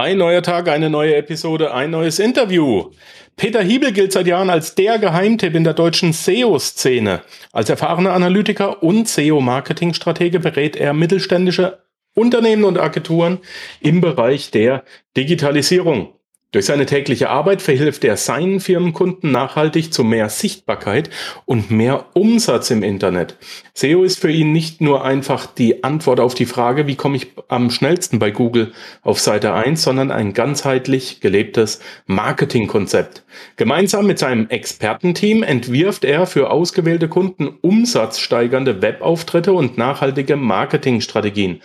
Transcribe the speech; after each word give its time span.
Ein 0.00 0.16
neuer 0.16 0.40
Tag, 0.40 0.66
eine 0.70 0.88
neue 0.88 1.14
Episode, 1.14 1.74
ein 1.74 1.90
neues 1.90 2.20
Interview. 2.20 2.90
Peter 3.36 3.60
Hiebel 3.60 3.92
gilt 3.92 4.12
seit 4.12 4.26
Jahren 4.26 4.48
als 4.48 4.74
der 4.74 4.98
Geheimtipp 4.98 5.54
in 5.54 5.62
der 5.62 5.74
deutschen 5.74 6.14
SEO-Szene. 6.14 7.20
Als 7.52 7.68
erfahrener 7.68 8.14
Analytiker 8.14 8.82
und 8.82 9.06
SEO-Marketing-Stratege 9.06 10.40
berät 10.40 10.74
er 10.74 10.94
mittelständische 10.94 11.82
Unternehmen 12.14 12.64
und 12.64 12.78
Agenturen 12.78 13.40
im 13.82 14.00
Bereich 14.00 14.50
der 14.50 14.84
Digitalisierung. 15.18 16.14
Durch 16.52 16.66
seine 16.66 16.84
tägliche 16.84 17.30
Arbeit 17.30 17.62
verhilft 17.62 18.02
er 18.02 18.16
seinen 18.16 18.58
Firmenkunden 18.58 19.30
nachhaltig 19.30 19.92
zu 19.92 20.02
mehr 20.02 20.28
Sichtbarkeit 20.28 21.08
und 21.44 21.70
mehr 21.70 22.06
Umsatz 22.14 22.72
im 22.72 22.82
Internet. 22.82 23.36
SEO 23.72 24.02
ist 24.02 24.18
für 24.18 24.32
ihn 24.32 24.50
nicht 24.50 24.80
nur 24.80 25.04
einfach 25.04 25.46
die 25.46 25.84
Antwort 25.84 26.18
auf 26.18 26.34
die 26.34 26.46
Frage, 26.46 26.88
wie 26.88 26.96
komme 26.96 27.18
ich 27.18 27.28
am 27.46 27.70
schnellsten 27.70 28.18
bei 28.18 28.32
Google 28.32 28.72
auf 29.02 29.20
Seite 29.20 29.54
1, 29.54 29.80
sondern 29.80 30.10
ein 30.10 30.32
ganzheitlich 30.34 31.20
gelebtes 31.20 31.78
Marketingkonzept. 32.06 33.22
Gemeinsam 33.54 34.08
mit 34.08 34.18
seinem 34.18 34.48
Expertenteam 34.48 35.44
entwirft 35.44 36.04
er 36.04 36.26
für 36.26 36.50
ausgewählte 36.50 37.06
Kunden 37.08 37.46
umsatzsteigernde 37.60 38.82
Webauftritte 38.82 39.52
und 39.52 39.78
nachhaltige 39.78 40.34
Marketingstrategien. 40.34 41.62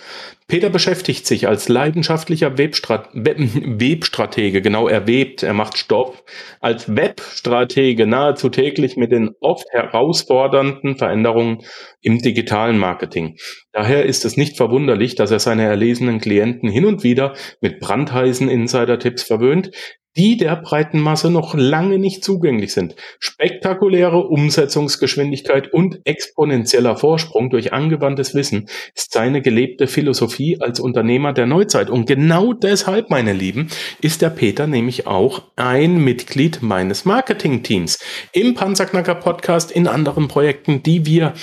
Peter 0.47 0.69
beschäftigt 0.69 1.25
sich 1.25 1.47
als 1.47 1.69
leidenschaftlicher 1.69 2.59
Webstrat 2.59 3.09
Webstratege, 3.13 4.61
genau 4.61 4.87
er 4.87 5.07
webt, 5.07 5.41
er 5.41 5.53
macht 5.53 5.75
Stoff, 5.77 6.23
als 6.61 6.95
Webstratege 6.95 8.05
nahezu 8.05 8.49
täglich 8.49 8.95
mit 8.95 9.11
den 9.11 9.31
oft 9.39 9.65
herausfordernden 9.71 10.97
Veränderungen 10.97 11.63
im 12.01 12.19
digitalen 12.19 12.77
Marketing. 12.77 13.37
Daher 13.71 14.05
ist 14.05 14.23
es 14.23 14.37
nicht 14.37 14.55
verwunderlich, 14.55 15.15
dass 15.15 15.31
er 15.31 15.39
seine 15.39 15.63
erlesenen 15.63 16.19
Klienten 16.19 16.69
hin 16.69 16.85
und 16.85 17.03
wieder 17.03 17.33
mit 17.59 17.79
brandheißen 17.79 18.47
Insider-Tipps 18.47 19.23
verwöhnt, 19.23 19.71
die 20.17 20.37
der 20.37 20.55
breiten 20.55 20.99
Masse 20.99 21.29
noch 21.29 21.53
lange 21.55 21.99
nicht 21.99 22.23
zugänglich 22.23 22.73
sind. 22.73 22.95
Spektakuläre 23.19 24.27
Umsetzungsgeschwindigkeit 24.27 25.73
und 25.73 25.99
exponentieller 26.05 26.95
Vorsprung 26.95 27.49
durch 27.49 27.73
angewandtes 27.73 28.33
Wissen 28.33 28.69
ist 28.93 29.13
seine 29.13 29.41
gelebte 29.41 29.87
Philosophie 29.87 30.59
als 30.61 30.79
Unternehmer 30.79 31.33
der 31.33 31.45
Neuzeit. 31.45 31.89
Und 31.89 32.05
genau 32.05 32.53
deshalb, 32.53 33.09
meine 33.09 33.33
Lieben, 33.33 33.67
ist 34.01 34.21
der 34.21 34.29
Peter 34.29 34.67
nämlich 34.67 35.07
auch 35.07 35.43
ein 35.55 35.97
Mitglied 35.97 36.61
meines 36.61 37.05
Marketing-Teams 37.05 37.99
im 38.31 38.53
Panzerknacker 38.53 39.15
Podcast 39.15 39.71
in 39.71 39.87
anderen 39.87 40.27
Projekten, 40.27 40.83
die 40.83 41.05
wir 41.05 41.33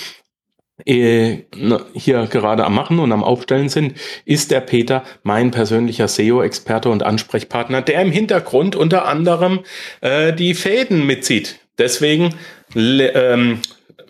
hier 0.85 2.27
gerade 2.27 2.65
am 2.65 2.73
Machen 2.73 2.99
und 2.99 3.11
am 3.11 3.23
Aufstellen 3.23 3.69
sind, 3.69 3.93
ist 4.25 4.51
der 4.51 4.59
Peter 4.59 5.03
mein 5.21 5.51
persönlicher 5.51 6.07
SEO-Experte 6.07 6.89
und 6.89 7.03
Ansprechpartner, 7.03 7.81
der 7.81 8.01
im 8.01 8.11
Hintergrund 8.11 8.75
unter 8.75 9.05
anderem 9.07 9.59
äh, 10.01 10.33
die 10.33 10.55
Fäden 10.55 11.05
mitzieht. 11.05 11.59
Deswegen 11.77 12.33
ähm, 12.75 13.59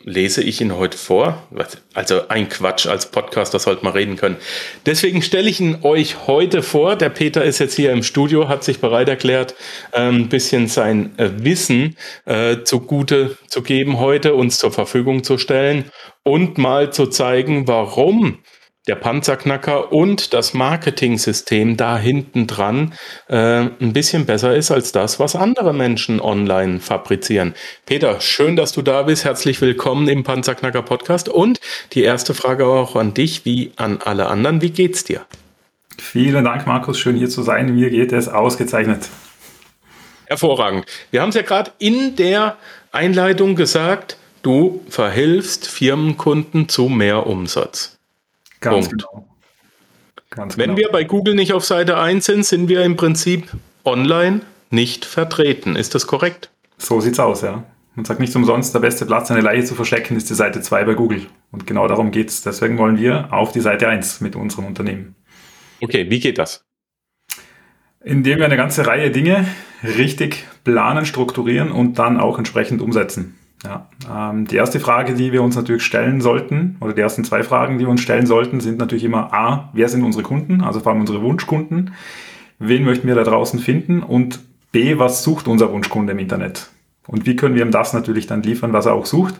lese 0.04 0.44
ich 0.44 0.62
ihn 0.62 0.76
heute 0.76 0.98
vor. 0.98 1.44
Also 1.94 2.28
ein 2.28 2.50
Quatsch 2.50 2.88
als 2.88 3.10
Podcast, 3.12 3.54
das 3.54 3.64
sollte 3.64 3.84
man 3.84 3.94
reden 3.94 4.16
können. 4.16 4.38
Deswegen 4.86 5.22
stelle 5.22 5.50
ich 5.50 5.60
ihn 5.60 5.80
euch 5.84 6.28
heute 6.28 6.62
vor. 6.62 6.96
Der 6.96 7.10
Peter 7.10 7.44
ist 7.44 7.60
jetzt 7.60 7.76
hier 7.76 7.92
im 7.92 8.04
Studio, 8.04 8.48
hat 8.50 8.64
sich 8.64 8.80
bereit 8.80 9.10
erklärt, 9.10 9.56
ein 9.92 10.16
ähm, 10.16 10.30
bisschen 10.30 10.68
sein 10.68 11.18
äh, 11.18 11.30
Wissen 11.38 11.96
äh, 12.26 12.58
zugute 12.64 13.38
zu 13.48 13.62
geben 13.62 14.00
heute, 14.00 14.34
uns 14.34 14.58
zur 14.58 14.72
Verfügung 14.72 15.24
zu 15.24 15.38
stellen 15.38 15.92
und 16.24 16.58
mal 16.58 16.92
zu 16.92 17.08
zeigen, 17.08 17.68
warum 17.68 18.40
der 18.88 18.96
Panzerknacker 18.96 19.94
und 19.94 20.34
das 20.34 20.54
Marketing-System 20.54 21.78
da 21.78 21.98
hinten 21.98 22.48
dran 22.48 22.94
äh, 23.30 23.36
ein 23.36 23.94
bisschen 23.94 24.26
besser 24.26 24.56
ist 24.56 24.72
als 24.72 24.92
das, 24.92 25.22
was 25.22 25.38
andere 25.38 25.74
Menschen 25.74 26.20
online 26.20 26.82
fabrizieren. 26.82 27.54
Peter, 27.86 28.20
schön, 28.20 28.58
dass 28.58 28.74
du 28.74 28.82
da 28.82 29.04
bist. 29.04 29.24
Herzlich 29.24 29.62
willkommen 29.62 30.10
im 30.10 30.24
Panzerknacker 30.24 30.82
Podcast. 30.82 31.30
Und 31.30 31.62
die 31.94 32.04
erste 32.04 32.34
Frage 32.34 32.66
auch 32.66 32.98
an 32.98 33.14
dich, 33.14 33.46
wie 33.46 33.72
an 33.78 34.00
alle 34.04 34.28
anderen. 34.28 34.62
Wie 34.62 34.72
geht's 34.72 35.06
dir? 35.06 35.26
Vielen 35.98 36.44
Dank, 36.44 36.68
Markus. 36.68 37.00
Schön 37.00 37.16
hier 37.16 37.30
zu 37.30 37.42
sein. 37.42 37.74
Mir 37.74 37.90
geht 37.90 38.12
es 38.12 38.28
ausgezeichnet. 38.28 39.08
Hervorragend. 40.26 40.86
Wir 41.10 41.22
haben 41.22 41.30
es 41.30 41.36
ja 41.36 41.42
gerade 41.44 41.72
in 41.80 42.18
der 42.18 42.58
Einleitung 42.92 43.56
gesagt, 43.56 44.18
du 44.42 44.84
verhilfst 44.90 45.68
Firmenkunden 45.68 46.68
zu 46.68 46.90
mehr 46.90 47.28
Umsatz. 47.28 47.93
Ganz 48.64 48.90
Punkt. 48.90 49.04
genau. 49.04 49.28
Ganz 50.30 50.58
Wenn 50.58 50.76
genau. 50.76 50.78
wir 50.78 50.90
bei 50.90 51.04
Google 51.04 51.36
nicht 51.36 51.54
auf 51.54 51.64
Seite 51.64 51.98
1 51.98 52.26
sind, 52.26 52.46
sind 52.46 52.68
wir 52.68 52.84
im 52.84 52.96
Prinzip 52.96 53.52
online 53.86 54.42
nicht 54.72 55.06
vertreten. 55.06 55.76
Ist 55.76 55.94
das 55.94 56.08
korrekt? 56.08 56.50
So 56.78 57.00
sieht's 57.00 57.20
aus, 57.20 57.42
ja. 57.42 57.64
Man 57.96 58.06
sagt 58.06 58.20
nicht 58.20 58.36
umsonst, 58.36 58.74
der 58.74 58.80
beste 58.80 59.06
Platz, 59.06 59.30
eine 59.30 59.42
Leiche 59.42 59.66
zu 59.66 59.76
verstecken, 59.76 60.16
ist 60.16 60.28
die 60.30 60.34
Seite 60.34 60.62
2 60.62 60.86
bei 60.86 60.94
Google. 60.96 61.28
Und 61.52 61.68
genau 61.68 61.88
darum 61.88 62.10
geht's. 62.10 62.42
Deswegen 62.42 62.80
wollen 62.80 62.98
wir 62.98 63.32
auf 63.32 63.52
die 63.52 63.60
Seite 63.60 63.88
1 63.88 64.22
mit 64.22 64.36
unserem 64.36 64.66
Unternehmen. 64.66 65.16
Okay, 65.80 66.10
wie 66.10 66.20
geht 66.20 66.40
das? 66.40 66.66
Indem 68.04 68.40
wir 68.40 68.46
eine 68.46 68.58
ganze 68.58 68.88
Reihe 68.88 69.12
Dinge 69.12 69.46
richtig 69.84 70.46
planen, 70.64 71.06
strukturieren 71.06 71.72
und 71.72 72.00
dann 72.00 72.20
auch 72.20 72.40
entsprechend 72.40 72.82
umsetzen. 72.82 73.38
Ja, 73.64 73.88
ähm, 74.12 74.46
die 74.46 74.58
erste 74.58 74.80
Frage, 74.80 75.14
die 75.14 75.32
wir 75.32 75.42
uns 75.42 75.56
natürlich 75.56 75.84
stellen 75.84 76.20
sollten, 76.20 76.78
oder 76.82 76.94
die 76.94 77.02
ersten 77.02 77.24
zwei 77.24 77.44
Fragen, 77.44 77.78
die 77.78 77.86
wir 77.86 77.92
uns 77.92 78.02
stellen 78.02 78.26
sollten, 78.26 78.60
sind 78.60 78.78
natürlich 78.78 79.06
immer 79.06 79.34
A, 79.34 79.70
wer 79.74 79.88
sind 79.88 80.04
unsere 80.04 80.24
Kunden, 80.24 80.62
also 80.62 80.82
vor 80.82 80.92
allem 80.92 81.02
unsere 81.02 81.22
Wunschkunden, 81.22 81.94
wen 82.60 82.84
möchten 82.84 83.08
wir 83.08 83.16
da 83.16 83.24
draußen 83.24 83.60
finden 83.60 84.04
und 84.04 84.42
B, 84.72 84.98
was 85.00 85.24
sucht 85.24 85.48
unser 85.48 85.72
Wunschkunde 85.72 86.12
im 86.12 86.20
Internet 86.20 86.72
und 87.08 87.26
wie 87.26 87.36
können 87.36 87.56
wir 87.56 87.62
ihm 87.62 87.72
das 87.72 87.94
natürlich 87.94 88.28
dann 88.28 88.44
liefern, 88.44 88.74
was 88.74 88.86
er 88.86 88.94
auch 88.94 89.06
sucht. 89.06 89.36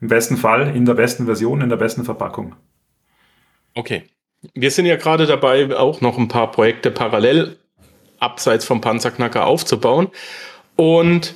Im 0.00 0.08
besten 0.08 0.36
Fall 0.36 0.74
in 0.74 0.84
der 0.84 0.94
besten 0.94 1.26
Version, 1.26 1.60
in 1.60 1.68
der 1.68 1.76
besten 1.76 2.04
Verpackung. 2.04 2.54
Okay. 3.74 4.04
Wir 4.54 4.70
sind 4.70 4.86
ja 4.86 4.96
gerade 4.96 5.26
dabei, 5.26 5.74
auch 5.76 6.00
noch 6.00 6.18
ein 6.18 6.28
paar 6.28 6.50
Projekte 6.50 6.90
parallel 6.90 7.56
abseits 8.18 8.64
vom 8.64 8.80
Panzerknacker 8.80 9.46
aufzubauen. 9.46 10.08
Und 10.76 11.34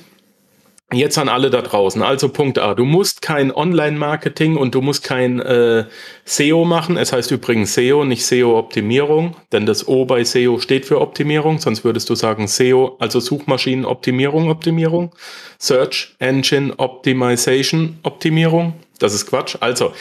Jetzt 0.93 1.17
an 1.17 1.29
alle 1.29 1.49
da 1.49 1.61
draußen. 1.61 2.01
Also 2.01 2.27
Punkt 2.27 2.59
A. 2.59 2.75
Du 2.75 2.83
musst 2.83 3.21
kein 3.21 3.53
Online-Marketing 3.55 4.57
und 4.57 4.75
du 4.75 4.81
musst 4.81 5.05
kein 5.05 5.39
äh, 5.39 5.85
SEO 6.25 6.65
machen. 6.65 6.97
Es 6.97 7.13
heißt 7.13 7.31
übrigens 7.31 7.73
SEO, 7.73 8.03
nicht 8.03 8.25
SEO-Optimierung, 8.25 9.37
denn 9.53 9.65
das 9.65 9.87
O 9.87 10.03
bei 10.03 10.25
SEO 10.25 10.59
steht 10.59 10.85
für 10.85 10.99
Optimierung. 10.99 11.59
Sonst 11.59 11.85
würdest 11.85 12.09
du 12.09 12.15
sagen 12.15 12.47
SEO, 12.49 12.97
also 12.99 13.21
Suchmaschinenoptimierung, 13.21 14.49
Optimierung. 14.49 15.13
Search 15.59 16.13
Engine 16.19 16.73
Optimization, 16.77 17.99
Optimierung. 18.03 18.73
Das 18.99 19.13
ist 19.13 19.27
Quatsch. 19.27 19.55
Also, 19.61 19.93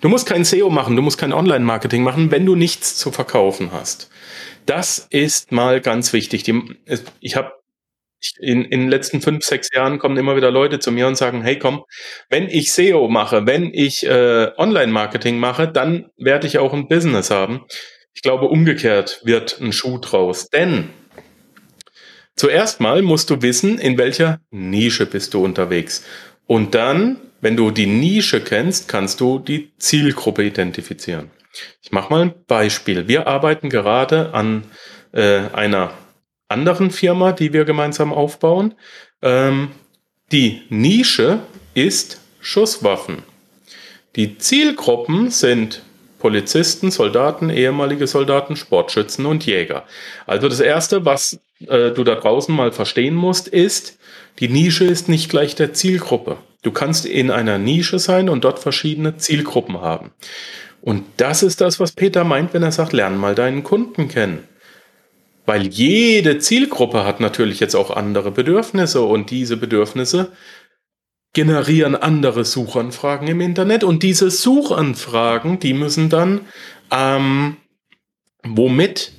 du 0.00 0.08
musst 0.08 0.26
kein 0.26 0.44
SEO 0.44 0.70
machen, 0.70 0.94
du 0.94 1.02
musst 1.02 1.18
kein 1.18 1.32
Online-Marketing 1.32 2.04
machen, 2.04 2.30
wenn 2.30 2.46
du 2.46 2.54
nichts 2.54 2.96
zu 2.96 3.10
verkaufen 3.10 3.70
hast. 3.72 4.10
Das 4.64 5.08
ist 5.10 5.50
mal 5.50 5.80
ganz 5.80 6.12
wichtig. 6.12 6.44
Ich 7.20 7.36
habe 7.36 7.52
in, 8.38 8.64
in 8.64 8.80
den 8.80 8.88
letzten 8.88 9.20
fünf, 9.20 9.44
sechs 9.44 9.68
Jahren 9.72 9.98
kommen 9.98 10.16
immer 10.16 10.36
wieder 10.36 10.50
Leute 10.50 10.78
zu 10.78 10.92
mir 10.92 11.06
und 11.06 11.16
sagen, 11.16 11.42
hey 11.42 11.58
komm, 11.58 11.84
wenn 12.28 12.48
ich 12.48 12.72
SEO 12.72 13.08
mache, 13.08 13.46
wenn 13.46 13.72
ich 13.72 14.06
äh, 14.06 14.50
Online-Marketing 14.56 15.38
mache, 15.38 15.68
dann 15.68 16.10
werde 16.16 16.46
ich 16.46 16.58
auch 16.58 16.72
ein 16.72 16.88
Business 16.88 17.30
haben. 17.30 17.64
Ich 18.14 18.22
glaube, 18.22 18.46
umgekehrt 18.46 19.20
wird 19.24 19.60
ein 19.60 19.72
Schuh 19.72 19.98
draus. 19.98 20.48
Denn 20.48 20.90
zuerst 22.34 22.80
mal 22.80 23.02
musst 23.02 23.30
du 23.30 23.42
wissen, 23.42 23.78
in 23.78 23.98
welcher 23.98 24.40
Nische 24.50 25.06
bist 25.06 25.34
du 25.34 25.44
unterwegs. 25.44 26.04
Und 26.46 26.74
dann, 26.74 27.18
wenn 27.40 27.56
du 27.56 27.70
die 27.70 27.86
Nische 27.86 28.40
kennst, 28.40 28.88
kannst 28.88 29.20
du 29.20 29.38
die 29.38 29.72
Zielgruppe 29.78 30.44
identifizieren. 30.44 31.30
Ich 31.82 31.92
mache 31.92 32.10
mal 32.10 32.22
ein 32.22 32.34
Beispiel. 32.46 33.08
Wir 33.08 33.26
arbeiten 33.26 33.68
gerade 33.68 34.32
an 34.34 34.64
äh, 35.12 35.40
einer 35.52 35.92
anderen 36.48 36.90
Firma, 36.90 37.32
die 37.32 37.52
wir 37.52 37.64
gemeinsam 37.64 38.12
aufbauen. 38.12 38.74
Ähm, 39.22 39.70
die 40.32 40.62
Nische 40.68 41.40
ist 41.74 42.20
Schusswaffen. 42.40 43.22
Die 44.16 44.38
Zielgruppen 44.38 45.30
sind 45.30 45.82
Polizisten, 46.18 46.90
Soldaten, 46.90 47.50
ehemalige 47.50 48.06
Soldaten, 48.06 48.56
Sportschützen 48.56 49.26
und 49.26 49.44
Jäger. 49.44 49.84
Also 50.26 50.48
das 50.48 50.60
Erste, 50.60 51.04
was 51.04 51.38
äh, 51.66 51.90
du 51.90 52.04
da 52.04 52.14
draußen 52.14 52.54
mal 52.54 52.72
verstehen 52.72 53.14
musst, 53.14 53.48
ist, 53.48 53.98
die 54.38 54.48
Nische 54.48 54.84
ist 54.84 55.08
nicht 55.08 55.28
gleich 55.28 55.54
der 55.54 55.72
Zielgruppe. 55.72 56.38
Du 56.62 56.72
kannst 56.72 57.06
in 57.06 57.30
einer 57.30 57.58
Nische 57.58 57.98
sein 57.98 58.28
und 58.28 58.44
dort 58.44 58.58
verschiedene 58.58 59.16
Zielgruppen 59.16 59.80
haben. 59.80 60.10
Und 60.80 61.04
das 61.16 61.42
ist 61.42 61.60
das, 61.60 61.78
was 61.78 61.92
Peter 61.92 62.24
meint, 62.24 62.54
wenn 62.54 62.62
er 62.62 62.72
sagt, 62.72 62.92
lern 62.92 63.18
mal 63.18 63.34
deinen 63.34 63.62
Kunden 63.62 64.08
kennen. 64.08 64.46
Weil 65.46 65.68
jede 65.68 66.38
Zielgruppe 66.38 67.04
hat 67.04 67.20
natürlich 67.20 67.60
jetzt 67.60 67.76
auch 67.76 67.90
andere 67.90 68.32
Bedürfnisse 68.32 69.02
und 69.02 69.30
diese 69.30 69.56
Bedürfnisse 69.56 70.32
generieren 71.32 71.94
andere 71.94 72.44
Suchanfragen 72.44 73.28
im 73.28 73.40
Internet 73.40 73.84
und 73.84 74.02
diese 74.02 74.30
Suchanfragen, 74.30 75.58
die 75.58 75.74
müssen 75.74 76.08
dann 76.08 76.40
ähm, 76.90 77.58
womit 78.42 79.12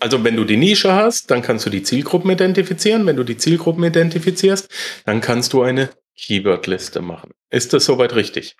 Also 0.00 0.24
wenn 0.24 0.36
du 0.36 0.44
die 0.44 0.56
Nische 0.56 0.92
hast, 0.94 1.30
dann 1.30 1.42
kannst 1.42 1.66
du 1.66 1.70
die 1.70 1.82
Zielgruppen 1.82 2.30
identifizieren. 2.30 3.06
Wenn 3.06 3.16
du 3.16 3.24
die 3.24 3.36
Zielgruppen 3.36 3.84
identifizierst, 3.84 4.68
dann 5.04 5.20
kannst 5.20 5.52
du 5.52 5.62
eine 5.62 5.90
Keyword-Liste 6.16 7.02
machen. 7.02 7.32
Ist 7.50 7.72
das 7.72 7.84
soweit 7.84 8.14
richtig? 8.14 8.56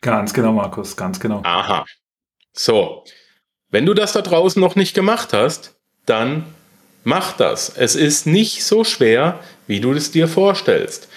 Ganz 0.00 0.32
genau, 0.32 0.52
Markus, 0.52 0.96
ganz 0.96 1.20
genau. 1.20 1.42
Aha. 1.44 1.84
So, 2.52 3.04
wenn 3.70 3.86
du 3.86 3.94
das 3.94 4.12
da 4.12 4.22
draußen 4.22 4.60
noch 4.60 4.76
nicht 4.76 4.94
gemacht 4.94 5.32
hast, 5.32 5.76
dann 6.06 6.44
mach 7.04 7.36
das. 7.36 7.72
Es 7.76 7.94
ist 7.96 8.26
nicht 8.26 8.64
so 8.64 8.84
schwer, 8.84 9.40
wie 9.66 9.80
du 9.80 9.92
es 9.92 10.10
dir 10.10 10.28
vorstellst. 10.28 11.08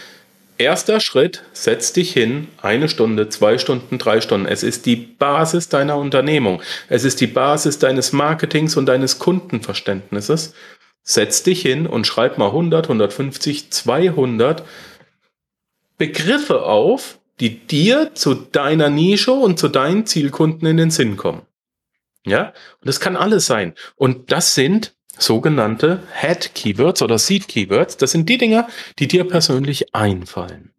Erster 0.57 0.99
Schritt, 0.99 1.43
setz 1.53 1.91
dich 1.91 2.13
hin, 2.13 2.47
eine 2.61 2.87
Stunde, 2.87 3.29
zwei 3.29 3.57
Stunden, 3.57 3.97
drei 3.97 4.21
Stunden. 4.21 4.45
Es 4.45 4.61
ist 4.61 4.85
die 4.85 4.95
Basis 4.95 5.69
deiner 5.69 5.97
Unternehmung. 5.97 6.61
Es 6.87 7.03
ist 7.03 7.19
die 7.19 7.27
Basis 7.27 7.79
deines 7.79 8.13
Marketings 8.13 8.77
und 8.77 8.85
deines 8.85 9.17
Kundenverständnisses. 9.17 10.53
Setz 11.03 11.41
dich 11.41 11.63
hin 11.63 11.87
und 11.87 12.05
schreib 12.05 12.37
mal 12.37 12.47
100, 12.47 12.85
150, 12.85 13.71
200 13.71 14.63
Begriffe 15.97 16.63
auf, 16.63 17.17
die 17.39 17.57
dir 17.65 18.11
zu 18.13 18.35
deiner 18.35 18.91
Nische 18.91 19.31
und 19.31 19.57
zu 19.57 19.67
deinen 19.67 20.05
Zielkunden 20.05 20.67
in 20.67 20.77
den 20.77 20.91
Sinn 20.91 21.17
kommen. 21.17 21.41
Ja, 22.23 22.49
und 22.79 22.87
das 22.87 22.99
kann 22.99 23.17
alles 23.17 23.47
sein. 23.47 23.73
Und 23.95 24.31
das 24.31 24.53
sind 24.53 24.93
sogenannte 25.17 26.03
Head 26.19 26.55
Keywords 26.55 27.01
oder 27.01 27.17
Seed 27.17 27.47
Keywords. 27.47 27.97
Das 27.97 28.11
sind 28.11 28.27
die 28.29 28.37
Dinger, 28.37 28.67
die 28.99 29.07
dir 29.07 29.23
persönlich 29.25 29.93
einfallen. 29.93 30.73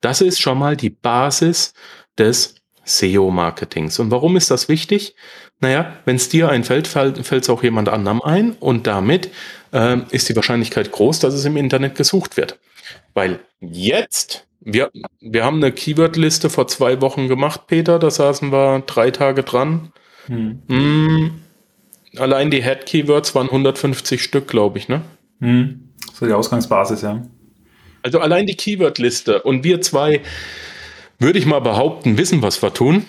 Das 0.00 0.20
ist 0.20 0.40
schon 0.40 0.58
mal 0.58 0.76
die 0.76 0.90
Basis 0.90 1.74
des 2.18 2.54
SEO-Marketings. 2.84 3.98
Und 3.98 4.10
warum 4.10 4.36
ist 4.36 4.50
das 4.50 4.68
wichtig? 4.68 5.14
Naja, 5.60 5.96
wenn 6.04 6.16
es 6.16 6.28
dir 6.28 6.48
einfällt, 6.48 6.86
fällt 6.86 7.20
es 7.30 7.50
auch 7.50 7.62
jemand 7.62 7.88
anderem 7.88 8.22
ein 8.22 8.52
und 8.60 8.86
damit 8.86 9.30
äh, 9.72 9.98
ist 10.10 10.28
die 10.28 10.36
Wahrscheinlichkeit 10.36 10.92
groß, 10.92 11.18
dass 11.18 11.34
es 11.34 11.44
im 11.44 11.56
Internet 11.56 11.96
gesucht 11.96 12.36
wird. 12.36 12.58
Weil 13.14 13.40
jetzt, 13.60 14.46
wir, 14.60 14.90
wir 15.20 15.44
haben 15.44 15.56
eine 15.56 15.72
Keyword-Liste 15.72 16.48
vor 16.48 16.68
zwei 16.68 17.00
Wochen 17.00 17.28
gemacht, 17.28 17.62
Peter, 17.66 17.98
da 17.98 18.10
saßen 18.10 18.52
wir 18.52 18.80
drei 18.86 19.10
Tage 19.10 19.42
dran. 19.42 19.92
Hm. 20.26 20.62
Mm, 20.68 21.30
allein 22.16 22.50
die 22.50 22.62
Head-Keywords 22.62 23.34
waren 23.34 23.48
150 23.48 24.22
Stück, 24.22 24.48
glaube 24.48 24.78
ich, 24.78 24.88
ne? 24.88 25.02
Hm. 25.40 25.90
So 26.12 26.26
die 26.26 26.32
Ausgangsbasis, 26.32 27.02
ja. 27.02 27.22
Also 28.02 28.20
allein 28.20 28.46
die 28.46 28.56
Keyword-Liste 28.56 29.42
und 29.42 29.64
wir 29.64 29.80
zwei, 29.80 30.22
würde 31.18 31.38
ich 31.38 31.46
mal 31.46 31.60
behaupten, 31.60 32.16
wissen, 32.16 32.42
was 32.42 32.62
wir 32.62 32.72
tun. 32.72 33.04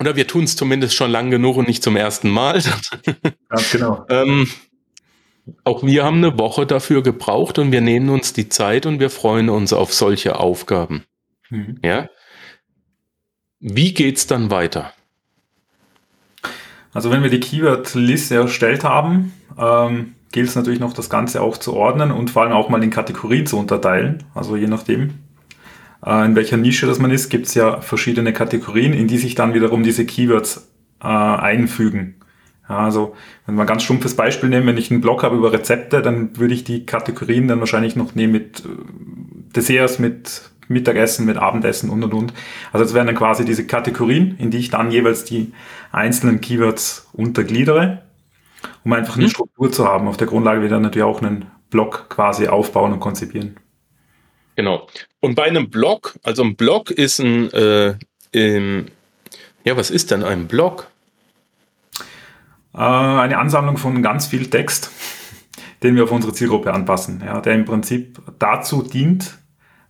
Oder 0.00 0.16
wir 0.16 0.26
tun 0.26 0.44
es 0.44 0.54
zumindest 0.54 0.94
schon 0.94 1.10
lang 1.10 1.30
genug 1.30 1.56
und 1.56 1.66
nicht 1.66 1.82
zum 1.82 1.96
ersten 1.96 2.30
Mal. 2.30 2.62
Ganz 3.48 3.70
genau. 3.72 4.06
ähm, 4.08 4.48
auch 5.64 5.82
wir 5.82 6.04
haben 6.04 6.18
eine 6.18 6.38
Woche 6.38 6.66
dafür 6.66 7.02
gebraucht 7.02 7.58
und 7.58 7.72
wir 7.72 7.80
nehmen 7.80 8.08
uns 8.10 8.32
die 8.32 8.48
Zeit 8.48 8.86
und 8.86 9.00
wir 9.00 9.10
freuen 9.10 9.48
uns 9.48 9.72
auf 9.72 9.92
solche 9.92 10.38
Aufgaben. 10.38 11.04
Mhm. 11.50 11.80
Ja. 11.82 12.08
Wie 13.60 13.92
geht's 13.92 14.26
dann 14.26 14.50
weiter? 14.50 14.92
Also 16.94 17.10
wenn 17.10 17.22
wir 17.22 17.30
die 17.30 17.40
Keyword-Liste 17.40 18.36
erstellt 18.36 18.84
haben, 18.84 19.32
ähm, 19.58 20.14
gilt 20.32 20.48
es 20.48 20.56
natürlich 20.56 20.80
noch, 20.80 20.92
das 20.92 21.10
Ganze 21.10 21.42
auch 21.42 21.56
zu 21.56 21.74
ordnen 21.74 22.10
und 22.10 22.30
vor 22.30 22.42
allem 22.42 22.52
auch 22.52 22.68
mal 22.68 22.82
in 22.82 22.90
Kategorien 22.90 23.46
zu 23.46 23.58
unterteilen. 23.58 24.24
Also 24.34 24.56
je 24.56 24.66
nachdem, 24.66 25.14
äh, 26.04 26.24
in 26.24 26.36
welcher 26.36 26.56
Nische 26.56 26.86
das 26.86 26.98
man 26.98 27.10
ist, 27.10 27.28
gibt 27.28 27.46
es 27.46 27.54
ja 27.54 27.80
verschiedene 27.80 28.32
Kategorien, 28.32 28.92
in 28.92 29.08
die 29.08 29.18
sich 29.18 29.34
dann 29.34 29.54
wiederum 29.54 29.82
diese 29.82 30.06
Keywords 30.06 30.68
äh, 31.00 31.06
einfügen. 31.06 32.14
Ja, 32.68 32.80
also 32.80 33.14
wenn 33.46 33.54
wir 33.54 33.62
ein 33.62 33.66
ganz 33.66 33.82
stumpfes 33.82 34.14
Beispiel 34.14 34.50
nehmen, 34.50 34.66
wenn 34.66 34.76
ich 34.76 34.90
einen 34.90 35.00
Blog 35.00 35.22
habe 35.22 35.36
über 35.36 35.52
Rezepte, 35.52 36.02
dann 36.02 36.36
würde 36.36 36.52
ich 36.52 36.64
die 36.64 36.84
Kategorien 36.84 37.48
dann 37.48 37.60
wahrscheinlich 37.60 37.96
noch 37.96 38.14
nehmen 38.14 38.32
mit 38.32 38.60
äh, 38.60 38.68
Desserts, 39.56 39.98
mit 39.98 40.50
Mittagessen, 40.68 41.26
mit 41.26 41.36
Abendessen 41.36 41.90
und 41.90 42.02
und 42.04 42.14
und. 42.14 42.32
Also 42.72 42.84
das 42.84 42.94
wären 42.94 43.06
dann 43.06 43.16
quasi 43.16 43.44
diese 43.44 43.66
Kategorien, 43.66 44.36
in 44.38 44.50
die 44.50 44.58
ich 44.58 44.70
dann 44.70 44.90
jeweils 44.90 45.24
die 45.24 45.52
einzelnen 45.92 46.40
Keywords 46.40 47.08
untergliedere, 47.12 48.02
um 48.84 48.92
einfach 48.92 49.16
eine 49.16 49.24
mhm. 49.24 49.30
Struktur 49.30 49.72
zu 49.72 49.86
haben. 49.86 50.08
Auf 50.08 50.16
der 50.16 50.26
Grundlage 50.26 50.62
wir 50.62 50.68
dann 50.68 50.82
natürlich 50.82 51.06
auch 51.06 51.22
einen 51.22 51.46
Blog 51.70 52.06
quasi 52.08 52.48
aufbauen 52.48 52.92
und 52.92 53.00
konzipieren. 53.00 53.56
Genau. 54.56 54.88
Und 55.20 55.36
bei 55.36 55.44
einem 55.44 55.70
Blog, 55.70 56.18
also 56.24 56.42
ein 56.42 56.56
Blog 56.56 56.90
ist 56.90 57.20
ein, 57.20 57.48
äh, 57.52 57.94
ähm, 58.32 58.86
ja, 59.62 59.76
was 59.76 59.90
ist 59.90 60.10
denn 60.10 60.24
ein 60.24 60.48
Blog? 60.48 60.88
Äh, 62.74 62.78
eine 62.78 63.38
Ansammlung 63.38 63.76
von 63.76 64.02
ganz 64.02 64.26
viel 64.26 64.48
Text, 64.50 64.90
den 65.82 65.94
wir 65.94 66.04
auf 66.04 66.10
unsere 66.10 66.32
Zielgruppe 66.32 66.72
anpassen, 66.72 67.22
ja, 67.24 67.40
der 67.40 67.54
im 67.54 67.64
Prinzip 67.66 68.20
dazu 68.38 68.82
dient, 68.82 69.38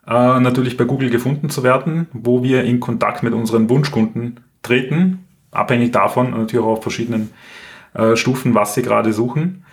äh, 0.08 0.40
natürlich 0.40 0.76
bei 0.76 0.84
Google 0.84 1.10
gefunden 1.10 1.50
zu 1.50 1.62
werden, 1.62 2.08
wo 2.12 2.42
wir 2.42 2.64
in 2.64 2.80
Kontakt 2.80 3.22
mit 3.22 3.34
unseren 3.34 3.68
Wunschkunden 3.68 4.40
treten, 4.62 5.26
abhängig 5.50 5.92
davon 5.92 6.30
natürlich 6.30 6.64
auch 6.64 6.78
auf 6.78 6.82
verschiedenen 6.82 7.30
äh, 7.94 8.16
Stufen, 8.16 8.54
was 8.54 8.74
sie 8.74 8.82
gerade 8.82 9.12
suchen. 9.12 9.64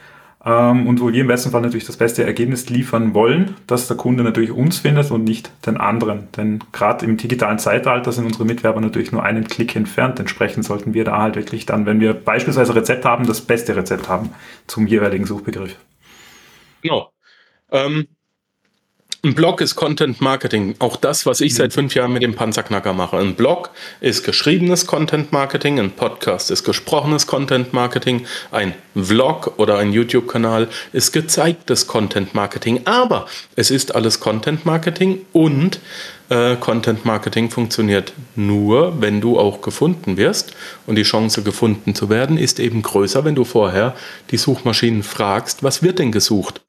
Ähm, 0.45 0.87
und 0.87 1.01
wo 1.01 1.11
wir 1.11 1.21
im 1.21 1.27
besten 1.27 1.49
Fall 1.49 1.61
natürlich 1.61 1.85
das 1.85 1.97
beste 1.97 2.23
Ergebnis 2.23 2.69
liefern 2.69 3.13
wollen, 3.15 3.55
dass 3.65 3.87
der 3.87 3.97
Kunde 3.97 4.23
natürlich 4.23 4.51
uns 4.51 4.77
findet 4.77 5.09
und 5.09 5.23
nicht 5.23 5.49
den 5.65 5.77
anderen. 5.77 6.27
Denn 6.37 6.59
gerade 6.71 7.05
im 7.05 7.17
digitalen 7.17 7.57
Zeitalter 7.57 8.11
sind 8.11 8.25
unsere 8.25 8.45
Mitwerber 8.45 8.79
natürlich 8.79 9.11
nur 9.11 9.23
einen 9.23 9.47
Klick 9.47 9.75
entfernt. 9.75 10.19
Entsprechend 10.19 10.63
sollten 10.65 10.93
wir 10.93 11.03
da 11.03 11.19
halt 11.19 11.35
wirklich 11.35 11.65
dann, 11.65 11.85
wenn 11.87 11.99
wir 11.99 12.13
beispielsweise 12.13 12.75
Rezept 12.75 13.05
haben, 13.05 13.25
das 13.25 13.41
beste 13.41 13.75
Rezept 13.75 14.07
haben 14.07 14.29
zum 14.67 14.85
jeweiligen 14.85 15.25
Suchbegriff. 15.25 15.77
Genau. 16.81 17.11
Ähm, 17.71 18.05
ein 19.25 19.33
Blog 19.33 19.59
ist 19.59 19.75
Content 19.75 20.21
Marketing. 20.21 20.75
Auch 20.77 20.97
das, 20.97 21.25
was 21.25 21.41
ich 21.41 21.55
seit 21.55 21.73
fünf 21.73 21.95
Jahren 21.95 22.13
mit 22.13 22.21
dem 22.21 22.35
Panzerknacker 22.35 22.93
mache. 22.93 23.17
Ein 23.17 23.33
Blog 23.33 23.71
ist 23.99 24.23
geschriebenes 24.23 24.85
Content 24.85 25.31
Marketing, 25.31 25.79
ein 25.79 25.89
Podcast 25.89 26.51
ist 26.51 26.63
gesprochenes 26.63 27.25
Content 27.25 27.73
Marketing, 27.73 28.27
ein 28.51 28.75
Vlog 28.93 29.55
oder 29.57 29.79
ein 29.79 29.91
YouTube-Kanal 29.91 30.67
ist 30.93 31.11
gezeigtes 31.11 31.87
Content 31.87 32.35
Marketing. 32.35 32.81
Aber 32.85 33.25
es 33.55 33.71
ist 33.71 33.95
alles 33.95 34.19
Content 34.19 34.63
Marketing 34.63 35.25
und 35.33 35.79
äh, 36.29 36.55
Content 36.57 37.03
Marketing 37.03 37.49
funktioniert 37.49 38.13
nur, 38.35 39.01
wenn 39.01 39.21
du 39.21 39.39
auch 39.39 39.61
gefunden 39.61 40.17
wirst. 40.17 40.53
Und 40.85 40.97
die 40.97 41.03
Chance, 41.03 41.41
gefunden 41.41 41.95
zu 41.95 42.11
werden, 42.11 42.37
ist 42.37 42.59
eben 42.59 42.83
größer, 42.83 43.25
wenn 43.25 43.33
du 43.33 43.43
vorher 43.43 43.95
die 44.29 44.37
Suchmaschinen 44.37 45.01
fragst, 45.01 45.63
was 45.63 45.81
wird 45.81 45.97
denn 45.97 46.11
gesucht? 46.11 46.61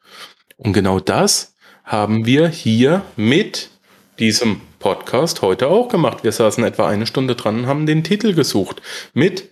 Und 0.56 0.72
genau 0.72 1.00
das 1.00 1.55
haben 1.86 2.26
wir 2.26 2.48
hier 2.48 3.02
mit 3.16 3.70
diesem 4.18 4.60
Podcast 4.80 5.40
heute 5.40 5.68
auch 5.68 5.88
gemacht. 5.88 6.24
Wir 6.24 6.32
saßen 6.32 6.64
etwa 6.64 6.88
eine 6.88 7.06
Stunde 7.06 7.36
dran 7.36 7.60
und 7.60 7.66
haben 7.66 7.86
den 7.86 8.02
Titel 8.02 8.34
gesucht 8.34 8.82
mit 9.14 9.50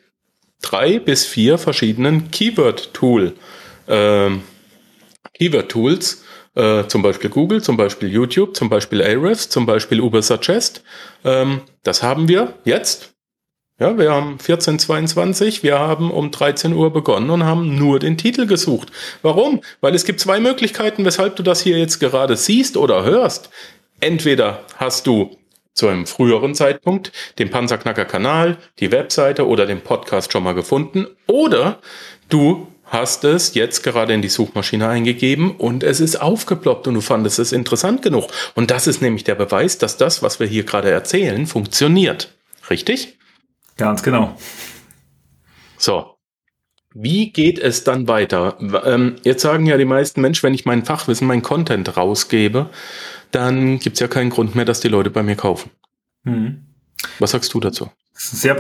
drei 0.61 0.99
bis 0.99 1.25
vier 1.25 1.59
verschiedenen 1.59 2.31
Keyword-Tool, 2.33 3.35
äh, 3.87 4.31
Keyword-Tools, 5.39 6.25
äh, 6.57 6.85
zum 6.89 7.03
Beispiel 7.03 7.31
Google, 7.31 7.63
zum 7.63 7.77
Beispiel 7.77 8.11
YouTube, 8.11 8.57
zum 8.57 8.69
Beispiel 8.69 9.01
Ahrefs, 9.01 9.49
zum 9.49 9.65
Beispiel 9.65 10.01
Uber 10.01 10.23
Suggest. 10.23 10.83
Ähm, 11.25 11.61
das 11.85 12.03
haben 12.03 12.27
wir 12.29 12.55
jetzt 12.65 13.14
ja, 13.81 13.99
wir 13.99 14.13
haben 14.13 14.33
1422, 14.33 15.65
wir 15.65 15.81
haben 15.81 16.13
um 16.13 16.31
13 16.31 16.73
Uhr 16.75 16.93
begonnen 16.93 17.31
und 17.31 17.45
haben 17.45 17.77
nur 17.77 17.99
den 17.99 18.17
Titel 18.17 18.47
gesucht. 18.47 18.93
Warum? 19.23 19.63
Weil 19.81 19.97
es 19.97 20.05
gibt 20.05 20.21
zwei 20.21 20.39
Möglichkeiten, 20.39 21.05
weshalb 21.05 21.35
du 21.37 21.43
das 21.43 21.61
hier 21.61 21.79
jetzt 21.79 21.99
gerade 21.99 22.37
siehst 22.37 22.77
oder 22.77 23.05
hörst. 23.05 23.51
Entweder 23.99 24.61
hast 24.77 25.09
du 25.09 25.37
zu 25.73 25.89
einem 25.89 26.07
früheren 26.07 26.55
Zeitpunkt 26.55 27.11
den 27.41 27.51
Panzerknacker-Kanal, 27.51 28.59
die 28.79 28.93
Webseite 28.93 29.47
oder 29.47 29.67
den 29.67 29.81
Podcast 29.81 30.33
schon 30.33 30.45
mal 30.45 30.55
gefunden 30.55 31.09
oder 31.27 31.81
du 32.29 32.69
hast 32.85 33.25
es 33.25 33.55
jetzt 33.55 33.83
gerade 33.83 34.15
in 34.15 34.23
die 34.23 34.29
Suchmaschine 34.29 34.89
eingegeben 34.89 35.51
und 35.57 35.83
es 35.83 35.99
ist 35.99 36.21
aufgeploppt 36.21 36.87
und 36.87 36.95
du 36.95 37.01
fandest 37.01 37.41
es 37.41 37.51
interessant 37.51 38.03
genug. 38.03 38.29
Und 38.55 38.71
das 38.71 38.87
ist 38.87 39.03
nämlich 39.03 39.25
der 39.25 39.35
Beweis, 39.35 39.79
dass 39.79 39.97
das, 39.97 40.23
was 40.23 40.39
wir 40.39 40.47
hier 40.47 40.63
gerade 40.63 40.91
erzählen, 40.91 41.47
funktioniert. 41.49 42.33
Richtig? 42.71 43.19
Ganz 43.77 44.03
genau. 44.03 44.37
So. 45.79 46.15
Wie 46.97 47.33
geht 47.33 47.59
es 47.59 47.83
dann 47.83 48.07
weiter? 48.07 48.57
Ähm, 48.85 49.17
jetzt 49.25 49.43
sagen 49.43 49.67
ja 49.67 49.77
die 49.77 49.85
meisten 49.85 50.21
Menschen, 50.21 50.45
wenn 50.45 50.55
ich 50.55 50.65
mein 50.65 50.85
Fachwissen, 50.85 51.27
mein 51.27 51.43
Content 51.43 51.97
rausgebe, 51.97 52.71
dann 53.33 53.81
gibt 53.81 53.95
es 53.95 54.01
ja 54.01 54.07
keinen 54.07 54.31
Grund 54.31 54.55
mehr, 54.55 54.65
dass 54.65 54.79
die 54.79 54.89
Leute 54.89 55.11
bei 55.11 55.25
mir 55.25 55.35
kaufen. 55.35 55.71
Mhm. 56.23 56.67
Was 57.19 57.33
sagst 57.33 57.53
du 57.53 57.59
dazu? 57.59 57.91
Sehr, 58.13 58.57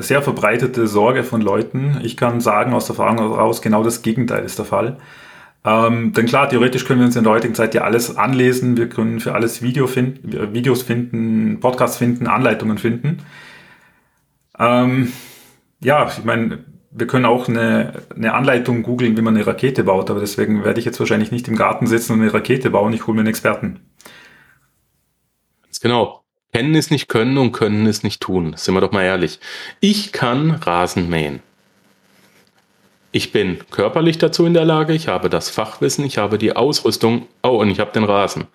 sehr 0.00 0.20
verbreitete 0.20 0.86
Sorge 0.86 1.24
von 1.24 1.40
Leuten. 1.40 1.98
Ich 2.02 2.18
kann 2.18 2.42
sagen 2.42 2.74
aus 2.74 2.90
Erfahrung 2.90 3.16
heraus, 3.18 3.62
genau 3.62 3.82
das 3.82 4.02
Gegenteil 4.02 4.44
ist 4.44 4.58
der 4.58 4.66
Fall. 4.66 4.98
Ähm, 5.64 6.12
denn 6.12 6.26
klar, 6.26 6.48
theoretisch 6.48 6.84
können 6.84 7.00
wir 7.00 7.06
uns 7.06 7.16
in 7.16 7.24
der 7.24 7.32
heutigen 7.32 7.54
Zeit 7.54 7.74
ja 7.74 7.82
alles 7.82 8.16
anlesen. 8.16 8.76
Wir 8.76 8.90
können 8.90 9.18
für 9.20 9.34
alles 9.34 9.62
Video 9.62 9.86
finden, 9.86 10.52
Videos 10.52 10.82
finden, 10.82 11.58
Podcasts 11.60 11.96
finden, 11.96 12.26
Anleitungen 12.26 12.76
finden. 12.76 13.18
Ähm, 14.58 15.12
ja, 15.80 16.08
ich 16.08 16.24
meine, 16.24 16.64
wir 16.90 17.06
können 17.06 17.24
auch 17.24 17.48
eine, 17.48 18.02
eine 18.14 18.34
Anleitung 18.34 18.82
googeln, 18.82 19.16
wie 19.16 19.22
man 19.22 19.36
eine 19.36 19.46
Rakete 19.46 19.84
baut, 19.84 20.10
aber 20.10 20.20
deswegen 20.20 20.64
werde 20.64 20.80
ich 20.80 20.86
jetzt 20.86 20.98
wahrscheinlich 21.00 21.30
nicht 21.30 21.48
im 21.48 21.56
Garten 21.56 21.86
sitzen 21.86 22.14
und 22.14 22.22
eine 22.22 22.34
Rakete 22.34 22.70
bauen. 22.70 22.92
Ich 22.92 23.06
hole 23.06 23.14
mir 23.14 23.20
einen 23.20 23.28
Experten. 23.28 23.80
Ganz 25.62 25.80
genau. 25.80 26.24
Kennen 26.52 26.74
ist 26.74 26.90
nicht 26.90 27.08
können 27.08 27.36
und 27.36 27.52
können 27.52 27.86
ist 27.86 28.04
nicht 28.04 28.20
tun. 28.20 28.54
Sind 28.56 28.74
wir 28.74 28.80
doch 28.80 28.90
mal 28.90 29.02
ehrlich. 29.02 29.38
Ich 29.80 30.12
kann 30.12 30.50
Rasen 30.50 31.10
mähen. 31.10 31.40
Ich 33.12 33.32
bin 33.32 33.58
körperlich 33.70 34.18
dazu 34.18 34.44
in 34.44 34.54
der 34.54 34.64
Lage, 34.64 34.92
ich 34.92 35.08
habe 35.08 35.30
das 35.30 35.48
Fachwissen, 35.48 36.04
ich 36.04 36.18
habe 36.18 36.36
die 36.36 36.56
Ausrüstung, 36.56 37.26
oh, 37.42 37.60
und 37.60 37.70
ich 37.70 37.80
habe 37.80 37.92
den 37.92 38.04
Rasen. 38.04 38.46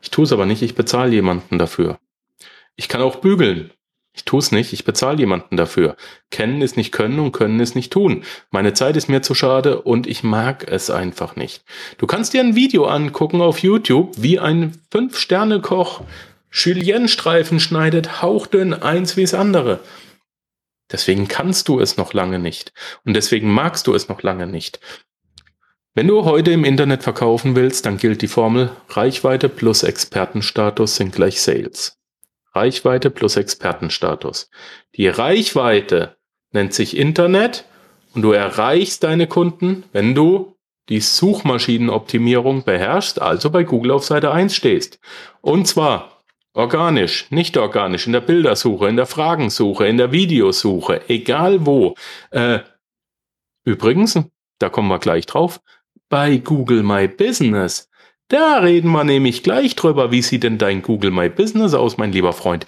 Ich 0.00 0.10
tue 0.10 0.24
es 0.24 0.32
aber 0.32 0.46
nicht, 0.46 0.62
ich 0.62 0.76
bezahle 0.76 1.12
jemanden 1.12 1.58
dafür. 1.58 1.98
Ich 2.76 2.88
kann 2.88 3.02
auch 3.02 3.16
bügeln. 3.16 3.72
Ich 4.16 4.24
tue 4.24 4.38
es 4.38 4.50
nicht, 4.50 4.72
ich 4.72 4.84
bezahle 4.84 5.18
jemanden 5.18 5.58
dafür. 5.58 5.94
Kennen 6.30 6.62
ist 6.62 6.78
nicht 6.78 6.90
können 6.90 7.20
und 7.20 7.32
können 7.32 7.60
ist 7.60 7.76
nicht 7.76 7.92
tun. 7.92 8.24
Meine 8.50 8.72
Zeit 8.72 8.96
ist 8.96 9.08
mir 9.08 9.20
zu 9.20 9.34
schade 9.34 9.82
und 9.82 10.06
ich 10.06 10.22
mag 10.22 10.66
es 10.66 10.88
einfach 10.88 11.36
nicht. 11.36 11.64
Du 11.98 12.06
kannst 12.06 12.32
dir 12.32 12.40
ein 12.40 12.56
Video 12.56 12.86
angucken 12.86 13.42
auf 13.42 13.58
YouTube, 13.58 14.14
wie 14.16 14.38
ein 14.38 14.72
Fünf-Sterne-Koch 14.90 16.00
Julienne-Streifen 16.50 17.60
schneidet, 17.60 18.22
hauchdünn, 18.22 18.72
eins 18.72 19.18
wie 19.18 19.22
das 19.22 19.34
andere. 19.34 19.80
Deswegen 20.90 21.28
kannst 21.28 21.68
du 21.68 21.78
es 21.78 21.98
noch 21.98 22.14
lange 22.14 22.38
nicht. 22.38 22.72
Und 23.04 23.14
deswegen 23.14 23.52
magst 23.52 23.86
du 23.86 23.94
es 23.94 24.08
noch 24.08 24.22
lange 24.22 24.46
nicht. 24.46 24.80
Wenn 25.94 26.08
du 26.08 26.24
heute 26.24 26.52
im 26.52 26.64
Internet 26.64 27.02
verkaufen 27.02 27.54
willst, 27.54 27.84
dann 27.84 27.98
gilt 27.98 28.22
die 28.22 28.28
Formel 28.28 28.70
Reichweite 28.88 29.50
plus 29.50 29.82
Expertenstatus 29.82 30.96
sind 30.96 31.14
gleich 31.14 31.42
Sales. 31.42 31.98
Reichweite 32.56 33.10
plus 33.10 33.36
Expertenstatus. 33.36 34.50
Die 34.96 35.08
Reichweite 35.08 36.16
nennt 36.52 36.74
sich 36.74 36.96
Internet 36.96 37.64
und 38.14 38.22
du 38.22 38.32
erreichst 38.32 39.04
deine 39.04 39.26
Kunden, 39.26 39.84
wenn 39.92 40.14
du 40.14 40.56
die 40.88 41.00
Suchmaschinenoptimierung 41.00 42.64
beherrschst, 42.64 43.20
also 43.20 43.50
bei 43.50 43.64
Google 43.64 43.90
auf 43.92 44.04
Seite 44.04 44.32
1 44.32 44.54
stehst. 44.54 44.98
Und 45.40 45.66
zwar 45.66 46.22
organisch, 46.54 47.30
nicht 47.30 47.56
organisch, 47.56 48.06
in 48.06 48.12
der 48.12 48.20
Bildersuche, 48.20 48.88
in 48.88 48.96
der 48.96 49.06
Fragensuche, 49.06 49.86
in 49.86 49.98
der 49.98 50.12
Videosuche, 50.12 51.02
egal 51.08 51.66
wo. 51.66 51.94
Äh, 52.30 52.60
übrigens, 53.64 54.18
da 54.58 54.68
kommen 54.68 54.88
wir 54.88 54.98
gleich 54.98 55.26
drauf, 55.26 55.60
bei 56.08 56.38
Google 56.38 56.82
My 56.82 57.08
Business 57.08 57.90
da 58.28 58.58
reden 58.58 58.90
wir 58.90 59.04
nämlich 59.04 59.42
gleich 59.42 59.76
drüber, 59.76 60.10
wie 60.10 60.22
sieht 60.22 60.42
denn 60.42 60.58
dein 60.58 60.82
Google 60.82 61.10
My 61.10 61.28
Business 61.28 61.74
aus, 61.74 61.96
mein 61.96 62.12
lieber 62.12 62.32
Freund. 62.32 62.66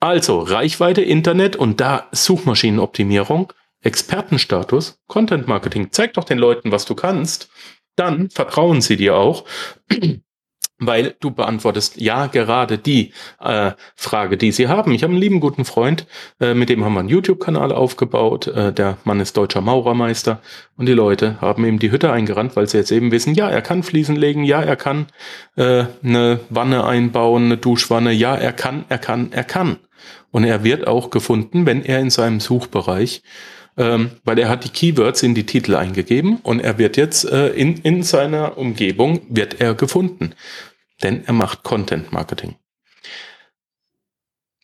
Also 0.00 0.40
Reichweite, 0.40 1.02
Internet 1.02 1.56
und 1.56 1.80
da 1.80 2.08
Suchmaschinenoptimierung, 2.12 3.52
Expertenstatus, 3.82 5.00
Content 5.06 5.48
Marketing. 5.48 5.88
Zeig 5.90 6.14
doch 6.14 6.24
den 6.24 6.38
Leuten, 6.38 6.72
was 6.72 6.84
du 6.84 6.94
kannst. 6.94 7.50
Dann 7.96 8.30
vertrauen 8.30 8.80
sie 8.80 8.96
dir 8.96 9.16
auch 9.16 9.44
weil 10.78 11.16
du 11.20 11.30
beantwortest 11.30 12.00
ja 12.00 12.26
gerade 12.26 12.78
die 12.78 13.12
äh, 13.40 13.72
Frage, 13.96 14.36
die 14.36 14.52
sie 14.52 14.68
haben. 14.68 14.92
Ich 14.92 15.02
habe 15.02 15.12
einen 15.12 15.20
lieben 15.20 15.40
guten 15.40 15.64
Freund, 15.64 16.06
äh, 16.40 16.54
mit 16.54 16.68
dem 16.68 16.84
haben 16.84 16.94
wir 16.94 17.00
einen 17.00 17.08
YouTube-Kanal 17.08 17.72
aufgebaut. 17.72 18.46
Äh, 18.46 18.72
der 18.72 18.98
Mann 19.04 19.20
ist 19.20 19.36
deutscher 19.36 19.60
Maurermeister 19.60 20.40
und 20.76 20.86
die 20.86 20.92
Leute 20.92 21.40
haben 21.40 21.64
ihm 21.64 21.78
die 21.78 21.90
Hütte 21.90 22.12
eingerannt, 22.12 22.54
weil 22.54 22.68
sie 22.68 22.78
jetzt 22.78 22.92
eben 22.92 23.10
wissen, 23.10 23.34
ja, 23.34 23.48
er 23.48 23.62
kann 23.62 23.82
Fliesen 23.82 24.16
legen, 24.16 24.44
ja, 24.44 24.62
er 24.62 24.76
kann 24.76 25.06
äh, 25.56 25.84
eine 26.04 26.40
Wanne 26.48 26.84
einbauen, 26.84 27.46
eine 27.46 27.56
Duschwanne, 27.56 28.12
ja, 28.12 28.34
er 28.34 28.52
kann, 28.52 28.84
er 28.88 28.98
kann, 28.98 29.32
er 29.32 29.44
kann. 29.44 29.78
Und 30.30 30.44
er 30.44 30.62
wird 30.62 30.86
auch 30.86 31.10
gefunden, 31.10 31.66
wenn 31.66 31.84
er 31.84 31.98
in 32.00 32.10
seinem 32.10 32.38
Suchbereich 32.38 33.22
ähm, 33.78 34.10
weil 34.24 34.38
er 34.38 34.48
hat 34.48 34.64
die 34.64 34.68
Keywords 34.68 35.22
in 35.22 35.34
die 35.34 35.46
Titel 35.46 35.76
eingegeben 35.76 36.38
und 36.42 36.60
er 36.60 36.78
wird 36.78 36.96
jetzt 36.96 37.24
äh, 37.24 37.48
in, 37.50 37.76
in 37.78 38.02
seiner 38.02 38.58
Umgebung 38.58 39.20
wird 39.28 39.60
er 39.60 39.74
gefunden 39.74 40.34
denn 41.02 41.24
er 41.24 41.32
macht 41.32 41.62
Content 41.62 42.12
Marketing. 42.12 42.56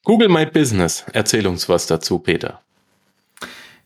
Google 0.04 0.28
My 0.28 0.44
Business, 0.44 1.04
erzähl 1.12 1.46
uns 1.46 1.68
was 1.68 1.86
dazu, 1.86 2.18
Peter. 2.18 2.60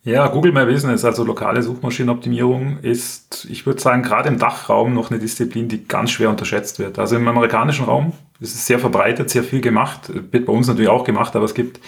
Ja, 0.02 0.26
Google 0.28 0.52
My 0.52 0.64
Business, 0.64 1.04
also 1.04 1.22
lokale 1.22 1.62
Suchmaschinenoptimierung, 1.62 2.78
ist, 2.80 3.46
ich 3.50 3.66
würde 3.66 3.80
sagen, 3.80 4.02
gerade 4.02 4.28
im 4.28 4.38
Dachraum 4.38 4.94
noch 4.94 5.10
eine 5.10 5.20
Disziplin, 5.20 5.68
die 5.68 5.86
ganz 5.86 6.12
schwer 6.12 6.30
unterschätzt 6.30 6.78
wird. 6.78 6.98
Also 6.98 7.16
im 7.16 7.28
amerikanischen 7.28 7.84
Raum 7.84 8.12
ist 8.40 8.54
es 8.54 8.66
sehr 8.66 8.78
verbreitet, 8.78 9.30
sehr 9.30 9.44
viel 9.44 9.60
gemacht, 9.60 10.10
wird 10.32 10.46
bei 10.46 10.52
uns 10.52 10.66
natürlich 10.66 10.88
auch 10.88 11.04
gemacht, 11.04 11.36
aber 11.36 11.44
es 11.44 11.54
gibt 11.54 11.80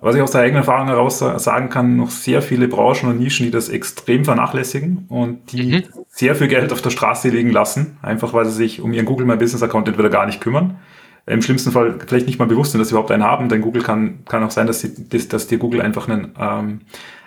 was 0.00 0.14
ich 0.14 0.22
aus 0.22 0.30
der 0.30 0.42
eigenen 0.42 0.62
Erfahrung 0.62 0.88
heraus 0.88 1.18
sagen 1.18 1.68
kann, 1.68 1.96
noch 1.96 2.10
sehr 2.10 2.42
viele 2.42 2.68
Branchen 2.68 3.08
und 3.08 3.18
Nischen, 3.18 3.46
die 3.46 3.50
das 3.50 3.68
extrem 3.68 4.24
vernachlässigen 4.24 5.06
und 5.08 5.52
die 5.52 5.78
mhm. 5.78 5.82
sehr 6.08 6.34
viel 6.34 6.48
Geld 6.48 6.72
auf 6.72 6.82
der 6.82 6.90
Straße 6.90 7.28
liegen 7.28 7.50
lassen, 7.50 7.98
einfach 8.02 8.32
weil 8.32 8.46
sie 8.46 8.52
sich 8.52 8.80
um 8.80 8.92
ihren 8.92 9.06
Google 9.06 9.26
My 9.26 9.36
Business 9.36 9.62
Account 9.62 9.88
entweder 9.88 10.08
gar 10.08 10.26
nicht 10.26 10.40
kümmern. 10.40 10.78
Im 11.26 11.42
schlimmsten 11.42 11.70
Fall 11.70 11.98
vielleicht 12.06 12.26
nicht 12.26 12.38
mal 12.38 12.46
bewusst 12.46 12.72
sind, 12.72 12.80
dass 12.80 12.88
sie 12.88 12.94
überhaupt 12.94 13.10
einen 13.10 13.24
haben, 13.24 13.48
denn 13.48 13.60
Google 13.60 13.82
kann, 13.82 14.24
kann 14.24 14.42
auch 14.42 14.50
sein, 14.50 14.66
dass, 14.66 14.80
sie, 14.80 15.08
dass, 15.08 15.28
dass 15.28 15.46
dir 15.46 15.58
Google 15.58 15.82
einfach 15.82 16.08
einen 16.08 16.34
ähm, 16.38 16.80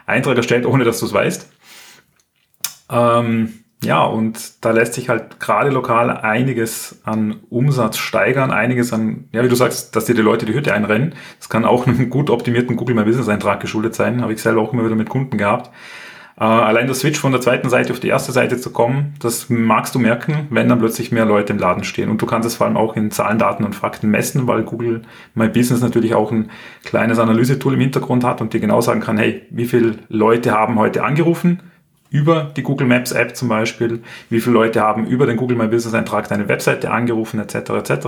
Eintrag 0.06 0.36
erstellt, 0.36 0.66
ohne 0.66 0.84
dass 0.84 1.00
du 1.00 1.06
es 1.06 1.14
weißt. 1.14 1.50
Ähm, 2.92 3.63
ja, 3.84 4.04
und 4.04 4.66
da 4.66 4.72
lässt 4.72 4.94
sich 4.94 5.10
halt 5.10 5.40
gerade 5.40 5.70
lokal 5.70 6.10
einiges 6.10 7.02
an 7.04 7.38
Umsatz 7.50 7.98
steigern, 7.98 8.52
einiges 8.52 8.94
an, 8.94 9.26
ja, 9.32 9.44
wie 9.44 9.50
du 9.50 9.56
sagst, 9.56 9.96
dass 9.96 10.06
dir 10.06 10.16
die 10.16 10.22
Leute 10.22 10.46
die 10.46 10.54
Hütte 10.54 10.74
einrennen. 10.74 11.16
Das 11.40 11.50
kann 11.50 11.66
auch 11.66 11.88
einem 11.88 12.10
gut 12.10 12.30
optimierten 12.30 12.76
Google 12.76 12.96
My 12.96 13.04
Business 13.04 13.30
Eintrag 13.30 13.60
geschuldet 13.60 13.96
sein, 13.96 14.22
habe 14.22 14.34
ich 14.34 14.42
selber 14.42 14.62
auch 14.62 14.74
immer 14.74 14.86
wieder 14.86 14.96
mit 14.96 15.10
Kunden 15.10 15.38
gehabt. 15.38 15.72
Äh, 16.36 16.44
allein 16.46 16.88
der 16.88 16.96
Switch 16.96 17.20
von 17.20 17.32
der 17.32 17.42
zweiten 17.42 17.70
Seite 17.70 17.94
auf 17.94 18.00
die 18.00 18.08
erste 18.08 18.32
Seite 18.32 18.58
zu 18.58 18.72
kommen, 18.72 19.14
das 19.20 19.50
magst 19.50 19.94
du 19.94 20.00
merken, 20.00 20.48
wenn 20.50 20.68
dann 20.68 20.80
plötzlich 20.80 21.12
mehr 21.12 21.26
Leute 21.26 21.54
im 21.54 21.60
Laden 21.60 21.84
stehen. 21.84 22.10
Und 22.10 22.22
du 22.22 22.26
kannst 22.26 22.48
es 22.48 22.56
vor 22.56 22.68
allem 22.68 22.78
auch 22.78 22.96
in 22.96 23.12
Zahlen, 23.12 23.38
Daten 23.38 23.64
und 23.64 23.76
Fakten 23.76 24.10
messen, 24.10 24.48
weil 24.48 24.64
Google 24.64 25.04
My 25.36 25.48
Business 25.48 25.82
natürlich 25.82 26.16
auch 26.16 26.32
ein 26.32 26.50
kleines 26.84 27.20
Analysetool 27.20 27.76
im 27.76 27.80
Hintergrund 27.80 28.24
hat 28.24 28.42
und 28.42 28.54
dir 28.54 28.60
genau 28.60 28.82
sagen 28.82 29.02
kann, 29.02 29.18
hey, 29.18 29.44
wie 29.52 29.66
viele 29.66 29.98
Leute 30.10 30.52
haben 30.52 30.80
heute 30.80 31.04
angerufen? 31.04 31.60
Über 32.14 32.52
die 32.56 32.62
Google 32.62 32.88
Maps 32.88 33.12
App 33.12 33.36
zum 33.36 33.50
Beispiel, 33.50 34.04
wie 34.30 34.40
viele 34.40 34.54
Leute 34.54 34.82
haben 34.82 35.08
über 35.08 35.26
den 35.26 35.36
Google 35.36 35.58
My 35.58 35.68
Business 35.68 35.96
Eintrag 35.96 36.30
deine 36.30 36.48
Webseite 36.48 36.92
angerufen, 36.92 37.40
etc. 37.40 37.72
etc. 37.72 38.08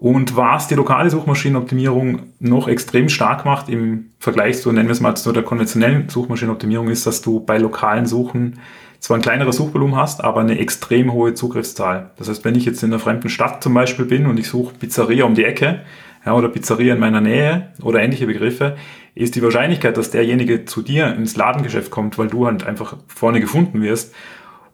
Und 0.00 0.36
was 0.36 0.66
die 0.66 0.74
lokale 0.74 1.08
Suchmaschinenoptimierung 1.08 2.22
noch 2.40 2.66
extrem 2.66 3.08
stark 3.08 3.44
macht 3.44 3.68
im 3.68 4.10
Vergleich 4.18 4.60
zu, 4.60 4.72
nennen 4.72 4.88
wir 4.88 4.92
es 4.92 5.00
mal, 5.00 5.14
zu 5.14 5.30
der 5.30 5.44
konventionellen 5.44 6.08
Suchmaschinenoptimierung, 6.08 6.88
ist, 6.88 7.06
dass 7.06 7.22
du 7.22 7.38
bei 7.38 7.58
lokalen 7.58 8.06
Suchen 8.06 8.58
zwar 8.98 9.18
ein 9.18 9.22
kleineres 9.22 9.56
Suchvolumen 9.56 9.94
hast, 9.94 10.24
aber 10.24 10.40
eine 10.40 10.58
extrem 10.58 11.12
hohe 11.12 11.34
Zugriffszahl. 11.34 12.10
Das 12.16 12.28
heißt, 12.28 12.44
wenn 12.44 12.56
ich 12.56 12.64
jetzt 12.64 12.82
in 12.82 12.90
einer 12.90 12.98
fremden 12.98 13.28
Stadt 13.28 13.62
zum 13.62 13.72
Beispiel 13.72 14.04
bin 14.04 14.26
und 14.26 14.38
ich 14.38 14.48
suche 14.48 14.74
Pizzeria 14.74 15.24
um 15.24 15.34
die 15.36 15.44
Ecke, 15.44 15.82
ja, 16.26 16.34
oder 16.34 16.48
Pizzeria 16.48 16.94
in 16.94 17.00
meiner 17.00 17.20
Nähe 17.20 17.68
oder 17.82 18.02
ähnliche 18.02 18.26
Begriffe, 18.26 18.76
ist 19.14 19.34
die 19.34 19.42
Wahrscheinlichkeit, 19.42 19.96
dass 19.96 20.10
derjenige 20.10 20.64
zu 20.64 20.82
dir 20.82 21.14
ins 21.14 21.36
Ladengeschäft 21.36 21.90
kommt, 21.90 22.18
weil 22.18 22.28
du 22.28 22.46
halt 22.46 22.64
einfach 22.64 22.96
vorne 23.06 23.40
gefunden 23.40 23.82
wirst, 23.82 24.14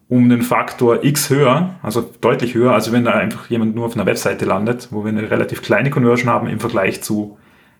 um 0.07 0.29
den 0.29 0.41
Faktor 0.41 1.03
X 1.03 1.29
höher, 1.29 1.75
also 1.81 2.09
deutlich 2.21 2.53
höher, 2.53 2.71
also 2.71 2.91
wenn 2.91 3.03
da 3.03 3.11
einfach 3.11 3.49
jemand 3.49 3.75
nur 3.75 3.85
auf 3.85 3.95
einer 3.95 4.05
Webseite 4.05 4.45
landet, 4.45 4.89
wo 4.91 5.03
wir 5.03 5.09
eine 5.09 5.29
relativ 5.29 5.61
kleine 5.61 5.89
Conversion 5.89 6.29
haben 6.29 6.47
im 6.47 6.59
Vergleich 6.59 7.01
zu 7.01 7.37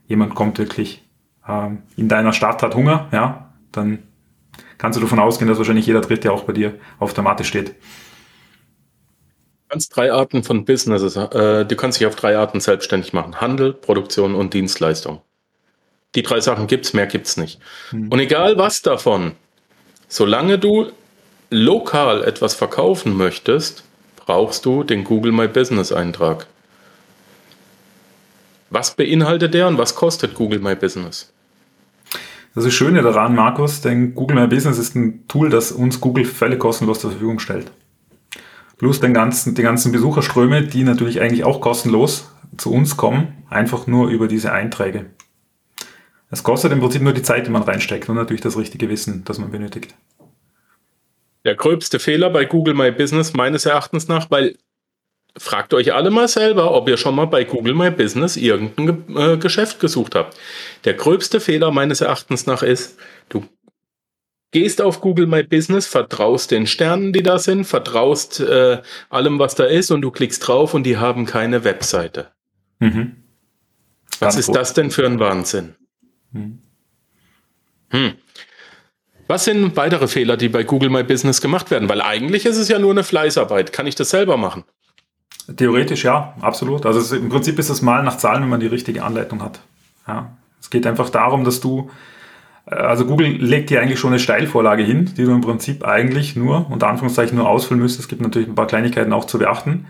jemand 0.08 0.36
kommt 0.36 0.58
wirklich 0.58 1.08
ähm, 1.48 1.84
in 1.96 2.10
deiner 2.10 2.34
Stadt 2.34 2.62
hat 2.62 2.76
Hunger, 2.76 3.08
ja, 3.12 3.54
dann 3.72 4.00
kannst 4.78 4.98
du 4.98 5.02
davon 5.02 5.20
ausgehen, 5.20 5.48
dass 5.48 5.58
wahrscheinlich 5.58 5.86
jeder 5.86 6.02
Dritte 6.02 6.32
auch 6.32 6.44
bei 6.44 6.54
dir 6.54 6.76
auf 7.00 7.14
der 7.14 7.24
Matte 7.24 7.44
steht. 7.44 7.70
Du 7.70 9.70
kannst 9.70 9.96
drei 9.96 10.12
Arten 10.12 10.44
von 10.44 10.66
Businesses, 10.66 11.16
äh, 11.16 11.66
du 11.66 11.76
kannst 11.76 12.00
dich 12.00 12.08
auf 12.08 12.16
drei 12.16 12.38
Arten 12.38 12.60
selbstständig 12.60 13.14
machen. 13.14 13.42
Handel, 13.42 13.74
Produktion 13.74 14.36
und 14.36 14.54
Dienstleistung. 14.54 15.22
Die 16.16 16.24
drei 16.24 16.40
Sachen 16.40 16.68
gibt's, 16.68 16.94
mehr 16.94 17.08
gibt's 17.08 17.38
nicht. 17.38 17.60
Hm. 17.90 18.10
Und 18.10 18.20
egal 18.20 18.58
was 18.58 18.82
davon, 18.82 19.34
solange 20.08 20.58
du 20.58 20.92
lokal 21.50 22.24
etwas 22.24 22.56
verkaufen 22.56 23.16
möchtest, 23.16 23.84
brauchst 24.16 24.66
du 24.66 24.84
den 24.84 25.04
Google 25.04 25.32
My 25.32 25.48
Business 25.48 25.92
Eintrag. 25.92 26.48
Was 28.70 28.96
beinhaltet 28.96 29.54
der 29.54 29.68
und 29.68 29.78
was 29.78 29.96
kostet 29.96 30.34
Google 30.36 30.60
My 30.60 30.76
Business? 30.76 31.32
Das 32.54 32.66
ist 32.66 32.72
das 32.72 32.74
Schöne 32.74 33.02
daran, 33.02 33.36
Markus, 33.36 33.82
denn 33.82 34.16
Google 34.16 34.36
My 34.36 34.48
Business 34.48 34.78
ist 34.78 34.96
ein 34.96 35.28
Tool, 35.28 35.50
das 35.50 35.72
uns 35.72 36.02
Google 36.02 36.26
völlig 36.26 36.60
kostenlos 36.60 37.00
zur 37.00 37.12
Verfügung 37.12 37.40
stellt. 37.40 37.72
Plus 38.78 39.00
den 39.00 39.14
ganzen, 39.14 39.56
die 39.56 39.62
ganzen 39.62 39.92
Besucherströme, 39.92 40.64
die 40.64 40.84
natürlich 40.84 41.22
eigentlich 41.22 41.44
auch 41.44 41.62
kostenlos 41.62 42.32
zu 42.58 42.72
uns 42.72 42.98
kommen, 42.98 43.44
einfach 43.50 43.88
nur 43.88 44.10
über 44.10 44.28
diese 44.28 44.52
Einträge. 44.52 45.06
Es 46.30 46.44
kostet 46.44 46.72
im 46.72 46.80
Prinzip 46.80 47.02
nur 47.02 47.14
die 47.14 47.22
Zeit, 47.22 47.48
die 47.48 47.52
man 47.52 47.64
reinsteckt 47.64 48.10
und 48.10 48.16
natürlich 48.16 48.42
das 48.42 48.58
richtige 48.58 48.90
Wissen, 48.90 49.24
das 49.26 49.40
man 49.40 49.52
benötigt. 49.52 49.96
Der 51.46 51.56
gröbste 51.56 52.00
Fehler 52.00 52.30
bei 52.30 52.46
Google 52.46 52.74
My 52.74 52.92
Business 52.92 53.34
meines 53.34 53.66
Erachtens 53.66 54.08
nach, 54.08 54.30
weil 54.30 54.58
fragt 55.38 55.74
euch 55.74 55.94
alle 55.94 56.10
mal 56.10 56.28
selber, 56.28 56.74
ob 56.74 56.90
ihr 56.90 56.98
schon 56.98 57.16
mal 57.16 57.26
bei 57.26 57.44
Google 57.44 57.74
My 57.74 57.92
Business 57.92 58.36
irgendein 58.36 59.06
Ge 59.06 59.34
äh, 59.34 59.38
Geschäft 59.38 59.80
gesucht 59.80 60.16
habt. 60.16 60.38
Der 60.84 60.96
gröbste 60.96 61.40
Fehler 61.40 61.72
meines 61.72 62.02
Erachtens 62.02 62.46
nach 62.46 62.64
ist, 62.64 62.98
du 63.30 63.46
gehst 64.52 64.82
auf 64.82 65.00
Google 65.00 65.28
My 65.28 65.44
Business, 65.44 65.86
vertraust 65.86 66.52
den 66.52 66.68
Sternen, 66.68 67.14
die 67.14 67.24
da 67.24 67.38
sind, 67.38 67.66
vertraust 67.66 68.40
äh, 68.40 68.82
allem, 69.10 69.40
was 69.40 69.56
da 69.56 69.66
ist 69.66 69.92
und 69.92 70.02
du 70.02 70.12
klickst 70.12 70.48
drauf 70.48 70.74
und 70.74 70.84
die 70.84 70.98
haben 70.98 71.26
keine 71.26 71.64
Webseite. 71.64 72.32
Mhm. 72.80 73.24
Was 74.20 74.38
ist 74.38 74.48
gut. 74.48 74.56
das 74.56 74.74
denn 74.74 74.92
für 74.92 75.06
ein 75.06 75.20
Wahnsinn? 75.20 75.76
Mhm. 76.32 76.60
Hm. 77.90 78.14
Was 79.28 79.44
sind 79.44 79.76
weitere 79.76 80.08
Fehler, 80.08 80.38
die 80.38 80.50
bei 80.50 80.64
Google 80.64 80.90
My 80.90 81.04
Business 81.04 81.42
gemacht 81.42 81.70
werden? 81.70 81.90
Weil 81.90 82.02
eigentlich 82.02 82.46
ist 82.46 82.58
es 82.58 82.70
ja 82.70 82.80
nur 82.80 82.92
eine 82.92 83.04
Fleißarbeit. 83.04 83.74
Kann 83.74 83.88
ich 83.88 83.96
das 83.96 84.10
selber 84.10 84.38
machen? 84.38 84.64
Theoretisch 85.56 86.04
ja, 86.04 86.34
absolut. 86.42 86.86
Also 86.86 87.00
es, 87.00 87.12
im 87.12 87.30
Prinzip 87.30 87.60
ist 87.60 87.70
es 87.70 87.82
mal 87.82 88.04
nach 88.04 88.18
Zahlen, 88.18 88.44
wenn 88.44 88.50
man 88.50 88.60
die 88.60 88.68
richtige 88.68 89.04
Anleitung 89.04 89.42
hat. 89.42 89.60
Ja. 90.08 90.38
Es 90.62 90.70
geht 90.70 90.86
einfach 90.86 91.10
darum, 91.10 91.44
dass 91.44 91.62
du, 91.62 91.90
äh, 92.66 92.76
also 92.76 93.06
Google 93.06 93.28
legt 93.28 93.70
dir 93.70 93.82
eigentlich 93.82 94.00
schon 94.00 94.12
eine 94.12 94.20
Steilvorlage 94.20 94.84
hin, 94.84 95.14
die 95.18 95.24
du 95.24 95.32
im 95.32 95.42
Prinzip 95.42 95.86
eigentlich 95.86 96.36
nur, 96.36 96.70
unter 96.70 96.88
Anführungszeichen, 96.88 97.38
nur 97.38 97.50
ausfüllen 97.50 97.82
müsstest. 97.82 98.06
Es 98.06 98.08
gibt 98.10 98.22
natürlich 98.22 98.48
ein 98.48 98.56
paar 98.56 98.68
Kleinigkeiten 98.68 99.14
auch 99.14 99.26
zu 99.26 99.40
beachten, 99.40 99.88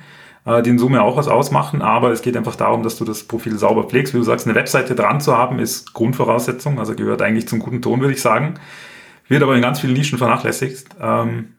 äh, 0.47 0.63
die 0.63 0.71
in 0.71 0.79
Summe 0.79 1.01
auch 1.03 1.17
was 1.17 1.27
ausmachen, 1.27 1.81
aber 1.81 2.11
es 2.11 2.21
geht 2.21 2.37
einfach 2.37 2.55
darum, 2.55 2.81
dass 2.81 2.97
du 2.97 3.05
das 3.05 3.23
Profil 3.23 3.57
sauber 3.57 3.83
pflegst. 3.83 4.13
Wie 4.13 4.17
du 4.17 4.23
sagst, 4.23 4.47
eine 4.47 4.55
Webseite 4.55 4.95
dran 4.95 5.19
zu 5.19 5.37
haben, 5.37 5.59
ist 5.59 5.93
Grundvoraussetzung, 5.93 6.79
also 6.79 6.95
gehört 6.95 7.21
eigentlich 7.21 7.47
zum 7.47 7.59
guten 7.59 7.81
Ton, 7.81 7.99
würde 7.99 8.13
ich 8.13 8.21
sagen. 8.21 8.55
Wird 9.27 9.43
aber 9.43 9.55
in 9.55 9.61
ganz 9.61 9.81
vielen 9.81 9.93
Nischen 9.93 10.17
vernachlässigt. 10.17 10.87
Ähm, 11.01 11.49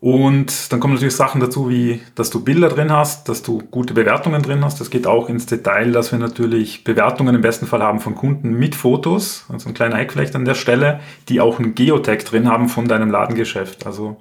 und 0.00 0.72
dann 0.72 0.80
kommen 0.80 0.94
natürlich 0.94 1.14
Sachen 1.14 1.42
dazu, 1.42 1.68
wie, 1.68 2.00
dass 2.14 2.30
du 2.30 2.42
Bilder 2.42 2.70
drin 2.70 2.90
hast, 2.90 3.28
dass 3.28 3.42
du 3.42 3.58
gute 3.70 3.92
Bewertungen 3.92 4.40
drin 4.40 4.64
hast. 4.64 4.80
Das 4.80 4.88
geht 4.88 5.06
auch 5.06 5.28
ins 5.28 5.44
Detail, 5.44 5.92
dass 5.92 6.10
wir 6.10 6.18
natürlich 6.18 6.84
Bewertungen 6.84 7.34
im 7.34 7.42
besten 7.42 7.66
Fall 7.66 7.82
haben 7.82 8.00
von 8.00 8.14
Kunden 8.14 8.58
mit 8.58 8.74
Fotos, 8.74 9.44
also 9.50 9.68
ein 9.68 9.74
kleiner 9.74 9.98
Hack 9.98 10.12
vielleicht 10.12 10.34
an 10.34 10.46
der 10.46 10.54
Stelle, 10.54 11.00
die 11.28 11.42
auch 11.42 11.58
ein 11.58 11.74
Geotag 11.74 12.24
drin 12.24 12.48
haben 12.48 12.70
von 12.70 12.88
deinem 12.88 13.10
Ladengeschäft. 13.10 13.84
Also, 13.84 14.16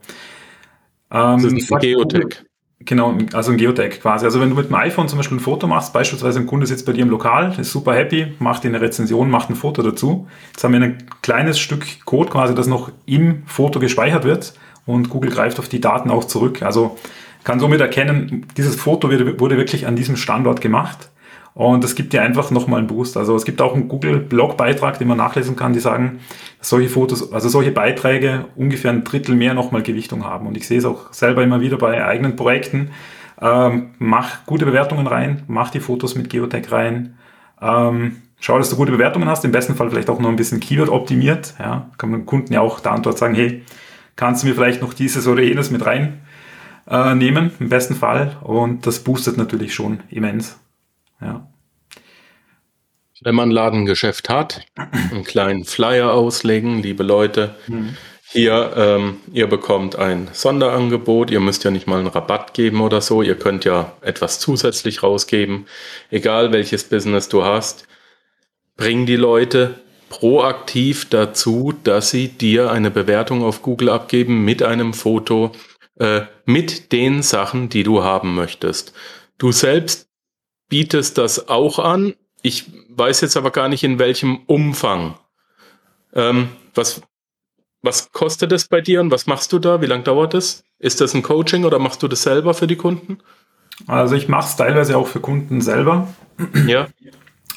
ähm, 1.12 1.41
das 1.41 1.53
ist 1.53 1.72
ein 1.72 1.79
Geotag. 1.79 2.49
Genau, 2.86 3.17
also 3.33 3.51
ein 3.51 3.57
Geotag 3.57 4.00
quasi. 4.01 4.25
Also 4.25 4.39
wenn 4.39 4.50
du 4.50 4.55
mit 4.55 4.69
dem 4.69 4.75
iPhone 4.75 5.09
zum 5.09 5.17
Beispiel 5.17 5.38
ein 5.38 5.41
Foto 5.41 5.67
machst, 5.67 5.91
beispielsweise 5.91 6.39
ein 6.39 6.48
Kunde 6.48 6.65
sitzt 6.65 6.86
bei 6.86 6.93
dir 6.93 7.01
im 7.01 7.09
Lokal, 7.09 7.53
ist 7.59 7.71
super 7.71 7.93
happy, 7.93 8.33
macht 8.39 8.63
dir 8.63 8.69
eine 8.69 8.79
Rezension, 8.79 9.29
macht 9.29 9.50
ein 9.50 9.55
Foto 9.55 9.83
dazu. 9.83 10.27
Jetzt 10.51 10.63
haben 10.63 10.74
wir 10.74 10.81
ein 10.81 10.98
kleines 11.21 11.59
Stück 11.59 11.86
Code 12.05 12.29
quasi, 12.29 12.55
das 12.55 12.67
noch 12.67 12.89
im 13.05 13.43
Foto 13.45 13.81
gespeichert 13.81 14.24
wird 14.24 14.53
und 14.86 15.09
Google 15.09 15.29
greift 15.29 15.59
auf 15.59 15.67
die 15.67 15.81
Daten 15.81 16.09
auch 16.09 16.24
zurück. 16.24 16.62
Also 16.63 16.98
kann 17.43 17.59
somit 17.59 17.81
erkennen, 17.81 18.45
dieses 18.55 18.77
Foto 18.77 19.09
wurde 19.09 19.57
wirklich 19.57 19.86
an 19.86 19.98
diesem 19.98 20.15
Standort 20.15 20.62
gemacht. 20.62 21.09
Und 21.53 21.84
das 21.84 21.96
gibt 21.96 22.13
dir 22.13 22.22
einfach 22.22 22.51
nochmal 22.51 22.79
einen 22.79 22.88
Boost. 22.88 23.18
Also 23.18 23.36
es 23.36 23.44
gibt 23.44 23.62
auch 23.62 23.74
einen 23.74 23.88
Google-Blog-Beitrag, 23.88 25.00
den 25.00 25.08
man 25.08 25.18
nachlesen 25.18 25.56
kann, 25.56 25.74
die 25.74 25.79
sagen, 25.79 26.20
dass 26.60 26.70
solche 26.70 26.89
Fotos, 26.89 27.34
also 27.34 27.50
solche 27.50 27.72
Beiträge 27.72 28.46
ungefähr 28.56 28.91
ein 28.91 29.03
Drittel 29.03 29.36
mehr 29.36 29.53
nochmal 29.53 29.84
Gewichtung 29.84 30.24
haben. 30.24 30.48
Und 30.48 30.56
ich 30.56 30.68
sehe 30.68 30.77
es 30.77 30.86
auch 30.86 31.12
selber 31.12 31.44
immer 31.44 31.62
wieder 31.62 31.77
bei 31.77 32.06
eigenen 32.06 32.36
Projekten. 32.36 32.91
Ähm, 33.41 33.91
mach 34.00 34.46
gute 34.46 34.65
Bewertungen 34.65 35.08
rein, 35.08 35.44
mach 35.48 35.70
die 35.70 35.79
Fotos 35.79 36.15
mit 36.15 36.29
Geotech 36.29 36.72
rein. 36.72 37.18
Ähm, 37.62 38.18
schau, 38.39 38.58
dass 38.58 38.70
du 38.70 38.75
gute 38.75 38.91
Bewertungen 38.91 39.27
hast, 39.27 39.46
im 39.46 39.51
besten 39.51 39.75
Fall 39.75 39.89
vielleicht 39.89 40.10
auch 40.10 40.20
noch 40.20 40.29
ein 40.29 40.36
bisschen 40.36 40.60
Keyword 40.60 40.89
optimiert. 40.89 41.56
Ja, 41.60 41.89
kann 41.98 42.12
man 42.12 42.25
Kunden 42.25 42.53
ja 42.53 42.62
auch 42.62 42.79
da 42.79 42.96
und 42.96 43.06
dort 43.06 43.18
sagen, 43.18 43.36
hey, 43.36 43.63
kannst 44.15 44.44
du 44.44 44.48
mir 44.48 44.56
vielleicht 44.56 44.82
noch 44.82 44.94
dieses 44.94 45.27
oder 45.27 45.41
jenes 45.41 45.72
mit 45.72 45.86
rein 45.86 46.22
äh, 46.89 47.15
nehmen, 47.15 47.51
im 47.60 47.70
besten 47.70 47.96
Fall. 47.96 48.38
Und 48.41 48.86
das 48.86 49.00
boostet 49.03 49.38
natürlich 49.38 49.74
schon 49.74 50.01
immens. 50.10 50.60
Ja. 51.21 51.47
Wenn 53.21 53.35
man 53.35 53.49
ein 53.49 53.53
Ladengeschäft 53.53 54.29
hat, 54.29 54.61
einen 55.11 55.25
kleinen 55.25 55.65
Flyer 55.65 56.13
auslegen, 56.13 56.81
liebe 56.81 57.03
Leute. 57.03 57.55
Mhm. 57.67 57.98
Hier, 58.31 58.74
ähm, 58.77 59.17
ihr 59.33 59.48
bekommt 59.48 59.96
ein 59.96 60.29
Sonderangebot, 60.31 61.31
ihr 61.31 61.39
müsst 61.39 61.63
ja 61.63 61.72
nicht 61.72 61.87
mal 61.87 61.98
einen 61.98 62.07
Rabatt 62.07 62.53
geben 62.53 62.79
oder 62.81 63.01
so, 63.01 63.24
ihr 63.24 63.35
könnt 63.35 63.65
ja 63.65 63.94
etwas 64.01 64.39
zusätzlich 64.39 65.01
rausgeben, 65.01 65.65
egal 66.11 66.51
welches 66.51 66.83
Business 66.83 67.27
du 67.27 67.44
hast. 67.44 67.87
Bring 68.77 69.07
die 69.07 69.15
Leute 69.15 69.79
proaktiv 70.09 71.09
dazu, 71.09 71.74
dass 71.83 72.11
sie 72.11 72.27
dir 72.27 72.72
eine 72.72 72.91
Bewertung 72.91 73.44
auf 73.44 73.63
Google 73.63 73.89
abgeben 73.89 74.46
mit 74.46 74.61
einem 74.61 74.94
Foto, 74.94 75.51
äh, 76.00 76.22
mit 76.46 76.91
den 76.91 77.24
Sachen, 77.24 77.70
die 77.70 77.83
du 77.83 78.03
haben 78.03 78.35
möchtest. 78.35 78.94
Du 79.39 79.51
selbst 79.51 80.08
bietest 80.70 81.18
das 81.18 81.50
auch 81.50 81.79
an. 81.79 82.14
Ich 82.42 82.72
weiß 82.90 83.22
jetzt 83.22 83.36
aber 83.36 83.51
gar 83.51 83.68
nicht, 83.68 83.84
in 83.84 84.00
welchem 84.00 84.38
Umfang. 84.46 85.16
Ähm, 86.14 86.50
was, 86.74 87.01
was 87.82 88.12
kostet 88.12 88.51
es 88.51 88.68
bei 88.68 88.82
dir 88.82 89.01
und 89.01 89.12
was 89.12 89.27
machst 89.27 89.51
du 89.51 89.60
da? 89.60 89.82
Wie 89.82 89.88
lange 89.88 90.03
dauert 90.03 90.34
es? 90.34 90.64
Ist 90.79 91.01
das 91.01 91.14
ein 91.14 91.24
Coaching 91.24 91.66
oder 91.66 91.79
machst 91.79 92.01
du 92.01 92.08
das 92.08 92.24
selber 92.24 92.53
für 92.53 92.68
die 92.68 92.77
Kunden? 92.77 93.20
Also 93.88 94.16
ich 94.16 94.27
mache 94.27 94.48
es 94.48 94.55
teilweise 94.55 94.98
auch 94.98 95.08
für 95.08 95.20
Kunden 95.20 95.62
selber. 95.62 96.08
Ja. 96.68 96.88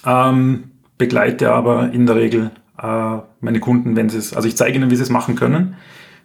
Ähm, 0.04 0.72
begleite 0.98 1.52
aber 1.52 1.90
in 1.92 2.06
der 2.06 2.16
Regel 2.16 2.50
äh, 2.80 3.18
meine 3.40 3.60
Kunden, 3.60 3.96
wenn 3.96 4.08
sie 4.08 4.18
es, 4.18 4.34
also 4.34 4.48
ich 4.48 4.56
zeige 4.56 4.76
ihnen, 4.76 4.90
wie 4.90 4.96
sie 4.96 5.02
es 5.02 5.10
machen 5.10 5.36
können, 5.36 5.76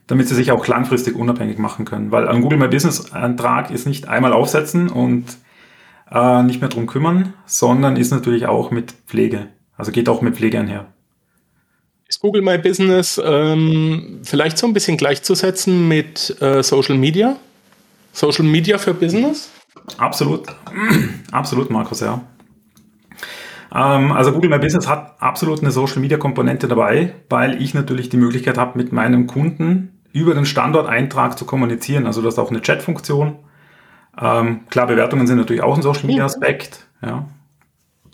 damit 0.08 0.28
sie 0.28 0.36
sich 0.36 0.52
auch 0.52 0.66
langfristig 0.68 1.16
unabhängig 1.16 1.58
machen 1.58 1.86
können. 1.86 2.12
Weil 2.12 2.28
ein 2.28 2.42
Google 2.42 2.58
My 2.58 2.68
Business 2.68 3.12
Antrag 3.12 3.72
ist 3.72 3.86
nicht 3.86 4.08
einmal 4.08 4.34
aufsetzen 4.34 4.90
und 4.90 5.26
äh, 6.12 6.44
nicht 6.44 6.62
mehr 6.62 6.70
drum 6.70 6.88
kümmern, 6.88 7.34
sondern 7.46 7.98
ist 7.98 8.12
natürlich 8.12 8.46
auch 8.46 8.72
mit 8.72 8.94
Pflege. 9.08 9.48
Also 9.76 9.92
geht 9.92 10.10
auch 10.10 10.22
mit 10.22 10.36
Pflege 10.36 10.60
einher. 10.60 10.88
Ist 12.08 12.22
Google 12.22 12.42
My 12.42 12.58
Business 12.58 13.22
ähm, 13.24 14.22
vielleicht 14.24 14.58
so 14.58 14.66
ein 14.66 14.74
bisschen 14.74 14.98
gleichzusetzen 14.98 15.88
mit 15.88 16.42
äh, 16.42 16.64
Social 16.64 16.98
Media? 16.98 17.36
Social 18.14 18.46
Media 18.46 18.78
für 18.78 18.94
Business? 18.94 19.52
Absolut. 19.98 20.48
Absolut, 21.32 21.70
Markus, 21.70 22.00
ja. 22.00 22.22
Ähm, 23.74 24.12
also 24.12 24.32
Google 24.32 24.50
My 24.50 24.60
Business 24.60 24.88
hat 24.88 25.16
absolut 25.20 25.62
eine 25.62 25.72
Social 25.72 26.00
Media 26.00 26.18
Komponente 26.18 26.68
dabei, 26.68 27.14
weil 27.30 27.62
ich 27.62 27.74
natürlich 27.74 28.10
die 28.10 28.18
Möglichkeit 28.18 28.58
habe, 28.58 28.78
mit 28.78 28.92
meinem 28.92 29.28
Kunden 29.28 30.00
über 30.14 30.34
den 30.34 30.46
Standorteintrag 30.46 31.38
zu 31.38 31.46
kommunizieren. 31.46 32.08
Also 32.08 32.22
du 32.22 32.28
hast 32.28 32.40
auch 32.40 32.50
eine 32.50 32.62
Chat-Funktion. 32.62 33.36
Ähm, 34.20 34.62
klar, 34.70 34.88
Bewertungen 34.88 35.28
sind 35.28 35.38
natürlich 35.38 35.64
auch 35.64 35.76
ein 35.76 35.82
Social 35.82 36.06
Media 36.06 36.26
Aspekt. 36.26 36.88
Ja. 37.02 37.26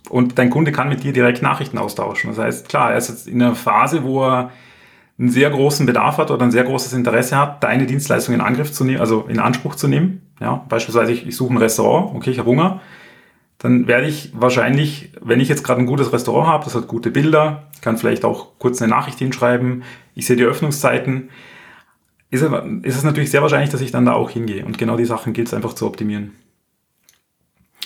Und 0.10 0.38
dein 0.38 0.50
Kunde 0.50 0.72
kann 0.72 0.90
mit 0.90 1.04
dir 1.04 1.14
direkt 1.14 1.42
Nachrichten 1.42 1.78
austauschen. 1.78 2.30
Das 2.30 2.40
heißt, 2.40 2.70
klar, 2.70 2.92
er 2.92 2.98
ist 2.98 3.10
jetzt 3.10 3.28
in 3.28 3.42
einer 3.42 3.56
Phase, 3.56 4.04
wo 4.04 4.24
er 4.24 4.52
einen 5.18 5.30
sehr 5.30 5.50
großen 5.50 5.86
Bedarf 5.86 6.18
hat 6.18 6.32
oder 6.32 6.44
ein 6.44 6.52
sehr 6.52 6.64
großes 6.64 6.94
Interesse 6.94 7.38
hat, 7.38 7.64
deine 7.64 7.86
Dienstleistung 7.86 8.36
in 8.36 8.42
Angriff 8.42 8.72
zu 8.72 8.84
nehmen, 8.84 9.00
also 9.00 9.26
in 9.28 9.40
Anspruch 9.40 9.76
zu 9.76 9.88
nehmen. 9.88 10.22
Ja, 10.42 10.66
beispielsweise 10.68 11.12
ich, 11.12 11.28
ich 11.28 11.36
suche 11.36 11.54
ein 11.54 11.58
Restaurant, 11.58 12.16
okay, 12.16 12.32
ich 12.32 12.40
habe 12.40 12.50
Hunger 12.50 12.82
dann 13.64 13.88
werde 13.88 14.08
ich 14.08 14.32
wahrscheinlich, 14.36 15.12
wenn 15.22 15.40
ich 15.40 15.48
jetzt 15.48 15.64
gerade 15.64 15.80
ein 15.80 15.86
gutes 15.86 16.12
Restaurant 16.12 16.48
habe, 16.48 16.66
das 16.66 16.76
hat 16.76 16.90
gute 16.90 17.12
Bilder, 17.12 17.64
kann 17.80 17.98
vielleicht 17.98 18.26
auch 18.26 18.60
kurz 18.60 18.82
eine 18.82 18.92
Nachricht 18.92 19.20
hinschreiben, 19.20 19.84
ich 20.16 20.26
sehe 20.26 20.36
die 20.36 20.44
Öffnungszeiten, 20.44 21.30
ist, 22.34 22.42
ist 22.84 22.98
es 22.98 23.04
natürlich 23.04 23.32
sehr 23.32 23.42
wahrscheinlich, 23.42 23.70
dass 23.70 23.82
ich 23.82 23.92
dann 23.92 24.06
da 24.06 24.14
auch 24.14 24.30
hingehe. 24.30 24.66
Und 24.66 24.78
genau 24.78 24.98
die 24.98 25.06
Sachen 25.06 25.34
gilt 25.34 25.48
es 25.48 25.54
einfach 25.54 25.74
zu 25.74 25.86
optimieren. 25.86 26.32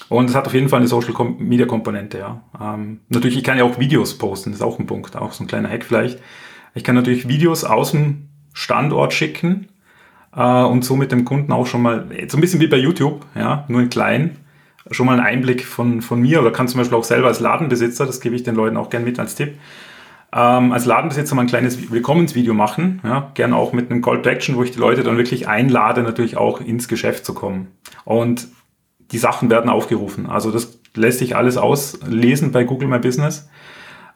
Und 0.10 0.30
es 0.30 0.36
hat 0.36 0.48
auf 0.48 0.54
jeden 0.54 0.70
Fall 0.70 0.80
eine 0.80 0.88
Social 0.88 1.14
Media 1.38 1.66
Komponente, 1.66 2.20
ja. 2.20 2.42
Ähm, 2.60 3.02
natürlich, 3.10 3.38
ich 3.38 3.44
kann 3.44 3.58
ja 3.58 3.66
auch 3.66 3.78
Videos 3.78 4.18
posten, 4.18 4.52
das 4.52 4.60
ist 4.60 4.66
auch 4.66 4.80
ein 4.80 4.86
Punkt, 4.86 5.18
auch 5.18 5.34
so 5.34 5.44
ein 5.44 5.48
kleiner 5.48 5.70
Hack 5.70 5.84
vielleicht. 5.84 6.20
Ich 6.76 6.86
kann 6.86 6.96
natürlich 6.96 7.28
Videos 7.28 7.66
aus 7.66 7.92
dem 7.92 8.30
Standort 8.54 9.12
schicken 9.12 9.68
äh, 10.34 10.64
und 10.64 10.86
so 10.86 10.96
mit 10.96 11.12
dem 11.12 11.26
Kunden 11.26 11.52
auch 11.52 11.68
schon 11.68 11.82
mal, 11.82 12.08
so 12.30 12.38
ein 12.38 12.42
bisschen 12.42 12.62
wie 12.62 12.68
bei 12.68 12.78
YouTube, 12.78 13.26
ja, 13.36 13.66
nur 13.68 13.82
in 13.82 13.90
klein, 13.90 14.38
schon 14.92 15.08
mal 15.08 15.14
einen 15.14 15.28
Einblick 15.28 15.66
von, 15.66 16.02
von 16.02 16.22
mir 16.22 16.40
oder 16.40 16.52
kann 16.52 16.70
zum 16.70 16.80
Beispiel 16.80 16.98
auch 16.98 17.04
selber 17.04 17.28
als 17.28 17.42
Ladenbesitzer, 17.42 18.06
das 18.06 18.22
gebe 18.22 18.36
ich 18.36 18.44
den 18.44 18.56
Leuten 18.56 18.78
auch 18.78 18.90
gern 18.90 19.04
mit 19.04 19.20
als 19.20 19.36
Tipp, 19.36 19.56
ähm, 20.34 20.72
als 20.72 20.86
Ladenbesitzer 20.86 21.36
mal 21.36 21.44
ein 21.44 21.48
kleines 21.48 21.92
Willkommensvideo 21.92 22.54
machen, 22.54 23.02
ja, 23.04 23.32
gern 23.34 23.54
auch 23.54 23.72
mit 23.74 23.90
einem 23.90 24.02
Call 24.02 24.22
to 24.22 24.30
Action, 24.30 24.56
wo 24.56 24.64
ich 24.64 24.72
die 24.72 24.80
Leute 24.80 25.04
dann 25.04 25.18
wirklich 25.18 25.48
einlade, 25.48 26.04
natürlich 26.04 26.38
auch 26.38 26.60
ins 26.60 26.88
Geschäft 26.88 27.26
zu 27.26 27.34
kommen. 27.34 27.68
Und 28.04 28.48
die 29.12 29.18
Sachen 29.18 29.50
werden 29.50 29.70
aufgerufen. 29.70 30.26
Also 30.26 30.52
das 30.52 30.80
lässt 30.96 31.20
sich 31.20 31.36
alles 31.36 31.58
auslesen 31.58 32.52
bei 32.52 32.66
Google 32.66 32.90
My 32.90 33.00
Business. 33.00 33.50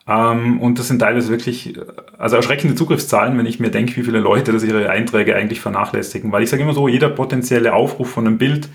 Ähm, 0.08 0.60
und 0.60 0.80
das 0.80 0.90
sind 0.90 1.00
teilweise 1.00 1.30
wirklich, 1.30 1.80
also 2.18 2.36
erschreckende 2.36 2.76
Zugriffszahlen, 2.76 3.38
wenn 3.38 3.46
ich 3.46 3.60
mir 3.60 3.72
denke, 3.72 3.96
wie 3.96 4.04
viele 4.04 4.20
Leute 4.20 4.52
das 4.52 4.64
ihre 4.64 4.90
Einträge 4.90 5.36
eigentlich 5.36 5.62
vernachlässigen. 5.62 6.32
Weil 6.32 6.44
ich 6.44 6.50
sage 6.50 6.64
immer 6.64 6.74
so, 6.74 6.88
jeder 6.88 7.10
potenzielle 7.10 7.74
Aufruf 7.74 8.10
von 8.10 8.28
einem 8.28 8.38
Bild 8.38 8.68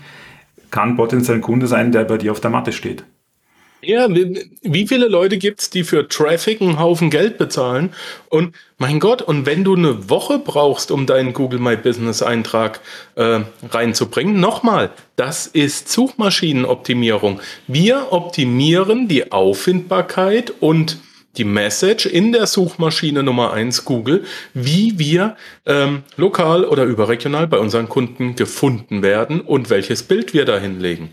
kann 0.71 0.95
potenziell 0.95 1.37
ein 1.37 1.41
Kunde 1.41 1.67
sein, 1.67 1.91
der 1.91 2.03
bei 2.05 2.17
dir 2.17 2.31
auf 2.31 2.41
der 2.41 2.49
Matte 2.49 2.71
steht. 2.71 3.03
Ja, 3.87 4.09
wie 4.09 4.85
viele 4.85 5.07
Leute 5.07 5.37
gibt 5.37 5.61
es, 5.61 5.69
die 5.69 5.85
für 5.85 6.09
Traffic 6.09 6.59
einen 6.59 6.77
Haufen 6.77 7.09
Geld 7.09 7.37
bezahlen? 7.37 7.93
Und 8.27 8.53
mein 8.77 8.99
Gott, 8.99 9.21
und 9.21 9.45
wenn 9.45 9.63
du 9.63 9.75
eine 9.75 10.09
Woche 10.09 10.39
brauchst, 10.39 10.91
um 10.91 11.05
deinen 11.05 11.31
Google 11.31 11.61
My 11.61 11.77
Business 11.77 12.21
Eintrag 12.21 12.81
äh, 13.15 13.39
reinzubringen, 13.69 14.41
nochmal, 14.41 14.89
das 15.15 15.47
ist 15.47 15.89
Suchmaschinenoptimierung. 15.89 17.39
Wir 17.67 18.11
optimieren 18.11 19.07
die 19.07 19.31
Auffindbarkeit 19.31 20.51
und 20.59 20.97
die 21.37 21.45
Message 21.45 22.07
in 22.07 22.33
der 22.33 22.45
Suchmaschine 22.45 23.23
Nummer 23.23 23.53
eins 23.53 23.85
Google, 23.85 24.25
wie 24.53 24.99
wir 24.99 25.37
ähm, 25.65 26.03
lokal 26.17 26.65
oder 26.65 26.83
überregional 26.83 27.47
bei 27.47 27.57
unseren 27.57 27.87
Kunden 27.87 28.35
gefunden 28.35 29.01
werden 29.01 29.39
und 29.39 29.69
welches 29.69 30.03
Bild 30.03 30.33
wir 30.33 30.43
da 30.43 30.59
hinlegen. 30.59 31.11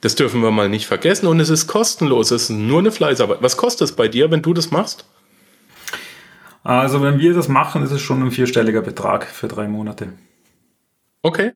Das 0.00 0.14
dürfen 0.14 0.42
wir 0.42 0.50
mal 0.50 0.68
nicht 0.68 0.86
vergessen 0.86 1.26
und 1.26 1.40
es 1.40 1.48
ist 1.48 1.66
kostenlos, 1.66 2.30
es 2.30 2.44
ist 2.44 2.50
nur 2.50 2.80
eine 2.80 2.92
Fleißarbeit. 2.92 3.38
Was 3.40 3.56
kostet 3.56 3.88
es 3.88 3.96
bei 3.96 4.08
dir, 4.08 4.30
wenn 4.30 4.42
du 4.42 4.52
das 4.52 4.70
machst? 4.70 5.06
Also 6.62 7.00
wenn 7.02 7.18
wir 7.18 7.32
das 7.32 7.48
machen, 7.48 7.82
ist 7.82 7.92
es 7.92 8.02
schon 8.02 8.22
ein 8.22 8.30
vierstelliger 8.30 8.82
Betrag 8.82 9.26
für 9.26 9.48
drei 9.48 9.68
Monate. 9.68 10.12
Okay. 11.22 11.52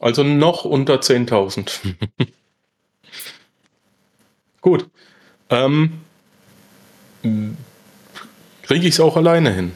Also 0.00 0.22
noch 0.22 0.64
unter 0.64 0.96
10.000. 0.96 1.94
Gut. 4.60 4.88
Ähm, 5.50 6.00
Kriege 8.62 8.88
ich 8.88 8.94
es 8.94 9.00
auch 9.00 9.16
alleine 9.16 9.52
hin? 9.52 9.72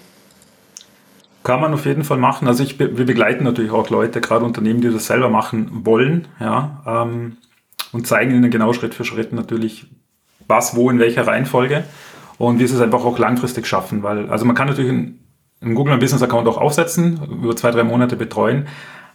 Kann 1.42 1.60
man 1.60 1.72
auf 1.72 1.86
jeden 1.86 2.04
Fall 2.04 2.18
machen. 2.18 2.48
Also 2.48 2.62
ich, 2.62 2.78
wir 2.78 2.88
begleiten 2.88 3.44
natürlich 3.44 3.70
auch 3.70 3.88
Leute, 3.88 4.20
gerade 4.20 4.44
Unternehmen, 4.44 4.80
die 4.80 4.90
das 4.90 5.06
selber 5.06 5.30
machen 5.30 5.84
wollen, 5.84 6.28
ja, 6.38 6.82
ähm, 6.86 7.38
und 7.92 8.06
zeigen 8.06 8.32
ihnen 8.32 8.50
genau 8.50 8.72
Schritt 8.72 8.94
für 8.94 9.04
Schritt 9.04 9.32
natürlich, 9.32 9.86
was, 10.46 10.76
wo, 10.76 10.90
in 10.90 10.98
welcher 10.98 11.26
Reihenfolge 11.26 11.84
und 12.38 12.58
wie 12.58 12.66
sie 12.66 12.74
es 12.74 12.80
einfach 12.80 13.04
auch 13.04 13.18
langfristig 13.18 13.66
schaffen, 13.66 14.02
weil, 14.02 14.28
also 14.30 14.44
man 14.44 14.54
kann 14.54 14.68
natürlich 14.68 14.90
einen, 14.90 15.24
einen 15.60 15.74
Google 15.74 15.98
Business 15.98 16.22
Account 16.22 16.46
auch 16.46 16.58
aufsetzen, 16.58 17.20
über 17.42 17.56
zwei, 17.56 17.70
drei 17.70 17.84
Monate 17.84 18.16
betreuen, 18.16 18.68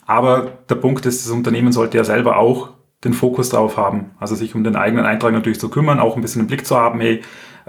aber 0.06 0.52
der 0.70 0.76
Punkt 0.76 1.06
ist, 1.06 1.26
das 1.26 1.32
Unternehmen 1.32 1.72
sollte 1.72 1.98
ja 1.98 2.04
selber 2.04 2.38
auch 2.38 2.70
den 3.04 3.14
Fokus 3.14 3.50
drauf 3.50 3.78
haben. 3.78 4.12
Also 4.20 4.36
sich 4.36 4.56
um 4.56 4.64
den 4.64 4.76
eigenen 4.76 5.06
Eintrag 5.06 5.32
natürlich 5.32 5.60
zu 5.60 5.70
kümmern, 5.70 6.00
auch 6.00 6.16
ein 6.16 6.22
bisschen 6.22 6.42
im 6.42 6.48
Blick 6.48 6.66
zu 6.66 6.76
haben, 6.76 7.00
hey, 7.00 7.22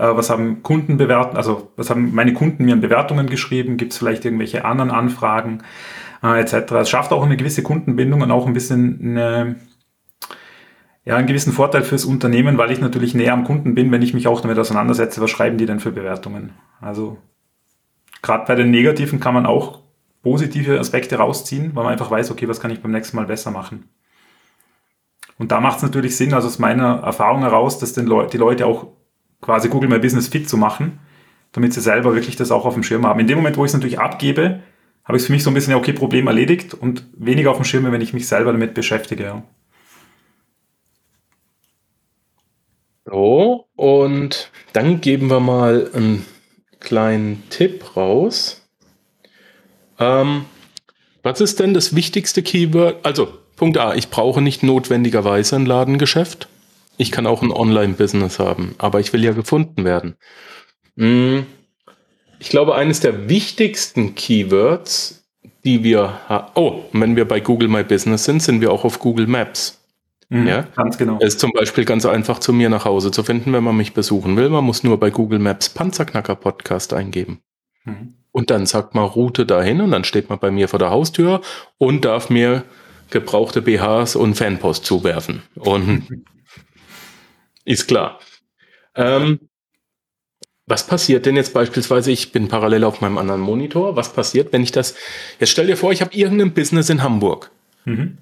was 0.03 0.31
haben 0.31 0.63
Kunden 0.63 0.97
bewerten, 0.97 1.37
also 1.37 1.73
was 1.77 1.91
haben 1.91 2.15
meine 2.15 2.35
Kunden 2.35 2.65
mir 2.65 2.75
in 2.75 2.81
Bewertungen 2.81 3.29
geschrieben, 3.29 3.77
gibt 3.77 3.93
es 3.93 3.99
vielleicht 3.99 4.25
irgendwelche 4.25 4.65
anderen 4.65 4.91
Anfragen 4.91 5.63
äh, 6.23 6.41
etc. 6.41 6.73
Es 6.73 6.91
schafft 6.91 7.13
auch 7.13 7.25
eine 7.25 7.37
gewisse 7.37 7.63
Kundenbindung 7.63 8.23
und 8.23 8.31
auch 8.31 8.47
ein 8.47 8.53
bisschen 8.53 8.99
eine, 9.01 9.57
ja, 11.05 11.17
einen 11.17 11.27
gewissen 11.27 11.53
Vorteil 11.53 11.83
fürs 11.83 12.05
Unternehmen, 12.05 12.59
weil 12.59 12.71
ich 12.71 12.81
natürlich 12.81 13.15
näher 13.15 13.33
am 13.33 13.45
Kunden 13.45 13.75
bin, 13.75 13.91
wenn 13.93 14.03
ich 14.03 14.15
mich 14.15 14.29
auch 14.29 14.41
damit 14.41 14.59
auseinandersetze, 14.59 15.21
was 15.21 15.31
schreiben 15.31 15.59
die 15.59 15.67
denn 15.67 15.81
für 15.81 15.93
Bewertungen. 15.93 16.53
Also 16.81 17.19
gerade 18.23 18.45
bei 18.47 18.55
den 18.55 18.71
negativen 18.71 19.21
kann 19.21 19.35
man 19.35 19.47
auch 19.47 19.81
positive 20.23 20.81
Aspekte 20.81 21.17
rausziehen, 21.17 21.75
weil 21.75 21.85
man 21.85 21.93
einfach 21.93 22.11
weiß, 22.11 22.31
okay, 22.33 22.49
was 22.49 22.61
kann 22.61 22.73
ich 22.73 22.83
beim 22.83 22.91
nächsten 22.91 23.17
Mal 23.17 23.27
besser 23.27 23.51
machen. 23.51 23.89
Und 25.39 25.53
da 25.53 25.61
macht 25.61 25.77
es 25.77 25.83
natürlich 25.83 26.17
Sinn, 26.17 26.35
also 26.35 26.49
aus 26.49 26.59
meiner 26.59 27.03
Erfahrung 27.03 27.43
heraus, 27.43 27.79
dass 27.79 27.93
den 27.93 28.07
Leu 28.07 28.27
die 28.27 28.39
Leute 28.39 28.67
auch 28.67 28.89
quasi 29.47 29.69
Google 29.69 29.89
My 29.89 30.01
Business 30.01 30.27
fit 30.27 30.49
zu 30.49 30.57
machen, 30.57 30.99
damit 31.53 31.73
sie 31.73 31.81
selber 31.81 32.15
wirklich 32.15 32.35
das 32.35 32.51
auch 32.51 32.67
auf 32.67 32.75
dem 32.75 32.83
Schirm 32.83 33.07
haben. 33.07 33.21
In 33.21 33.29
dem 33.29 33.39
Moment, 33.39 33.57
wo 33.57 33.65
ich 33.65 33.71
es 33.71 33.75
natürlich 33.75 34.01
abgebe, 34.01 34.61
habe 35.05 35.17
ich 35.17 35.23
es 35.23 35.27
für 35.29 35.33
mich 35.33 35.45
so 35.45 35.51
ein 35.51 35.55
bisschen, 35.55 35.73
okay, 35.75 35.93
Problem 35.93 36.27
erledigt 36.27 36.75
und 36.75 37.07
weniger 37.17 37.53
auf 37.53 37.57
dem 37.57 37.65
Schirm, 37.65 37.91
wenn 37.91 38.01
ich 38.01 38.13
mich 38.13 38.27
selber 38.27 38.51
damit 38.51 38.75
beschäftige. 38.75 39.23
Ja. 39.23 39.43
So, 43.05 43.69
und 43.77 44.51
dann 44.73 45.01
geben 45.01 45.31
wir 45.31 45.39
mal 45.39 45.89
einen 45.95 46.27
kleinen 46.81 47.45
Tipp 47.51 47.97
raus. 47.97 48.67
Ähm, 50.01 50.45
was 51.23 51.41
ist 51.41 51.61
denn 51.61 51.73
das 51.73 51.95
wichtigste 51.95 52.43
Keyword? 52.43 53.07
Also, 53.07 53.29
Punkt 53.55 53.79
A, 53.79 53.95
ich 53.95 54.11
brauche 54.11 54.43
nicht 54.43 54.65
notwendigerweise 54.65 55.55
ein 55.55 55.67
Ladengeschäft. 55.67 56.49
Ich 56.97 57.11
kann 57.11 57.27
auch 57.27 57.43
ein 57.43 57.53
Online-Business 57.53 58.39
haben, 58.39 58.75
aber 58.79 59.01
ich 59.01 59.13
will 59.13 59.25
ja 59.25 59.33
gefunden 59.33 59.85
werden. 59.85 60.17
Hm. 60.97 61.47
Ich 62.39 62.49
glaube, 62.49 62.75
eines 62.75 63.01
der 63.01 63.29
wichtigsten 63.29 64.15
Keywords, 64.15 65.27
die 65.65 65.83
wir 65.83 66.21
haben, 66.29 66.53
oh, 66.55 66.83
wenn 66.93 67.17
wir 67.17 67.27
bei 67.27 67.41
Google 67.41 67.69
My 67.69 67.83
Business 67.83 68.25
sind, 68.25 68.43
sind 68.43 68.61
wir 68.61 68.73
auch 68.73 68.85
auf 68.85 68.99
Google 68.99 69.27
Maps. 69.27 69.83
Mhm, 70.29 70.47
ja, 70.47 70.63
ganz 70.75 70.99
genau. 70.99 71.19
Es 71.21 71.35
ist 71.35 71.41
zum 71.41 71.53
Beispiel 71.53 71.85
ganz 71.85 72.05
einfach 72.05 72.41
zu 72.41 72.53
mir 72.53 72.69
nach 72.69 72.85
Hause 72.85 73.11
zu 73.11 73.23
finden, 73.23 73.53
wenn 73.53 73.63
man 73.63 73.77
mich 73.77 73.95
besuchen 73.95 74.37
will. 74.37 74.49
Man 74.49 74.65
muss 74.65 74.83
nur 74.83 74.99
bei 74.99 75.11
Google 75.11 75.39
Maps 75.39 75.69
Panzerknacker 75.69 76.35
Podcast 76.35 76.93
eingeben. 76.93 77.41
Mhm. 77.85 78.15
Und 78.33 78.51
dann 78.51 78.67
sagt 78.67 78.95
man 78.95 79.05
Route 79.05 79.47
dahin 79.47 79.81
und 79.81 79.93
dann 79.93 80.05
steht 80.05 80.29
man 80.29 80.39
bei 80.39 80.51
mir 80.51 80.69
vor 80.69 80.79
der 80.79 80.91
Haustür 80.91 81.41
und 81.79 82.05
darf 82.05 82.29
mir 82.29 82.65
gebrauchte 83.11 83.63
BHs 83.63 84.17
und 84.17 84.35
Fanpost 84.35 84.85
zuwerfen. 84.85 85.43
Und 85.55 86.07
ist 87.67 87.87
klar. 87.87 88.19
Ähm, 88.95 89.41
was 90.67 90.87
passiert 90.87 91.27
denn 91.27 91.37
jetzt 91.37 91.53
beispielsweise, 91.53 92.11
ich 92.11 92.33
bin 92.33 92.49
parallel 92.49 92.85
auf 92.85 93.01
meinem 93.01 93.19
anderen 93.19 93.41
Monitor, 93.41 93.95
was 93.95 94.13
passiert, 94.13 94.53
wenn 94.53 94.63
ich 94.63 94.73
das, 94.73 94.95
jetzt 95.39 95.51
stell 95.51 95.67
dir 95.67 95.77
vor, 95.77 95.93
ich 95.93 96.01
habe 96.01 96.15
irgendein 96.15 96.55
Business 96.55 96.89
in 96.89 97.03
Hamburg. 97.03 97.51
Mhm. 97.85 98.19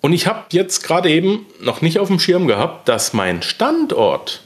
Und 0.00 0.12
ich 0.12 0.26
habe 0.26 0.44
jetzt 0.50 0.84
gerade 0.84 1.10
eben 1.10 1.46
noch 1.60 1.80
nicht 1.80 1.98
auf 1.98 2.08
dem 2.08 2.18
Schirm 2.18 2.46
gehabt, 2.46 2.88
dass 2.88 3.12
mein 3.12 3.42
Standort 3.42 4.42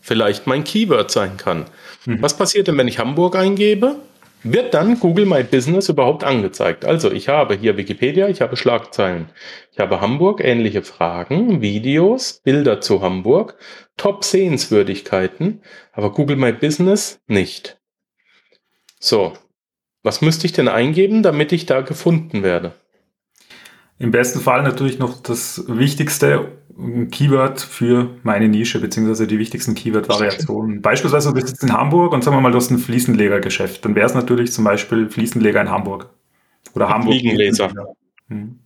vielleicht 0.00 0.46
mein 0.46 0.64
Keyword 0.64 1.10
sein 1.10 1.36
kann. 1.36 1.66
Mhm. 2.06 2.22
Was 2.22 2.36
passiert 2.36 2.68
denn, 2.68 2.78
wenn 2.78 2.88
ich 2.88 2.98
Hamburg 2.98 3.36
eingebe? 3.36 3.96
Wird 4.42 4.74
dann 4.74 4.98
Google 5.00 5.26
My 5.26 5.42
Business 5.42 5.88
überhaupt 5.88 6.24
angezeigt? 6.24 6.84
Also 6.84 7.10
ich 7.10 7.28
habe 7.28 7.54
hier 7.54 7.76
Wikipedia, 7.76 8.28
ich 8.28 8.40
habe 8.40 8.56
Schlagzeilen. 8.56 9.30
Ich 9.72 9.78
habe 9.78 10.00
Hamburg, 10.00 10.40
ähnliche 10.42 10.82
Fragen, 10.82 11.60
Videos, 11.60 12.40
Bilder 12.44 12.80
zu 12.80 13.02
Hamburg, 13.02 13.56
Top-Sehenswürdigkeiten, 13.96 15.62
aber 15.92 16.12
Google 16.12 16.36
My 16.36 16.52
Business 16.52 17.20
nicht. 17.26 17.78
So, 19.00 19.32
was 20.02 20.20
müsste 20.20 20.46
ich 20.46 20.52
denn 20.52 20.68
eingeben, 20.68 21.22
damit 21.22 21.52
ich 21.52 21.66
da 21.66 21.80
gefunden 21.80 22.42
werde? 22.42 22.72
Im 23.98 24.10
besten 24.12 24.40
Fall 24.40 24.62
natürlich 24.62 24.98
noch 24.98 25.20
das 25.20 25.64
Wichtigste, 25.66 26.52
Keyword 27.10 27.60
für 27.60 28.10
meine 28.22 28.48
Nische, 28.48 28.80
beziehungsweise 28.80 29.26
die 29.26 29.38
wichtigsten 29.40 29.74
Keyword-Variationen. 29.74 30.80
Beispielsweise, 30.80 31.30
du 31.30 31.34
bist 31.34 31.48
jetzt 31.48 31.64
in 31.64 31.72
Hamburg 31.72 32.12
und 32.12 32.22
sagen 32.22 32.36
wir 32.36 32.40
mal, 32.40 32.52
du 32.52 32.58
hast 32.58 32.70
ein 32.70 32.78
Fliesenlegergeschäft. 32.78 33.84
Dann 33.84 33.96
wäre 33.96 34.06
es 34.06 34.14
natürlich 34.14 34.52
zum 34.52 34.64
Beispiel 34.64 35.08
Fliesenleger 35.08 35.60
in 35.60 35.70
Hamburg. 35.70 36.10
Oder 36.74 36.88
Hamburg. 36.88 37.14
Fliegenleser. 37.14 37.72
Hm. 38.28 38.60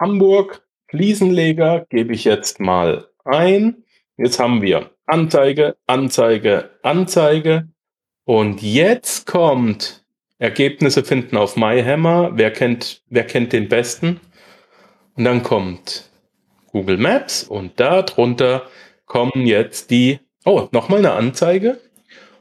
Hamburg, 0.00 0.66
Fliesenleger 0.88 1.84
gebe 1.90 2.14
ich 2.14 2.24
jetzt 2.24 2.60
mal 2.60 3.08
ein. 3.24 3.84
Jetzt 4.16 4.38
haben 4.38 4.62
wir 4.62 4.90
Anzeige, 5.04 5.76
Anzeige, 5.86 6.70
Anzeige. 6.82 7.68
Und 8.24 8.62
jetzt 8.62 9.26
kommt 9.26 10.04
Ergebnisse 10.38 11.04
finden 11.04 11.36
auf 11.36 11.56
MyHammer. 11.56 12.32
Wer 12.34 12.50
kennt, 12.50 13.02
wer 13.08 13.24
kennt 13.24 13.52
den 13.52 13.68
besten? 13.68 14.20
Und 15.16 15.24
dann 15.24 15.42
kommt 15.42 16.08
Google 16.68 16.98
Maps 16.98 17.42
und 17.42 17.80
da 17.80 18.02
drunter 18.02 18.68
kommen 19.06 19.46
jetzt 19.46 19.90
die, 19.90 20.20
oh, 20.44 20.68
nochmal 20.70 21.00
eine 21.00 21.12
Anzeige. 21.12 21.80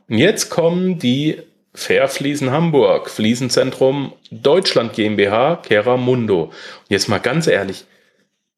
Und 0.10 0.20
jetzt 0.20 0.50
kommen 0.50 1.00
die 1.00 1.42
Fairfliesen 1.74 2.52
Hamburg, 2.52 3.10
Fliesenzentrum 3.10 4.14
Deutschland 4.32 4.94
GmbH, 4.94 5.58
Kera 5.58 5.98
Mundo. 5.98 6.46
Und 6.46 6.54
jetzt 6.90 7.08
mal 7.10 7.20
ganz 7.20 7.48
ehrlich, 7.48 7.86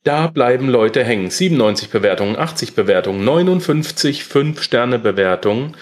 da 0.04 0.28
bleiben 0.28 0.70
Leute 0.70 1.04
hängen. 1.04 1.30
97 1.30 1.90
Bewertungen, 1.90 2.38
80 2.38 2.76
Bewertungen, 2.76 3.24
59 3.24 4.24
5-Sterne-Bewertungen. 4.24 5.76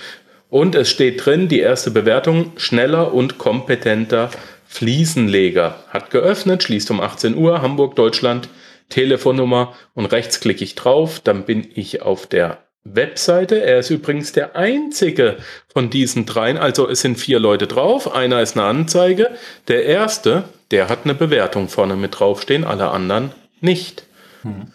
Und 0.50 0.76
es 0.76 0.90
steht 0.90 1.26
drin, 1.26 1.48
die 1.48 1.60
erste 1.60 1.92
Bewertung 1.92 2.54
schneller 2.58 3.14
und 3.14 3.38
kompetenter 3.38 4.30
Fliesenleger 4.66 5.84
hat 5.90 6.12
geöffnet, 6.12 6.64
schließt 6.64 6.92
um 6.92 7.02
18 7.02 7.36
Uhr, 7.36 7.62
Hamburg, 7.62 7.96
Deutschland, 7.96 8.50
Telefonnummer 8.90 9.74
und 9.94 10.06
rechts 10.06 10.40
klicke 10.40 10.64
ich 10.64 10.76
drauf, 10.76 11.20
dann 11.22 11.44
bin 11.44 11.68
ich 11.74 12.02
auf 12.02 12.28
der 12.28 12.60
Webseite. 12.84 13.62
Er 13.62 13.80
ist 13.80 13.90
übrigens 13.90 14.32
der 14.32 14.56
einzige 14.56 15.38
von 15.68 15.90
diesen 15.90 16.26
dreien, 16.26 16.58
also 16.58 16.88
es 16.88 17.02
sind 17.02 17.18
vier 17.18 17.40
Leute 17.40 17.68
drauf, 17.68 18.14
einer 18.14 18.42
ist 18.42 18.56
eine 18.56 18.66
Anzeige. 18.66 19.32
Der 19.68 19.86
erste, 19.86 20.46
der 20.72 20.90
hat 20.90 21.00
eine 21.04 21.16
Bewertung 21.16 21.68
vorne 21.68 21.96
mit 21.96 22.20
draufstehen, 22.20 22.64
alle 22.64 22.90
anderen 22.92 23.32
nicht. 23.60 24.06
Hm. 24.44 24.72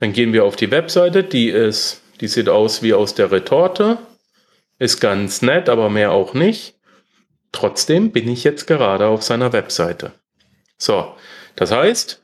Dann 0.00 0.12
gehen 0.12 0.32
wir 0.32 0.44
auf 0.44 0.56
die 0.56 0.70
Webseite, 0.70 1.22
die 1.22 1.48
ist, 1.48 2.02
die 2.20 2.28
sieht 2.28 2.50
aus 2.50 2.82
wie 2.82 2.92
aus 2.92 3.14
der 3.14 3.30
Retorte, 3.30 3.98
ist 4.78 5.00
ganz 5.00 5.42
nett, 5.42 5.68
aber 5.68 5.90
mehr 5.90 6.12
auch 6.12 6.34
nicht. 6.34 6.74
Trotzdem 7.52 8.10
bin 8.10 8.28
ich 8.28 8.44
jetzt 8.44 8.66
gerade 8.66 9.06
auf 9.06 9.22
seiner 9.22 9.52
Webseite. 9.52 10.12
So, 10.78 11.14
das 11.54 11.72
heißt, 11.72 12.22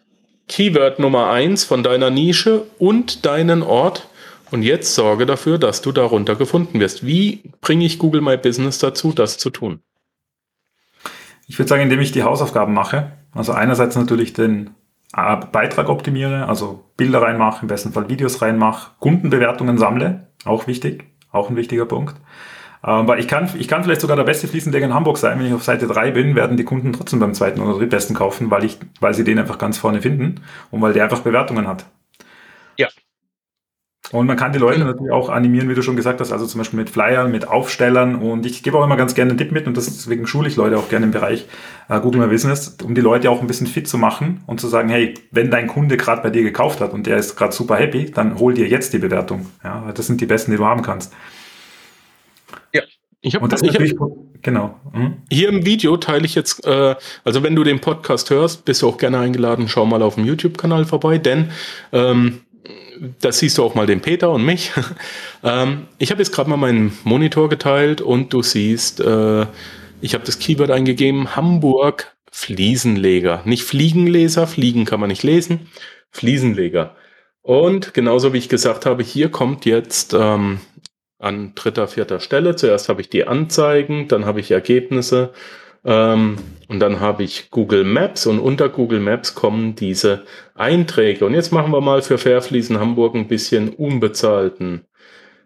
Keyword 0.49 0.99
Nummer 0.99 1.31
eins 1.31 1.65
von 1.65 1.83
deiner 1.83 2.11
Nische 2.11 2.67
und 2.79 3.25
deinen 3.25 3.63
Ort. 3.63 4.09
Und 4.51 4.63
jetzt 4.63 4.95
sorge 4.95 5.25
dafür, 5.25 5.57
dass 5.57 5.81
du 5.81 5.93
darunter 5.93 6.37
gefunden 6.37 6.79
wirst. 6.79 7.07
Wie 7.07 7.43
bringe 7.63 7.87
ich 7.87 7.99
Google 7.99 8.21
My 8.21 8.37
Business 8.37 8.79
dazu, 8.79 9.13
das 9.13 9.39
zu 9.39 9.49
tun? 9.49 9.81
Ich 11.47 11.59
würde 11.59 11.71
sagen, 11.71 11.83
indem 11.83 12.01
ich 12.01 12.13
die 12.13 12.23
Hausaufgaben 12.23 12.75
mache. 12.75 13.13
Also 13.33 13.53
einerseits 13.53 13.97
natürlich 13.97 14.35
den 14.35 14.75
äh, 15.17 15.37
Beitrag 15.37 15.89
optimiere, 15.89 16.49
also 16.49 16.85
Bilder 16.99 17.23
reinmache, 17.23 17.63
im 17.63 17.69
besten 17.69 17.93
Fall 17.93 18.11
Videos 18.11 18.43
reinmache, 18.43 18.93
Kundenbewertungen 18.99 19.79
sammle, 19.79 20.29
auch 20.45 20.67
wichtig, 20.67 21.12
auch 21.33 21.51
ein 21.51 21.57
wichtiger 21.57 21.87
Punkt. 21.87 22.15
Ähm, 22.85 23.07
weil 23.07 23.21
ich 23.21 23.29
kann, 23.29 23.49
ich 23.57 23.69
kann 23.69 23.85
vielleicht 23.85 24.01
sogar 24.01 24.17
der 24.17 24.25
beste 24.25 24.49
Fliesenleger 24.49 24.87
in 24.87 24.95
Hamburg 24.95 25.19
sein. 25.19 25.39
Wenn 25.39 25.47
ich 25.47 25.55
auf 25.55 25.63
Seite 25.63 25.87
3 25.87 26.11
bin, 26.11 26.35
werden 26.35 26.57
die 26.57 26.65
Kunden 26.65 26.93
trotzdem 26.93 27.21
beim 27.21 27.35
zweiten 27.35 27.61
oder 27.61 27.79
drittbesten 27.79 28.17
kaufen, 28.17 28.51
weil 28.51 28.65
ich, 28.65 28.79
weil 29.01 29.15
sie 29.15 29.25
den 29.25 29.39
einfach 29.39 29.59
ganz 29.59 29.79
vorne 29.79 30.03
finden 30.03 30.41
und 30.71 30.83
weil 30.83 30.93
der 30.93 31.05
einfach 31.05 31.21
Bewertungen 31.21 31.69
hat. 31.69 31.87
Und 34.13 34.27
man 34.27 34.37
kann 34.37 34.53
die 34.53 34.59
Leute 34.59 34.81
natürlich 34.81 35.11
auch 35.11 35.31
animieren, 35.31 35.71
wie 35.71 35.75
du 35.75 35.81
schon 35.81 35.97
gesagt 35.97 36.21
hast, 36.21 36.33
also 36.33 36.45
zum 36.45 36.59
Beispiel 36.59 36.79
mit 36.79 36.91
Flyern, 36.91 37.31
mit 37.31 37.49
Aufstellern. 37.49 38.15
Und 38.17 38.45
ich 38.45 38.63
gebe 38.63 38.79
auch 38.79 38.85
immer 38.85 38.99
ganz 38.99 39.15
gerne 39.15 39.31
einen 39.31 39.39
Tipp 39.39 39.53
mit 39.53 39.67
und 39.67 39.77
deswegen 39.77 40.27
schule 40.27 40.49
ich 40.49 40.57
Leute 40.57 40.79
auch 40.79 40.91
gerne 40.91 41.07
im 41.07 41.13
Bereich 41.13 41.47
äh, 41.89 41.99
Google 41.99 42.21
My 42.21 42.27
Business, 42.27 42.77
um 42.85 42.95
die 42.95 43.01
Leute 43.01 43.31
auch 43.31 43.41
ein 43.41 43.47
bisschen 43.47 43.67
fit 43.67 43.89
zu 43.89 43.97
machen 43.97 44.43
und 44.47 44.61
zu 44.61 44.69
sagen, 44.69 44.91
hey, 44.91 45.15
wenn 45.31 45.51
dein 45.51 45.67
Kunde 45.67 45.97
gerade 45.97 46.21
bei 46.21 46.29
dir 46.29 46.43
gekauft 46.43 46.83
hat 46.83 46.93
und 46.93 47.07
der 47.07 47.17
ist 47.17 47.37
gerade 47.37 47.55
super 47.55 47.77
happy, 47.77 48.11
dann 48.11 48.39
hol 48.39 48.53
dir 48.53 48.69
jetzt 48.69 48.93
die 48.93 48.99
Bewertung. 48.99 49.47
Ja, 49.65 49.91
das 49.95 50.07
sind 50.07 50.21
die 50.21 50.27
besten, 50.27 50.51
die 50.51 50.59
du 50.59 50.67
haben 50.67 50.83
kannst. 50.83 51.15
Ja. 52.75 52.83
Ich 53.23 53.35
habe 53.35 53.49
das 53.49 53.63
natürlich, 53.63 53.95
hab, 53.99 54.11
genau. 54.43 54.79
Hm? 54.93 55.15
Hier 55.31 55.49
im 55.49 55.65
Video 55.65 55.97
teile 55.97 56.27
ich 56.27 56.35
jetzt, 56.35 56.67
äh, 56.67 56.97
also 57.25 57.43
wenn 57.43 57.57
du 57.57 57.65
den 57.65 57.81
Podcast 57.81 58.29
hörst, 58.29 58.67
bist 58.67 58.83
du 58.83 58.89
auch 58.89 58.99
gerne 58.99 59.21
eingeladen, 59.21 59.69
schau 59.69 59.87
mal 59.87 60.03
auf 60.03 60.17
dem 60.17 60.25
YouTube-Kanal 60.25 60.85
vorbei, 60.85 61.17
denn 61.19 61.51
ähm, 61.93 62.41
das 63.21 63.39
siehst 63.39 63.59
du 63.59 63.65
auch 63.65 63.75
mal 63.75 63.87
den 63.87 64.01
Peter 64.01 64.31
und 64.31 64.45
mich. 64.45 64.73
ähm, 65.43 65.87
ich 65.99 66.11
habe 66.11 66.21
jetzt 66.21 66.33
gerade 66.33 66.49
mal 66.49 66.57
meinen 66.57 66.97
Monitor 67.05 67.49
geteilt 67.49 68.01
und 68.01 68.33
du 68.33 68.43
siehst, 68.43 69.01
äh, 69.01 69.47
ich 70.01 70.15
habe 70.15 70.25
das 70.25 70.39
Keyword 70.39 70.71
eingegeben, 70.71 71.37
Hamburg 71.37 72.15
Fliesenleger. 72.31 73.43
Nicht 73.45 73.65
Fliegenleser, 73.65 74.47
Fliegen 74.47 74.85
kann 74.85 75.01
man 75.01 75.09
nicht 75.09 75.23
lesen, 75.23 75.69
Fliesenleger. 76.11 76.97
Und 77.43 77.93
genauso 77.93 78.33
wie 78.33 78.39
ich 78.39 78.49
gesagt 78.49 78.87
habe, 78.87 79.03
hier 79.03 79.31
kommt 79.31 79.65
jetzt 79.65 80.15
ähm, 80.15 80.61
an 81.19 81.55
dritter, 81.55 81.89
vierter 81.89 82.21
Stelle. 82.21 82.57
Zuerst 82.57 82.89
habe 82.89 83.01
ich 83.01 83.11
die 83.11 83.27
Anzeigen, 83.27 84.09
dann 84.09 84.25
habe 84.25 84.41
ich 84.41 84.51
Ergebnisse 84.51 85.33
ähm, 85.85 86.39
und 86.69 86.81
dann 86.81 87.01
habe 87.01 87.23
ich 87.23 87.51
Google 87.51 87.85
Maps 87.85 88.27
und 88.27 88.39
unter 88.39 88.69
Google 88.69 89.01
Maps 89.01 89.35
kommen 89.35 89.75
diese 89.75 90.25
Einträge. 90.55 91.27
Und 91.27 91.35
jetzt 91.35 91.53
machen 91.53 91.73
wir 91.73 91.81
mal 91.81 92.03
für 92.03 92.19
Fairfließen 92.19 92.79
Hamburg 92.79 93.15
ein 93.15 93.29
bisschen 93.29 93.71
unbezahlten, 93.71 94.87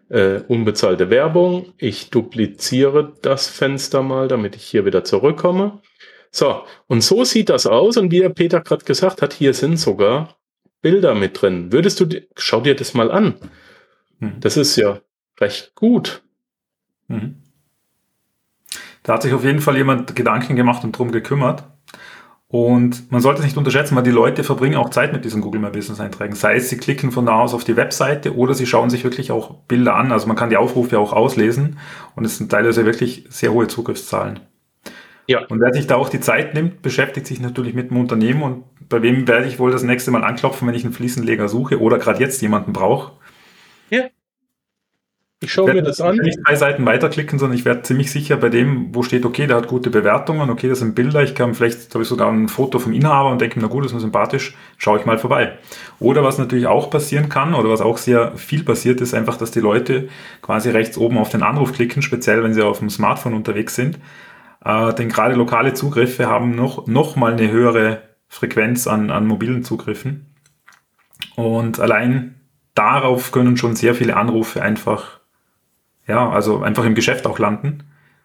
äh, 0.09 0.41
unbezahlte 0.47 1.09
Werbung. 1.09 1.73
Ich 1.77 2.11
dupliziere 2.11 3.13
das 3.21 3.47
Fenster 3.47 4.03
mal, 4.03 4.27
damit 4.27 4.55
ich 4.55 4.63
hier 4.63 4.85
wieder 4.85 5.03
zurückkomme. 5.03 5.81
So, 6.31 6.63
und 6.87 7.01
so 7.01 7.23
sieht 7.23 7.49
das 7.49 7.65
aus. 7.65 7.97
Und 7.97 8.11
wie 8.11 8.19
der 8.19 8.29
Peter 8.29 8.61
gerade 8.61 8.85
gesagt 8.85 9.21
hat, 9.21 9.33
hier 9.33 9.53
sind 9.53 9.77
sogar 9.77 10.37
Bilder 10.81 11.15
mit 11.15 11.41
drin. 11.41 11.71
Würdest 11.71 11.99
du, 11.99 12.07
schau 12.37 12.61
dir 12.61 12.75
das 12.75 12.93
mal 12.93 13.11
an. 13.11 13.35
Hm. 14.19 14.39
Das 14.39 14.55
ist 14.55 14.75
ja 14.75 15.01
recht 15.39 15.73
gut. 15.75 16.21
Mhm. 17.07 17.46
Da 19.07 19.13
hat 19.13 19.21
sich 19.21 19.33
auf 19.33 19.45
jeden 19.45 19.61
Fall 19.61 19.77
jemand 19.77 20.17
Gedanken 20.17 20.57
gemacht 20.57 20.83
und 20.83 20.91
drum 20.91 21.13
gekümmert. 21.13 21.63
Und 22.49 23.09
man 23.09 23.21
sollte 23.21 23.39
es 23.39 23.45
nicht 23.45 23.55
unterschätzen, 23.55 23.95
weil 23.95 24.03
die 24.03 24.11
Leute 24.11 24.43
verbringen 24.43 24.75
auch 24.75 24.89
Zeit 24.89 25.13
mit 25.13 25.23
diesen 25.23 25.39
Google 25.39 25.61
My 25.61 25.69
Business 25.69 26.01
Einträgen. 26.01 26.35
Sei 26.35 26.57
es, 26.57 26.69
sie 26.69 26.77
klicken 26.77 27.13
von 27.13 27.25
da 27.25 27.39
aus 27.39 27.53
auf 27.53 27.63
die 27.63 27.77
Webseite 27.77 28.35
oder 28.35 28.53
sie 28.53 28.65
schauen 28.65 28.89
sich 28.89 29.05
wirklich 29.05 29.31
auch 29.31 29.55
Bilder 29.69 29.95
an. 29.95 30.11
Also 30.11 30.27
man 30.27 30.35
kann 30.35 30.49
die 30.49 30.57
Aufrufe 30.57 30.99
auch 30.99 31.13
auslesen 31.13 31.79
und 32.15 32.25
es 32.25 32.37
sind 32.37 32.51
teilweise 32.51 32.85
wirklich 32.85 33.23
sehr 33.29 33.53
hohe 33.53 33.67
Zugriffszahlen. 33.67 34.41
Ja. 35.27 35.45
Und 35.47 35.61
wer 35.61 35.73
sich 35.73 35.87
da 35.87 35.95
auch 35.95 36.09
die 36.09 36.19
Zeit 36.19 36.53
nimmt, 36.53 36.81
beschäftigt 36.81 37.27
sich 37.27 37.39
natürlich 37.39 37.73
mit 37.75 37.91
dem 37.91 37.97
Unternehmen 37.97 38.43
und 38.43 38.63
bei 38.89 39.01
wem 39.01 39.25
werde 39.25 39.47
ich 39.47 39.57
wohl 39.57 39.71
das 39.71 39.83
nächste 39.83 40.11
Mal 40.11 40.25
anklopfen, 40.25 40.67
wenn 40.67 40.75
ich 40.75 40.83
einen 40.83 40.93
Fliesenleger 40.93 41.47
suche 41.47 41.79
oder 41.79 41.97
gerade 41.97 42.19
jetzt 42.19 42.41
jemanden 42.41 42.73
brauche. 42.73 43.13
Ich 45.39 45.53
schaue 45.53 45.71
mir 45.71 45.83
das 45.83 46.01
an. 46.01 46.15
Nicht 46.15 46.39
drei 46.43 46.55
Seiten 46.55 46.83
weiterklicken, 46.87 47.37
sondern 47.37 47.59
ich 47.59 47.63
werde 47.63 47.83
ziemlich 47.83 48.11
sicher 48.11 48.37
bei 48.37 48.49
dem, 48.49 48.95
wo 48.95 49.03
steht, 49.03 49.23
okay, 49.23 49.45
der 49.45 49.57
hat 49.57 49.67
gute 49.67 49.91
Bewertungen, 49.91 50.49
okay, 50.49 50.67
das 50.67 50.79
sind 50.79 50.95
Bilder, 50.95 51.21
ich 51.21 51.35
kann 51.35 51.53
vielleicht, 51.53 51.93
habe 51.93 52.01
ich 52.01 52.09
sogar 52.09 52.31
ein 52.31 52.47
Foto 52.47 52.79
vom 52.79 52.91
Inhaber 52.91 53.29
und 53.29 53.39
denke 53.39 53.59
mir, 53.59 53.67
na 53.67 53.71
gut, 53.71 53.83
das 53.83 53.91
ist 53.91 53.95
mir 53.95 54.01
sympathisch, 54.01 54.55
schaue 54.77 54.97
ich 54.97 55.05
mal 55.05 55.19
vorbei. 55.19 55.59
Oder 55.99 56.23
was 56.23 56.39
natürlich 56.39 56.65
auch 56.65 56.89
passieren 56.89 57.29
kann, 57.29 57.53
oder 57.53 57.69
was 57.69 57.81
auch 57.81 57.99
sehr 57.99 58.35
viel 58.35 58.63
passiert, 58.63 58.99
ist 58.99 59.13
einfach, 59.13 59.37
dass 59.37 59.51
die 59.51 59.59
Leute 59.59 60.09
quasi 60.41 60.71
rechts 60.71 60.97
oben 60.97 61.19
auf 61.19 61.29
den 61.29 61.43
Anruf 61.43 61.71
klicken, 61.71 62.01
speziell 62.01 62.43
wenn 62.43 62.55
sie 62.55 62.63
auf 62.63 62.79
dem 62.79 62.89
Smartphone 62.89 63.35
unterwegs 63.35 63.75
sind. 63.75 63.99
Äh, 64.65 64.95
denn 64.95 65.07
gerade 65.07 65.35
lokale 65.35 65.75
Zugriffe 65.75 66.25
haben 66.25 66.55
noch, 66.55 66.87
noch 66.87 67.15
mal 67.15 67.33
eine 67.33 67.51
höhere 67.51 68.01
Frequenz 68.27 68.87
an, 68.87 69.11
an 69.11 69.27
mobilen 69.27 69.63
Zugriffen. 69.63 70.33
Und 71.35 71.79
allein 71.79 72.41
darauf 72.73 73.31
können 73.31 73.55
schon 73.55 73.75
sehr 73.75 73.93
viele 73.93 74.17
Anrufe 74.17 74.63
einfach 74.63 75.17
ja, 76.07 76.29
also 76.29 76.61
einfach 76.61 76.85
im 76.85 76.95
Geschäft 76.95 77.25
auch 77.25 77.39
landen, 77.39 77.83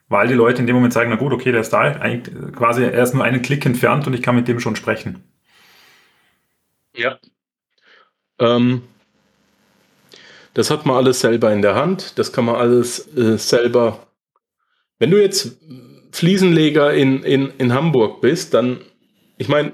weil 0.08 0.28
die 0.28 0.34
Leute 0.34 0.60
in 0.60 0.66
dem 0.66 0.76
Moment 0.76 0.92
sagen, 0.92 1.10
na 1.10 1.16
gut, 1.16 1.32
okay, 1.32 1.52
der 1.52 1.60
ist 1.60 1.72
da, 1.72 1.80
eigentlich 1.80 2.34
quasi 2.54 2.84
er 2.84 3.02
ist 3.02 3.14
nur 3.14 3.24
einen 3.24 3.42
Klick 3.42 3.66
entfernt 3.66 4.06
und 4.06 4.14
ich 4.14 4.22
kann 4.22 4.36
mit 4.36 4.48
dem 4.48 4.60
schon 4.60 4.76
sprechen. 4.76 5.24
Ja. 6.94 7.18
Ähm, 8.38 8.82
das 10.54 10.70
hat 10.70 10.86
man 10.86 10.96
alles 10.96 11.20
selber 11.20 11.52
in 11.52 11.62
der 11.62 11.74
Hand, 11.74 12.18
das 12.18 12.32
kann 12.32 12.44
man 12.44 12.56
alles 12.56 13.14
äh, 13.16 13.38
selber. 13.38 14.06
Wenn 14.98 15.10
du 15.10 15.20
jetzt 15.20 15.58
Fliesenleger 16.12 16.92
in, 16.92 17.22
in, 17.22 17.50
in 17.58 17.72
Hamburg 17.72 18.20
bist, 18.20 18.54
dann, 18.54 18.80
ich 19.38 19.48
meine, 19.48 19.72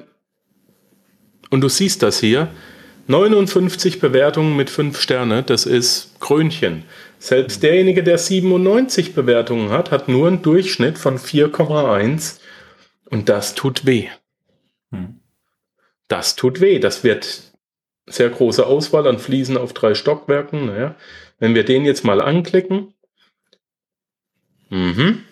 und 1.50 1.60
du 1.62 1.68
siehst 1.68 2.02
das 2.02 2.20
hier, 2.20 2.48
59 3.08 4.00
Bewertungen 4.00 4.54
mit 4.54 4.68
5 4.68 5.00
Sterne, 5.00 5.42
das 5.42 5.64
ist 5.64 6.20
Krönchen. 6.20 6.84
Selbst 7.18 7.62
derjenige, 7.62 8.02
der 8.02 8.18
97 8.18 9.14
Bewertungen 9.14 9.70
hat, 9.70 9.90
hat 9.90 10.08
nur 10.08 10.28
einen 10.28 10.42
Durchschnitt 10.42 10.98
von 10.98 11.18
4,1 11.18 12.38
und 13.06 13.28
das 13.28 13.54
tut 13.54 13.86
weh. 13.86 14.08
Hm. 14.90 15.20
Das 16.06 16.36
tut 16.36 16.60
weh. 16.60 16.78
Das 16.78 17.02
wird 17.02 17.42
sehr 18.06 18.28
große 18.28 18.66
Auswahl 18.66 19.06
an 19.06 19.18
Fliesen 19.18 19.56
auf 19.56 19.72
drei 19.72 19.94
Stockwerken. 19.94 20.66
Naja, 20.66 20.94
wenn 21.38 21.54
wir 21.54 21.64
den 21.64 21.86
jetzt 21.86 22.04
mal 22.04 22.20
anklicken, 22.20 22.94
mhm. 24.68 25.24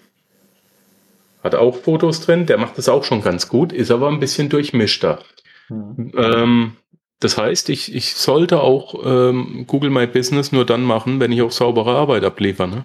hat 1.43 1.55
auch 1.55 1.77
Fotos 1.77 2.21
drin, 2.21 2.47
der 2.47 2.59
macht 2.59 2.79
das 2.79 2.89
auch 2.89 3.05
schon 3.05 3.23
ganz 3.23 3.49
gut, 3.49 3.73
ist 3.73 3.91
aber 3.91 4.09
ein 4.09 4.21
bisschen 4.21 4.49
durchmischter. 4.49 5.23
Mhm. 5.69 6.13
Ähm, 6.17 6.77
das 7.21 7.39
heißt, 7.39 7.71
ich, 7.71 7.95
ich 7.95 8.15
sollte 8.15 8.61
auch 8.61 8.95
ähm, 9.05 9.65
Google 9.67 9.91
My 9.91 10.07
Business 10.07 10.53
nur 10.53 10.67
dann 10.67 10.83
machen, 10.83 11.19
wenn 11.21 11.33
ich 11.33 11.43
auch 11.43 11.51
saubere 11.51 11.97
Arbeit 11.97 12.25
abliefere. 12.25 12.69
Ne? 12.69 12.85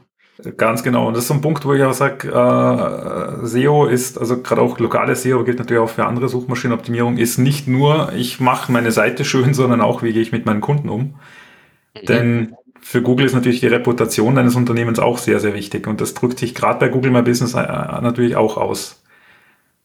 Ganz 0.58 0.84
genau. 0.84 1.08
Und 1.08 1.16
das 1.16 1.24
ist 1.24 1.28
so 1.28 1.34
ein 1.34 1.42
Punkt, 1.42 1.66
wo 1.66 1.74
ich 1.74 1.84
auch 1.84 1.94
sage, 1.94 2.30
äh, 2.30 3.46
SEO 3.46 3.86
ist, 3.86 4.18
also 4.18 4.42
gerade 4.42 4.62
auch 4.62 4.80
lokale 4.80 5.16
SEO 5.16 5.44
gilt 5.44 5.60
natürlich 5.60 5.82
auch 5.82 5.90
für 5.90 6.06
andere 6.06 6.30
Suchmaschinenoptimierung, 6.30 7.18
ist 7.18 7.38
nicht 7.38 7.68
nur, 7.68 8.14
ich 8.16 8.40
mache 8.40 8.72
meine 8.72 8.92
Seite 8.92 9.26
schön, 9.26 9.54
sondern 9.54 9.82
auch, 9.82 10.02
wie 10.02 10.14
gehe 10.14 10.22
ich 10.22 10.32
mit 10.32 10.46
meinen 10.46 10.62
Kunden 10.62 10.90
um. 10.90 11.16
Mhm. 11.96 12.06
Denn 12.08 12.56
für 12.80 13.02
Google 13.02 13.26
ist 13.26 13.36
natürlich 13.36 13.60
die 13.60 13.68
Reputation 13.68 14.36
deines 14.36 14.56
Unternehmens 14.56 15.00
auch 15.00 15.18
sehr, 15.18 15.40
sehr 15.40 15.54
wichtig. 15.54 15.88
Und 15.88 16.02
das 16.02 16.14
drückt 16.14 16.40
sich 16.40 16.56
gerade 16.56 16.80
bei 16.80 16.88
Google 16.88 17.12
My 17.12 17.22
Business 17.22 17.54
äh, 17.54 17.62
natürlich 18.02 18.36
auch 18.36 18.58
aus. 18.58 19.01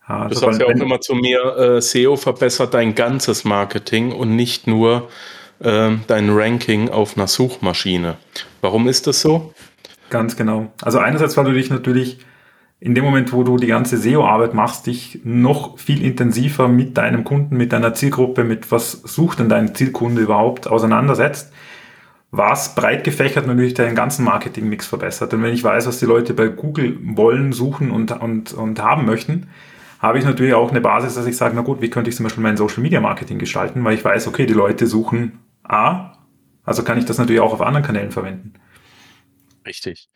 Ja, 0.08 0.28
du 0.28 0.34
sagst 0.34 0.60
ja 0.60 0.66
auch 0.66 0.70
immer 0.70 1.00
zu 1.00 1.14
mir, 1.14 1.56
äh, 1.56 1.80
SEO 1.80 2.16
verbessert 2.16 2.74
dein 2.74 2.94
ganzes 2.94 3.44
Marketing 3.44 4.12
und 4.12 4.36
nicht 4.36 4.66
nur 4.66 5.08
äh, 5.60 5.90
dein 6.06 6.30
Ranking 6.30 6.90
auf 6.90 7.16
einer 7.16 7.26
Suchmaschine. 7.26 8.16
Warum 8.60 8.88
ist 8.88 9.06
das 9.06 9.20
so? 9.20 9.52
Ganz 10.10 10.36
genau. 10.36 10.72
Also 10.82 10.98
einerseits, 10.98 11.36
weil 11.36 11.46
du 11.46 11.52
dich 11.52 11.70
natürlich 11.70 12.18
in 12.78 12.94
dem 12.94 13.04
Moment, 13.04 13.32
wo 13.32 13.42
du 13.42 13.56
die 13.56 13.66
ganze 13.66 13.96
SEO-Arbeit 13.96 14.54
machst, 14.54 14.86
dich 14.86 15.20
noch 15.24 15.78
viel 15.78 16.04
intensiver 16.04 16.68
mit 16.68 16.96
deinem 16.96 17.24
Kunden, 17.24 17.56
mit 17.56 17.72
deiner 17.72 17.94
Zielgruppe, 17.94 18.44
mit 18.44 18.70
was 18.70 18.92
sucht 18.92 19.38
denn 19.38 19.48
dein 19.48 19.74
Zielkunde 19.74 20.22
überhaupt 20.22 20.68
auseinandersetzt, 20.68 21.52
was 22.30 22.74
breit 22.74 23.02
gefächert 23.02 23.46
natürlich 23.46 23.74
deinen 23.74 23.94
ganzen 23.94 24.24
Marketing-Mix 24.24 24.86
verbessert. 24.86 25.32
Denn 25.32 25.42
wenn 25.42 25.54
ich 25.54 25.64
weiß, 25.64 25.86
was 25.86 25.98
die 25.98 26.04
Leute 26.04 26.34
bei 26.34 26.48
Google 26.48 26.98
wollen, 27.02 27.52
suchen 27.52 27.90
und, 27.90 28.12
und, 28.12 28.52
und 28.52 28.80
haben 28.80 29.06
möchten, 29.06 29.48
habe 30.06 30.18
ich 30.18 30.24
natürlich 30.24 30.54
auch 30.54 30.70
eine 30.70 30.80
Basis, 30.80 31.14
dass 31.14 31.26
ich 31.26 31.36
sage, 31.36 31.54
na 31.56 31.62
gut, 31.62 31.80
wie 31.80 31.90
könnte 31.90 32.10
ich 32.10 32.16
zum 32.16 32.24
Beispiel 32.24 32.42
mein 32.42 32.56
Social 32.56 32.80
Media 32.80 33.00
Marketing 33.00 33.38
gestalten, 33.38 33.84
weil 33.84 33.94
ich 33.94 34.04
weiß, 34.04 34.28
okay, 34.28 34.46
die 34.46 34.54
Leute 34.54 34.86
suchen 34.86 35.40
A, 35.64 36.12
also 36.64 36.82
kann 36.84 36.98
ich 36.98 37.04
das 37.04 37.18
natürlich 37.18 37.40
auch 37.40 37.52
auf 37.52 37.60
anderen 37.60 37.84
Kanälen 37.84 38.12
verwenden. 38.12 38.54
Richtig. 39.66 40.08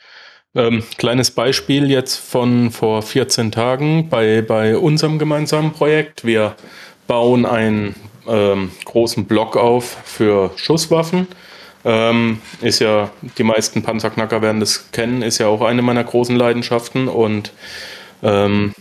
Ähm, 0.55 0.83
kleines 0.97 1.31
Beispiel 1.31 1.91
jetzt 1.91 2.17
von 2.17 2.71
vor 2.71 3.03
14 3.03 3.53
Tagen 3.53 4.09
bei, 4.09 4.43
bei 4.43 4.77
unserem 4.77 5.19
gemeinsamen 5.19 5.73
Projekt. 5.73 6.25
Wir 6.25 6.57
bauen 7.07 7.47
einen 7.47 7.95
ähm, 8.29 8.71
großen 8.85 9.27
Block 9.27 9.57
auf 9.57 9.99
für 10.05 10.51
Schusswaffen. 10.57 11.27
Ähm, 11.85 12.41
ist 12.61 12.81
ja, 12.81 13.11
die 13.39 13.43
meisten 13.43 13.83
Panzerknacker 13.83 14.43
werden 14.43 14.61
das 14.61 14.91
kennen, 14.93 15.23
ist 15.23 15.39
ja 15.39 15.47
auch 15.47 15.63
eine 15.63 15.83
meiner 15.83 16.05
großen 16.05 16.37
Leidenschaften 16.37 17.09
und 17.09 17.53
ähm, 18.23 18.75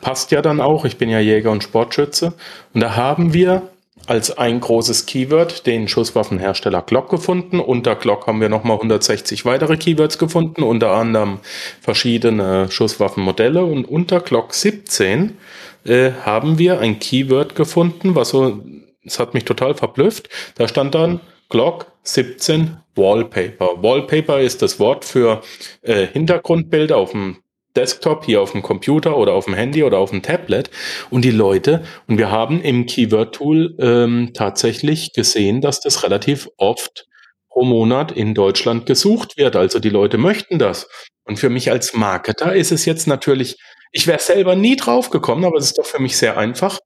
passt 0.00 0.30
ja 0.30 0.42
dann 0.42 0.60
auch. 0.60 0.84
Ich 0.84 0.96
bin 0.96 1.08
ja 1.08 1.20
Jäger 1.20 1.50
und 1.50 1.62
Sportschütze. 1.62 2.34
Und 2.72 2.80
da 2.80 2.96
haben 2.96 3.34
wir 3.34 3.62
als 4.06 4.36
ein 4.36 4.60
großes 4.60 5.06
Keyword 5.06 5.66
den 5.66 5.88
Schusswaffenhersteller 5.88 6.82
Glock 6.82 7.08
gefunden. 7.08 7.60
Unter 7.60 7.94
Glock 7.94 8.26
haben 8.26 8.40
wir 8.40 8.48
nochmal 8.48 8.76
160 8.76 9.44
weitere 9.44 9.76
Keywords 9.76 10.18
gefunden, 10.18 10.62
unter 10.62 10.90
anderem 10.92 11.38
verschiedene 11.80 12.70
Schusswaffenmodelle. 12.70 13.64
Und 13.64 13.84
unter 13.84 14.20
Glock 14.20 14.54
17 14.54 15.36
äh, 15.84 16.10
haben 16.24 16.58
wir 16.58 16.80
ein 16.80 16.98
Keyword 16.98 17.54
gefunden, 17.54 18.14
was 18.14 18.30
so, 18.30 18.60
es 19.04 19.18
hat 19.18 19.34
mich 19.34 19.44
total 19.44 19.74
verblüfft. 19.74 20.28
Da 20.56 20.68
stand 20.68 20.94
dann 20.94 21.20
Glock 21.48 21.86
17 22.04 22.78
Wallpaper. 22.94 23.82
Wallpaper 23.82 24.40
ist 24.40 24.62
das 24.62 24.80
Wort 24.80 25.04
für 25.04 25.42
äh, 25.82 26.06
Hintergrundbilder 26.06 26.96
auf 26.96 27.12
dem 27.12 27.41
Desktop, 27.76 28.24
hier 28.24 28.40
auf 28.40 28.52
dem 28.52 28.62
Computer 28.62 29.16
oder 29.16 29.34
auf 29.34 29.46
dem 29.46 29.54
Handy 29.54 29.82
oder 29.82 29.98
auf 29.98 30.10
dem 30.10 30.22
Tablet. 30.22 30.70
Und 31.10 31.24
die 31.24 31.30
Leute, 31.30 31.84
und 32.06 32.18
wir 32.18 32.30
haben 32.30 32.60
im 32.60 32.86
Keyword-Tool 32.86 33.76
ähm, 33.78 34.30
tatsächlich 34.34 35.12
gesehen, 35.12 35.60
dass 35.60 35.80
das 35.80 36.02
relativ 36.02 36.48
oft 36.56 37.06
pro 37.48 37.64
Monat 37.64 38.12
in 38.12 38.34
Deutschland 38.34 38.86
gesucht 38.86 39.36
wird. 39.36 39.56
Also 39.56 39.78
die 39.78 39.90
Leute 39.90 40.18
möchten 40.18 40.58
das. 40.58 40.88
Und 41.24 41.38
für 41.38 41.50
mich 41.50 41.70
als 41.70 41.94
Marketer 41.94 42.54
ist 42.54 42.72
es 42.72 42.84
jetzt 42.84 43.06
natürlich, 43.06 43.56
ich 43.92 44.06
wäre 44.06 44.18
selber 44.18 44.56
nie 44.56 44.76
drauf 44.76 45.10
gekommen, 45.10 45.44
aber 45.44 45.58
es 45.58 45.66
ist 45.66 45.78
doch 45.78 45.86
für 45.86 46.00
mich 46.00 46.16
sehr 46.16 46.36
einfach, 46.36 46.78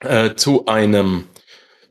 äh, 0.00 0.34
zu 0.34 0.66
einem 0.66 1.28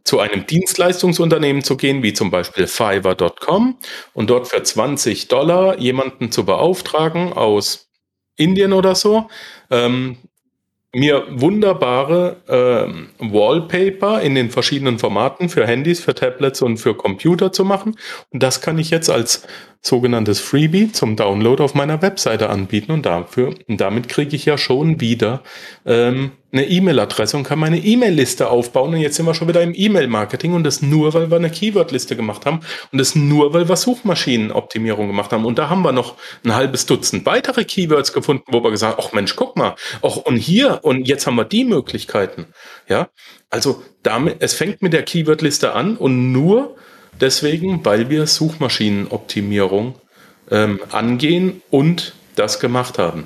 zu 0.06 0.20
einem 0.20 0.46
Dienstleistungsunternehmen 0.46 1.64
zu 1.64 1.78
gehen, 1.78 2.04
wie 2.04 2.12
zum 2.12 2.30
Beispiel 2.30 2.68
Fiverr.com 2.68 3.80
und 4.14 4.30
dort 4.30 4.50
für 4.50 4.62
20 4.62 5.30
Dollar 5.30 5.80
jemanden 5.80 6.30
zu 6.30 6.44
beauftragen 6.44 7.32
aus 7.32 7.88
Indien 8.36 8.74
oder 8.74 8.96
so, 8.96 9.30
ähm, 9.70 10.18
mir 10.96 11.26
wunderbare 11.30 12.38
ähm, 12.48 13.10
Wallpaper 13.18 14.22
in 14.22 14.36
den 14.36 14.52
verschiedenen 14.52 15.00
Formaten 15.00 15.50
für 15.50 15.66
Handys, 15.66 16.00
für 16.00 16.14
Tablets 16.14 16.62
und 16.62 16.78
für 16.78 16.96
Computer 16.96 17.52
zu 17.52 17.66
machen. 17.66 17.98
Und 18.30 18.44
das 18.44 18.62
kann 18.62 18.78
ich 18.78 18.92
jetzt 18.92 19.10
als 19.10 19.48
sogenanntes 19.86 20.40
Freebie 20.40 20.92
zum 20.94 21.18
Download 21.18 21.62
auf 21.62 21.76
meiner 21.76 22.02
Webseite 22.02 22.50
anbieten 22.50 22.92
und 22.94 23.06
dafür, 23.06 23.54
und 23.68 23.82
damit 23.82 24.08
kriege 24.08 24.36
ich 24.36 24.46
ja 24.46 24.58
schon 24.58 25.02
wieder 25.02 25.44
ähm, 25.86 26.32
eine 26.54 26.68
E-Mail-Adresse 26.68 27.36
und 27.36 27.44
kann 27.44 27.60
meine 27.60 27.80
E-Mail-Liste 27.80 28.48
aufbauen. 28.48 28.94
Und 28.94 29.02
jetzt 29.02 29.16
sind 29.16 29.26
wir 29.26 29.34
schon 29.34 29.48
wieder 29.48 29.62
im 29.62 29.74
E-Mail-Marketing 29.76 30.54
und 30.54 30.64
das 30.64 30.82
nur, 30.82 31.14
weil 31.14 31.30
wir 31.30 31.38
eine 31.38 31.50
Keyword-Liste 31.50 32.16
gemacht 32.16 32.46
haben 32.46 32.62
und 32.92 33.00
das 33.00 33.16
nur, 33.16 33.54
weil 33.54 33.68
wir 33.68 33.76
Suchmaschinenoptimierung 33.76 35.08
gemacht 35.08 35.32
haben. 35.32 35.46
Und 35.46 35.58
da 35.58 35.70
haben 35.70 35.82
wir 35.82 35.92
noch 35.92 36.16
ein 36.46 36.56
halbes 36.56 36.86
Dutzend 36.86 37.26
weitere 37.26 37.66
Keywords 37.66 38.14
gefunden, 38.14 38.44
wo 38.52 38.64
wir 38.64 38.72
gesagt 38.72 38.98
haben, 38.98 39.04
ach 39.06 39.14
Mensch, 39.14 39.36
guck 39.36 39.58
mal, 39.58 39.76
auch 40.02 40.18
und 40.18 40.38
hier 40.38 40.80
und 40.84 41.08
jetzt 41.08 41.28
haben 41.28 41.36
wir 41.36 41.46
die 41.46 41.66
Möglichkeiten. 41.66 42.46
Ja, 42.88 43.10
also 43.50 43.84
damit, 44.04 44.38
es 44.40 44.54
fängt 44.54 44.82
mit 44.82 44.94
der 44.94 45.04
Keyword-Liste 45.04 45.74
an 45.74 45.98
und 45.98 46.32
nur 46.32 46.76
deswegen, 47.20 47.84
weil 47.86 48.10
wir 48.10 48.28
Suchmaschinenoptimierung 48.28 49.96
ähm, 50.52 50.80
angehen 50.92 51.62
und 51.70 52.14
das 52.36 52.60
gemacht 52.60 53.00
haben. 53.00 53.26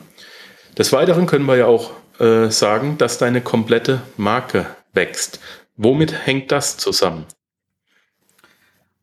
Des 0.78 0.94
Weiteren 0.94 1.26
können 1.26 1.46
wir 1.46 1.56
ja 1.58 1.66
auch 1.66 1.92
äh, 2.20 2.50
sagen, 2.50 2.98
dass 2.98 3.18
deine 3.18 3.42
komplette 3.42 4.02
Marke 4.18 4.68
wächst. 4.94 5.40
Womit 5.76 6.26
hängt 6.26 6.52
das 6.52 6.78
zusammen? 6.78 7.26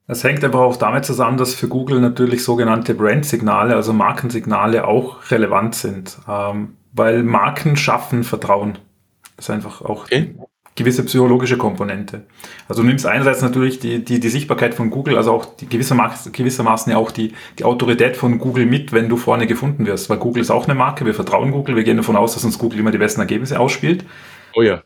Das 0.07 0.23
hängt 0.23 0.44
aber 0.44 0.61
auch 0.61 0.77
damit 0.77 1.05
zusammen, 1.05 1.38
dass 1.38 1.55
für 1.55 1.68
Google 1.68 2.01
natürlich 2.01 2.44
sogenannte 2.44 2.94
Brand-Signale, 2.94 3.75
also 3.75 3.92
Markensignale, 3.92 4.87
auch 4.87 5.31
relevant 5.31 5.75
sind, 5.75 6.18
ähm, 6.29 6.77
weil 6.92 7.23
Marken 7.23 7.77
schaffen 7.77 8.23
Vertrauen. 8.23 8.79
Das 9.37 9.47
ist 9.47 9.51
einfach 9.51 9.81
auch 9.81 10.05
okay 10.05 10.35
gewisse 10.77 11.05
psychologische 11.05 11.57
Komponente. 11.57 12.25
Also 12.69 12.83
du 12.83 12.89
nimmst 12.89 13.07
einerseits 13.07 13.43
natürlich 13.43 13.79
die, 13.79 14.05
die, 14.05 14.19
die 14.19 14.29
Sichtbarkeit 14.29 14.75
von 14.75 14.91
Google, 14.91 15.17
also 15.17 15.33
auch 15.33 15.45
die 15.45 15.69
gewissermaßen, 15.69 16.33
gewissermaßen 16.33 16.91
ja 16.91 16.99
auch 16.99 17.13
die, 17.13 17.33
die 17.59 17.65
Autorität 17.65 18.17
von 18.17 18.39
Google 18.39 18.67
mit, 18.67 18.93
wenn 18.93 19.09
du 19.09 19.17
vorne 19.17 19.47
gefunden 19.47 19.87
wirst. 19.87 20.11
Weil 20.11 20.19
Google 20.19 20.43
ist 20.43 20.51
auch 20.51 20.65
eine 20.65 20.75
Marke, 20.75 21.07
wir 21.07 21.15
vertrauen 21.15 21.53
Google, 21.53 21.77
wir 21.77 21.85
gehen 21.85 21.97
davon 21.97 22.17
aus, 22.17 22.35
dass 22.35 22.45
uns 22.45 22.59
Google 22.59 22.81
immer 22.81 22.91
die 22.91 22.99
besten 22.99 23.21
Ergebnisse 23.21 23.61
ausspielt. 23.61 24.05
Oh 24.55 24.63
ja. 24.63 24.83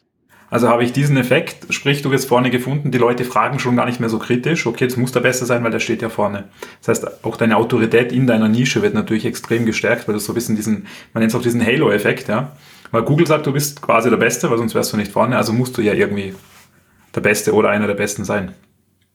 Also 0.50 0.68
habe 0.68 0.82
ich 0.82 0.92
diesen 0.92 1.16
Effekt, 1.18 1.72
sprich, 1.74 2.00
du 2.00 2.10
wirst 2.10 2.26
vorne 2.26 2.50
gefunden, 2.50 2.90
die 2.90 2.98
Leute 2.98 3.24
fragen 3.24 3.58
schon 3.58 3.76
gar 3.76 3.84
nicht 3.84 4.00
mehr 4.00 4.08
so 4.08 4.18
kritisch, 4.18 4.66
okay, 4.66 4.86
das 4.86 4.96
muss 4.96 5.12
der 5.12 5.20
Beste 5.20 5.44
sein, 5.44 5.62
weil 5.62 5.70
der 5.70 5.80
steht 5.80 6.00
ja 6.00 6.08
vorne. 6.08 6.44
Das 6.80 6.88
heißt, 6.88 7.24
auch 7.24 7.36
deine 7.36 7.56
Autorität 7.56 8.12
in 8.12 8.26
deiner 8.26 8.48
Nische 8.48 8.80
wird 8.80 8.94
natürlich 8.94 9.26
extrem 9.26 9.66
gestärkt, 9.66 10.08
weil 10.08 10.14
du 10.14 10.20
so 10.20 10.32
ein 10.32 10.34
bisschen 10.34 10.56
diesen, 10.56 10.86
man 11.12 11.20
nennt 11.20 11.32
es 11.32 11.38
auch 11.38 11.42
diesen 11.42 11.64
Halo-Effekt, 11.64 12.28
ja. 12.28 12.52
Weil 12.90 13.02
Google 13.02 13.26
sagt, 13.26 13.46
du 13.46 13.52
bist 13.52 13.82
quasi 13.82 14.10
der 14.10 14.16
Beste, 14.16 14.50
weil 14.50 14.58
sonst 14.58 14.74
wärst 14.74 14.92
du 14.92 14.96
nicht 14.96 15.12
vorne, 15.12 15.36
also 15.36 15.52
musst 15.52 15.76
du 15.76 15.82
ja 15.82 15.92
irgendwie 15.92 16.34
der 17.14 17.20
Beste 17.20 17.52
oder 17.52 17.70
einer 17.70 17.86
der 17.86 17.94
Besten 17.94 18.24
sein. 18.24 18.54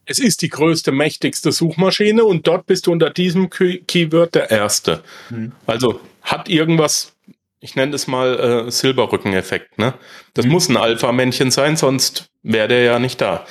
Es 0.05 0.19
ist 0.19 0.41
die 0.41 0.49
größte, 0.49 0.91
mächtigste 0.91 1.51
Suchmaschine 1.51 2.25
und 2.25 2.45
dort 2.45 2.65
bist 2.65 2.87
du 2.87 2.91
unter 2.91 3.09
diesem 3.09 3.49
Keyword 3.49 4.35
der 4.35 4.51
Erste. 4.51 5.01
Mhm. 5.29 5.53
Also 5.65 6.01
hat 6.21 6.49
irgendwas, 6.49 7.15
ich 7.61 7.75
nenne 7.75 7.95
es 7.95 8.07
mal 8.07 8.67
äh, 8.67 8.71
Silberrückeneffekt. 8.71 9.77
Ne? 9.77 9.93
Das 10.33 10.45
mhm. 10.45 10.51
muss 10.51 10.69
ein 10.69 10.77
Alpha-Männchen 10.77 11.51
sein, 11.51 11.77
sonst 11.77 12.29
wäre 12.41 12.67
der 12.67 12.83
ja 12.83 12.99
nicht 12.99 13.21
da. 13.21 13.45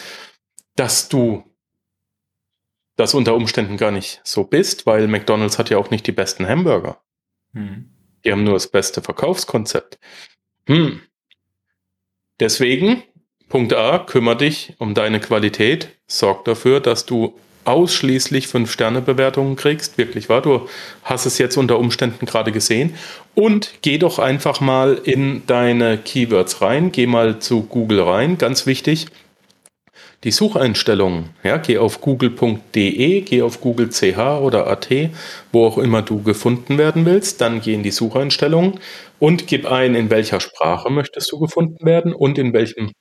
Dass 0.76 1.08
du 1.08 1.44
das 2.96 3.14
unter 3.14 3.34
Umständen 3.34 3.78
gar 3.78 3.90
nicht 3.90 4.20
so 4.22 4.44
bist, 4.44 4.84
weil 4.84 5.08
McDonald's 5.08 5.58
hat 5.58 5.70
ja 5.70 5.78
auch 5.78 5.90
nicht 5.90 6.06
die 6.06 6.12
besten 6.12 6.46
Hamburger. 6.46 7.00
Mhm. 7.52 7.88
Die 8.24 8.32
haben 8.32 8.44
nur 8.44 8.54
das 8.54 8.68
beste 8.68 9.02
Verkaufskonzept. 9.02 9.98
Hm. 10.66 11.00
Deswegen, 12.40 13.02
Punkt 13.48 13.74
A, 13.74 13.98
kümmere 13.98 14.36
dich 14.36 14.74
um 14.78 14.94
deine 14.94 15.20
Qualität, 15.20 15.90
sorg 16.06 16.44
dafür, 16.44 16.80
dass 16.80 17.06
du 17.06 17.38
ausschließlich 17.64 18.46
5-Sterne-Bewertungen 18.46 19.56
kriegst. 19.56 19.98
Wirklich 19.98 20.28
wahr, 20.28 20.42
du 20.42 20.68
hast 21.04 21.26
es 21.26 21.38
jetzt 21.38 21.56
unter 21.56 21.78
Umständen 21.78 22.26
gerade 22.26 22.50
gesehen. 22.50 22.94
Und 23.34 23.74
geh 23.82 23.98
doch 23.98 24.18
einfach 24.18 24.60
mal 24.60 25.00
in 25.04 25.46
deine 25.46 25.98
Keywords 25.98 26.60
rein, 26.60 26.90
geh 26.90 27.06
mal 27.06 27.38
zu 27.38 27.62
Google 27.62 28.00
rein, 28.00 28.38
ganz 28.38 28.66
wichtig 28.66 29.06
die 30.24 30.30
Sucheinstellungen. 30.30 31.30
Ja, 31.42 31.56
geh 31.56 31.78
auf 31.78 32.00
google.de, 32.00 33.20
geh 33.22 33.42
auf 33.42 33.60
Google 33.60 33.90
CH 33.90 34.40
oder 34.40 34.68
AT, 34.68 34.88
wo 35.50 35.66
auch 35.66 35.78
immer 35.78 36.02
du 36.02 36.22
gefunden 36.22 36.78
werden 36.78 37.04
willst. 37.04 37.40
Dann 37.40 37.60
geh 37.60 37.74
in 37.74 37.82
die 37.82 37.90
Sucheinstellungen 37.90 38.78
und 39.18 39.46
gib 39.46 39.66
ein, 39.66 39.94
in 39.94 40.10
welcher 40.10 40.40
Sprache 40.40 40.90
möchtest 40.90 41.30
du 41.32 41.40
gefunden 41.40 41.84
werden 41.84 42.14
und 42.14 42.38
in 42.38 42.52
welchem 42.52 42.92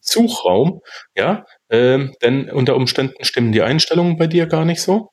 Suchraum. 0.00 0.80
Ja, 1.16 1.44
ähm, 1.70 2.14
denn 2.22 2.50
unter 2.50 2.76
Umständen 2.76 3.24
stimmen 3.24 3.52
die 3.52 3.62
Einstellungen 3.62 4.16
bei 4.16 4.28
dir 4.28 4.46
gar 4.46 4.64
nicht 4.64 4.80
so. 4.80 5.10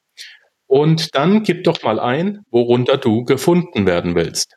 Und 0.67 1.15
dann 1.15 1.43
gib 1.43 1.63
doch 1.63 1.81
mal 1.83 1.99
ein, 1.99 2.39
worunter 2.51 2.97
du 2.97 3.23
gefunden 3.23 3.85
werden 3.85 4.15
willst. 4.15 4.55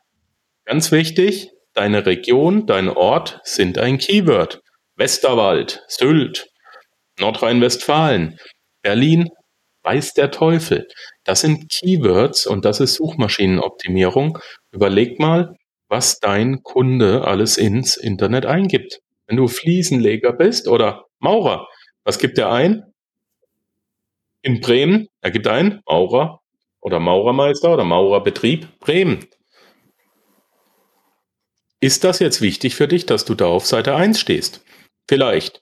Ganz 0.65 0.91
wichtig, 0.91 1.51
deine 1.73 2.05
Region, 2.05 2.67
dein 2.67 2.89
Ort 2.89 3.39
sind 3.43 3.79
ein 3.79 3.97
Keyword. 3.97 4.61
Westerwald, 4.95 5.83
Sylt, 5.87 6.49
Nordrhein-Westfalen, 7.19 8.37
Berlin, 8.81 9.29
weiß 9.83 10.13
der 10.13 10.31
Teufel. 10.31 10.87
Das 11.23 11.41
sind 11.41 11.69
Keywords 11.71 12.47
und 12.47 12.65
das 12.65 12.79
ist 12.79 12.95
Suchmaschinenoptimierung. 12.95 14.39
Überleg 14.71 15.19
mal, 15.19 15.55
was 15.87 16.19
dein 16.19 16.61
Kunde 16.63 17.25
alles 17.25 17.57
ins 17.57 17.97
Internet 17.97 18.45
eingibt. 18.45 18.99
Wenn 19.27 19.37
du 19.37 19.47
Fliesenleger 19.47 20.33
bist 20.33 20.67
oder 20.67 21.05
Maurer, 21.19 21.67
was 22.03 22.19
gibt 22.19 22.37
er 22.37 22.51
ein? 22.51 22.83
In 24.41 24.61
Bremen, 24.61 25.07
er 25.21 25.31
gibt 25.31 25.47
ein 25.47 25.81
Maurer 25.85 26.39
oder 26.81 26.99
Maurermeister 26.99 27.73
oder 27.73 27.83
Maurerbetrieb 27.83 28.79
Bremen. 28.79 29.27
Ist 31.81 32.03
das 32.03 32.19
jetzt 32.19 32.41
wichtig 32.41 32.75
für 32.75 32.87
dich, 32.87 33.05
dass 33.05 33.25
du 33.25 33.35
da 33.35 33.45
auf 33.45 33.65
Seite 33.65 33.95
1 33.95 34.19
stehst? 34.19 34.63
Vielleicht 35.07 35.61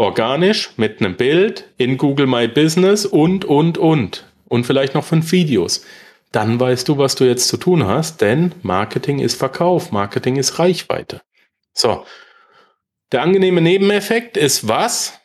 organisch 0.00 0.70
mit 0.78 1.00
einem 1.00 1.14
Bild 1.14 1.68
in 1.76 1.98
Google 1.98 2.26
My 2.26 2.48
Business 2.48 3.04
und, 3.04 3.44
und, 3.44 3.76
und. 3.76 4.26
Und 4.48 4.64
vielleicht 4.64 4.94
noch 4.94 5.04
fünf 5.04 5.30
Videos. 5.30 5.84
Dann 6.32 6.58
weißt 6.58 6.88
du, 6.88 6.96
was 6.96 7.16
du 7.16 7.24
jetzt 7.24 7.48
zu 7.48 7.58
tun 7.58 7.86
hast, 7.86 8.22
denn 8.22 8.54
Marketing 8.62 9.18
ist 9.18 9.36
Verkauf, 9.36 9.92
Marketing 9.92 10.36
ist 10.36 10.58
Reichweite. 10.58 11.20
So. 11.74 12.06
Der 13.12 13.20
angenehme 13.22 13.60
Nebeneffekt 13.60 14.38
ist 14.38 14.66
was? 14.66 15.20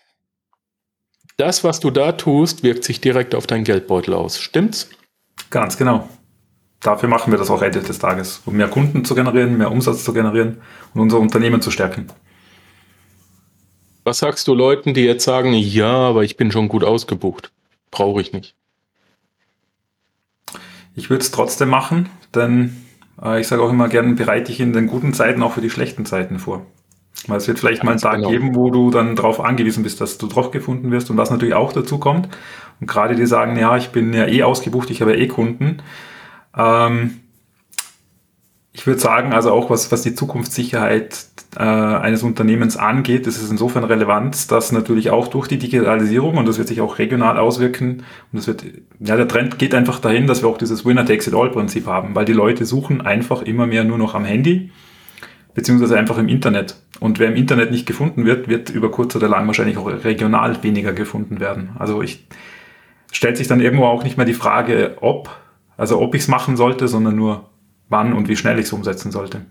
Das, 1.37 1.63
was 1.63 1.79
du 1.79 1.89
da 1.89 2.11
tust, 2.11 2.61
wirkt 2.63 2.83
sich 2.83 2.99
direkt 2.99 3.33
auf 3.33 3.47
deinen 3.47 3.63
Geldbeutel 3.63 4.13
aus. 4.13 4.39
Stimmt's? 4.39 4.89
Ganz 5.51 5.77
genau. 5.77 6.09
Dafür 6.81 7.07
machen 7.07 7.31
wir 7.31 7.39
das 7.39 7.49
auch 7.49 7.61
Ende 7.61 7.81
des 7.81 7.99
Tages, 7.99 8.41
um 8.45 8.57
mehr 8.57 8.67
Kunden 8.67 9.05
zu 9.05 9.15
generieren, 9.15 9.57
mehr 9.57 9.71
Umsatz 9.71 10.03
zu 10.03 10.11
generieren 10.11 10.61
und 10.93 11.01
unser 11.01 11.19
Unternehmen 11.19 11.61
zu 11.61 11.71
stärken. 11.71 12.07
Was 14.05 14.19
sagst 14.19 14.47
du 14.47 14.53
Leuten, 14.53 14.93
die 14.93 15.01
jetzt 15.01 15.25
sagen, 15.25 15.53
ja, 15.53 15.91
aber 15.91 16.23
ich 16.23 16.37
bin 16.37 16.51
schon 16.51 16.67
gut 16.67 16.83
ausgebucht? 16.83 17.51
Brauche 17.89 18.21
ich 18.21 18.33
nicht. 18.33 18.53
Ich 20.93 21.09
würde 21.09 21.23
es 21.23 21.31
trotzdem 21.31 21.69
machen, 21.69 22.07
denn 22.35 22.85
äh, 23.19 23.41
ich 23.41 23.47
sage 23.47 23.63
auch 23.63 23.71
immer 23.71 23.89
gern, 23.89 24.15
bereite 24.15 24.51
ich 24.51 24.59
in 24.59 24.73
den 24.73 24.85
guten 24.85 25.11
Zeiten 25.13 25.41
auch 25.41 25.53
für 25.53 25.61
die 25.61 25.71
schlechten 25.71 26.05
Zeiten 26.05 26.37
vor. 26.37 26.67
Weil 27.25 27.37
es 27.37 27.47
wird 27.47 27.57
vielleicht 27.57 27.81
Ganz 27.81 28.03
mal 28.03 28.11
einen 28.11 28.21
Tag 28.21 28.29
genau. 28.29 28.29
geben, 28.29 28.55
wo 28.55 28.69
du 28.69 28.91
dann 28.91 29.15
darauf 29.15 29.39
angewiesen 29.39 29.81
bist, 29.81 29.99
dass 29.99 30.19
du 30.19 30.27
doch 30.27 30.51
gefunden 30.51 30.91
wirst. 30.91 31.09
Und 31.09 31.17
was 31.17 31.31
natürlich 31.31 31.55
auch 31.55 31.73
dazu 31.73 31.97
kommt, 31.97 32.29
und 32.79 32.85
gerade 32.85 33.15
die 33.15 33.25
sagen, 33.25 33.57
ja, 33.57 33.75
ich 33.75 33.89
bin 33.89 34.13
ja 34.13 34.27
eh 34.27 34.43
ausgebucht, 34.43 34.91
ich 34.91 35.01
habe 35.01 35.15
ja 35.15 35.17
eh 35.17 35.27
Kunden. 35.27 35.81
Ähm, 36.55 37.21
ich 38.75 38.85
würde 38.85 38.99
sagen, 38.99 39.31
also 39.31 39.51
auch 39.51 39.69
was, 39.69 39.89
was 39.93 40.01
die 40.01 40.15
Zukunftssicherheit 40.15 41.27
äh, 41.55 41.61
eines 41.63 42.23
Unternehmens 42.23 42.75
angeht, 42.75 43.25
ist 43.25 43.41
es 43.41 43.49
insofern 43.49 43.85
relevant, 43.85 44.51
dass 44.51 44.73
natürlich 44.73 45.11
auch 45.11 45.29
durch 45.29 45.47
die 45.47 45.57
Digitalisierung, 45.57 46.35
und 46.35 46.45
das 46.45 46.57
wird 46.57 46.67
sich 46.67 46.81
auch 46.81 46.99
regional 46.99 47.37
auswirken, 47.37 48.03
und 48.33 48.37
das 48.37 48.47
wird, 48.47 48.65
ja, 48.99 49.15
der 49.15 49.29
Trend 49.29 49.59
geht 49.59 49.73
einfach 49.73 49.99
dahin, 49.99 50.27
dass 50.27 50.41
wir 50.41 50.49
auch 50.49 50.57
dieses 50.57 50.83
Winner-Takes-it-all-Prinzip 50.83 51.87
haben, 51.87 52.15
weil 52.15 52.25
die 52.25 52.33
Leute 52.33 52.65
suchen 52.65 52.99
einfach 52.99 53.43
immer 53.43 53.65
mehr 53.65 53.85
nur 53.85 53.97
noch 53.97 54.13
am 54.13 54.25
Handy, 54.25 54.71
beziehungsweise 55.53 55.97
einfach 55.97 56.17
im 56.17 56.27
Internet. 56.27 56.75
Und 56.99 57.17
wer 57.17 57.29
im 57.29 57.37
Internet 57.37 57.71
nicht 57.71 57.85
gefunden 57.85 58.25
wird, 58.25 58.49
wird 58.49 58.69
über 58.71 58.91
kurz 58.91 59.15
oder 59.15 59.29
lang 59.29 59.47
wahrscheinlich 59.47 59.77
auch 59.77 59.87
regional 59.87 60.63
weniger 60.63 60.91
gefunden 60.91 61.39
werden. 61.39 61.69
Also 61.79 62.01
ich 62.01 62.27
stellt 63.13 63.37
sich 63.37 63.47
dann 63.47 63.61
irgendwo 63.61 63.85
auch 63.85 64.03
nicht 64.03 64.17
mehr 64.17 64.25
die 64.25 64.33
Frage, 64.33 64.97
ob, 64.99 65.29
also 65.77 66.01
ob 66.01 66.13
ich 66.13 66.23
es 66.23 66.27
machen 66.27 66.57
sollte, 66.57 66.89
sondern 66.89 67.15
nur 67.15 67.49
wann 67.89 68.13
und 68.13 68.27
wie 68.27 68.35
schnell 68.35 68.59
ich 68.59 68.65
es 68.65 68.73
umsetzen 68.73 69.11
sollte. 69.11 69.45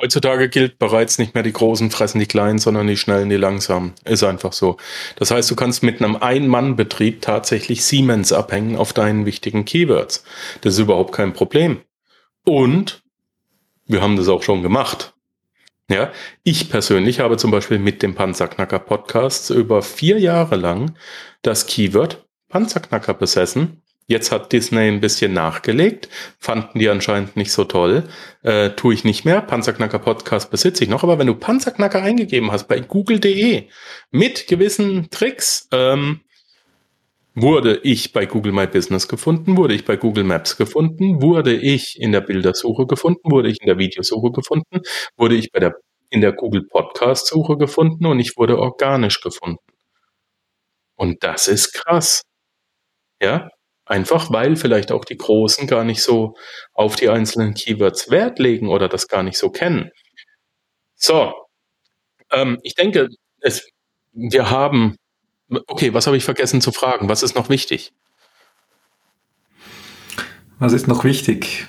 Heutzutage 0.00 0.48
gilt 0.48 0.78
bereits 0.78 1.18
nicht 1.18 1.34
mehr 1.34 1.42
die 1.42 1.52
Großen 1.52 1.90
fressen 1.90 2.20
die 2.20 2.26
Kleinen, 2.26 2.60
sondern 2.60 2.86
die 2.86 2.96
Schnellen 2.96 3.30
die 3.30 3.36
Langsamen. 3.36 3.94
Ist 4.04 4.22
einfach 4.22 4.52
so. 4.52 4.76
Das 5.16 5.32
heißt, 5.32 5.50
du 5.50 5.56
kannst 5.56 5.82
mit 5.82 6.00
einem 6.00 6.14
Ein-Mann-Betrieb 6.14 7.20
tatsächlich 7.20 7.84
Siemens 7.84 8.32
abhängen 8.32 8.76
auf 8.76 8.92
deinen 8.92 9.26
wichtigen 9.26 9.64
Keywords. 9.64 10.22
Das 10.60 10.74
ist 10.74 10.78
überhaupt 10.78 11.12
kein 11.12 11.32
Problem. 11.32 11.80
Und 12.44 13.02
wir 13.86 14.00
haben 14.00 14.16
das 14.16 14.28
auch 14.28 14.44
schon 14.44 14.62
gemacht. 14.62 15.14
Ja, 15.90 16.12
ich 16.44 16.70
persönlich 16.70 17.18
habe 17.18 17.36
zum 17.38 17.50
Beispiel 17.50 17.78
mit 17.78 18.02
dem 18.02 18.14
Panzerknacker 18.14 18.78
Podcast 18.78 19.50
über 19.50 19.82
vier 19.82 20.20
Jahre 20.20 20.56
lang 20.56 20.94
das 21.42 21.66
Keyword 21.66 22.24
Panzerknacker 22.50 23.14
besessen 23.14 23.82
Jetzt 24.10 24.32
hat 24.32 24.52
Disney 24.52 24.88
ein 24.88 25.02
bisschen 25.02 25.34
nachgelegt, 25.34 26.08
fanden 26.38 26.78
die 26.78 26.88
anscheinend 26.88 27.36
nicht 27.36 27.52
so 27.52 27.64
toll. 27.64 28.08
Äh, 28.42 28.70
tue 28.70 28.94
ich 28.94 29.04
nicht 29.04 29.26
mehr. 29.26 29.42
Panzerknacker 29.42 29.98
Podcast 29.98 30.50
besitze 30.50 30.82
ich 30.82 30.88
noch, 30.88 31.02
aber 31.02 31.18
wenn 31.18 31.26
du 31.26 31.34
Panzerknacker 31.34 32.02
eingegeben 32.02 32.50
hast 32.50 32.68
bei 32.68 32.80
google.de 32.80 33.68
mit 34.10 34.46
gewissen 34.46 35.10
Tricks, 35.10 35.68
ähm, 35.72 36.20
wurde 37.34 37.80
ich 37.82 38.14
bei 38.14 38.24
Google 38.24 38.52
My 38.52 38.66
Business 38.66 39.08
gefunden, 39.08 39.58
wurde 39.58 39.74
ich 39.74 39.84
bei 39.84 39.96
Google 39.96 40.24
Maps 40.24 40.56
gefunden, 40.56 41.20
wurde 41.20 41.54
ich 41.54 42.00
in 42.00 42.10
der 42.12 42.22
Bildersuche 42.22 42.86
gefunden, 42.86 43.30
wurde 43.30 43.50
ich 43.50 43.60
in 43.60 43.66
der 43.66 43.76
Videosuche 43.76 44.32
gefunden, 44.32 44.80
wurde 45.18 45.34
ich 45.34 45.52
bei 45.52 45.60
der 45.60 45.74
in 46.10 46.22
der 46.22 46.32
Google 46.32 46.66
Podcast 46.66 47.26
Suche 47.26 47.58
gefunden 47.58 48.06
und 48.06 48.18
ich 48.20 48.38
wurde 48.38 48.58
organisch 48.58 49.20
gefunden. 49.20 49.62
Und 50.96 51.22
das 51.22 51.46
ist 51.48 51.72
krass. 51.74 52.22
Ja, 53.20 53.48
Einfach 53.88 54.30
weil 54.30 54.56
vielleicht 54.56 54.92
auch 54.92 55.06
die 55.06 55.16
Großen 55.16 55.66
gar 55.66 55.82
nicht 55.82 56.02
so 56.02 56.36
auf 56.74 56.94
die 56.96 57.08
einzelnen 57.08 57.54
Keywords 57.54 58.10
Wert 58.10 58.38
legen 58.38 58.68
oder 58.68 58.86
das 58.86 59.08
gar 59.08 59.22
nicht 59.22 59.38
so 59.38 59.48
kennen. 59.48 59.90
So, 60.94 61.32
ähm, 62.30 62.58
ich 62.62 62.74
denke, 62.74 63.08
es, 63.40 63.66
wir 64.12 64.50
haben, 64.50 64.96
okay, 65.66 65.94
was 65.94 66.06
habe 66.06 66.18
ich 66.18 66.24
vergessen 66.24 66.60
zu 66.60 66.70
fragen? 66.70 67.08
Was 67.08 67.22
ist 67.22 67.34
noch 67.34 67.48
wichtig? 67.48 67.92
Was 70.58 70.74
ist 70.74 70.86
noch 70.86 71.04
wichtig? 71.04 71.66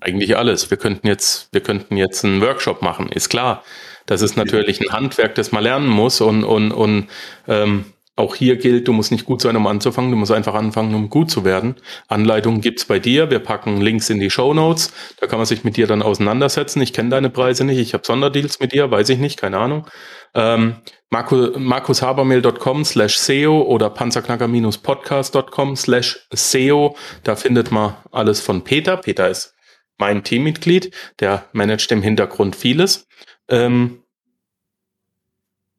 Eigentlich 0.00 0.36
alles. 0.38 0.70
Wir 0.70 0.78
könnten 0.78 1.06
jetzt, 1.08 1.52
wir 1.52 1.60
könnten 1.60 1.98
jetzt 1.98 2.24
einen 2.24 2.40
Workshop 2.40 2.80
machen, 2.80 3.10
ist 3.10 3.28
klar. 3.28 3.62
Das 4.06 4.22
ist 4.22 4.36
natürlich 4.36 4.80
ein 4.80 4.92
Handwerk, 4.92 5.34
das 5.34 5.52
man 5.52 5.62
lernen 5.62 5.88
muss 5.88 6.22
und, 6.22 6.44
und, 6.44 6.72
und 6.72 7.08
ähm, 7.48 7.92
auch 8.16 8.34
hier 8.34 8.56
gilt, 8.56 8.88
du 8.88 8.92
musst 8.92 9.12
nicht 9.12 9.26
gut 9.26 9.42
sein, 9.42 9.56
um 9.56 9.66
anzufangen, 9.66 10.10
du 10.10 10.16
musst 10.16 10.32
einfach 10.32 10.54
anfangen, 10.54 10.94
um 10.94 11.10
gut 11.10 11.30
zu 11.30 11.44
werden. 11.44 11.76
Anleitungen 12.08 12.62
gibt's 12.62 12.86
bei 12.86 12.98
dir, 12.98 13.30
wir 13.30 13.38
packen 13.40 13.80
Links 13.80 14.08
in 14.08 14.18
die 14.18 14.30
Show 14.30 14.54
Notes, 14.54 14.92
da 15.20 15.26
kann 15.26 15.38
man 15.38 15.46
sich 15.46 15.64
mit 15.64 15.76
dir 15.76 15.86
dann 15.86 16.00
auseinandersetzen. 16.00 16.80
Ich 16.80 16.94
kenne 16.94 17.10
deine 17.10 17.28
Preise 17.28 17.64
nicht, 17.64 17.78
ich 17.78 17.92
habe 17.92 18.06
Sonderdeals 18.06 18.58
mit 18.58 18.72
dir, 18.72 18.90
weiß 18.90 19.10
ich 19.10 19.18
nicht, 19.18 19.38
keine 19.38 19.58
Ahnung. 19.58 19.86
Ähm, 20.34 20.76
markushabermehl.com 21.10 22.84
slash 22.84 23.16
SEO 23.18 23.62
oder 23.62 23.90
panzerknacker-podcast.com 23.90 25.76
slash 25.76 26.26
SEO, 26.32 26.96
da 27.22 27.36
findet 27.36 27.70
man 27.70 27.96
alles 28.12 28.40
von 28.40 28.64
Peter. 28.64 28.96
Peter 28.96 29.28
ist 29.28 29.54
mein 29.98 30.24
Teammitglied, 30.24 30.90
der 31.20 31.44
managt 31.52 31.92
im 31.92 32.02
Hintergrund 32.02 32.56
vieles. 32.56 33.06
Ähm, 33.48 34.02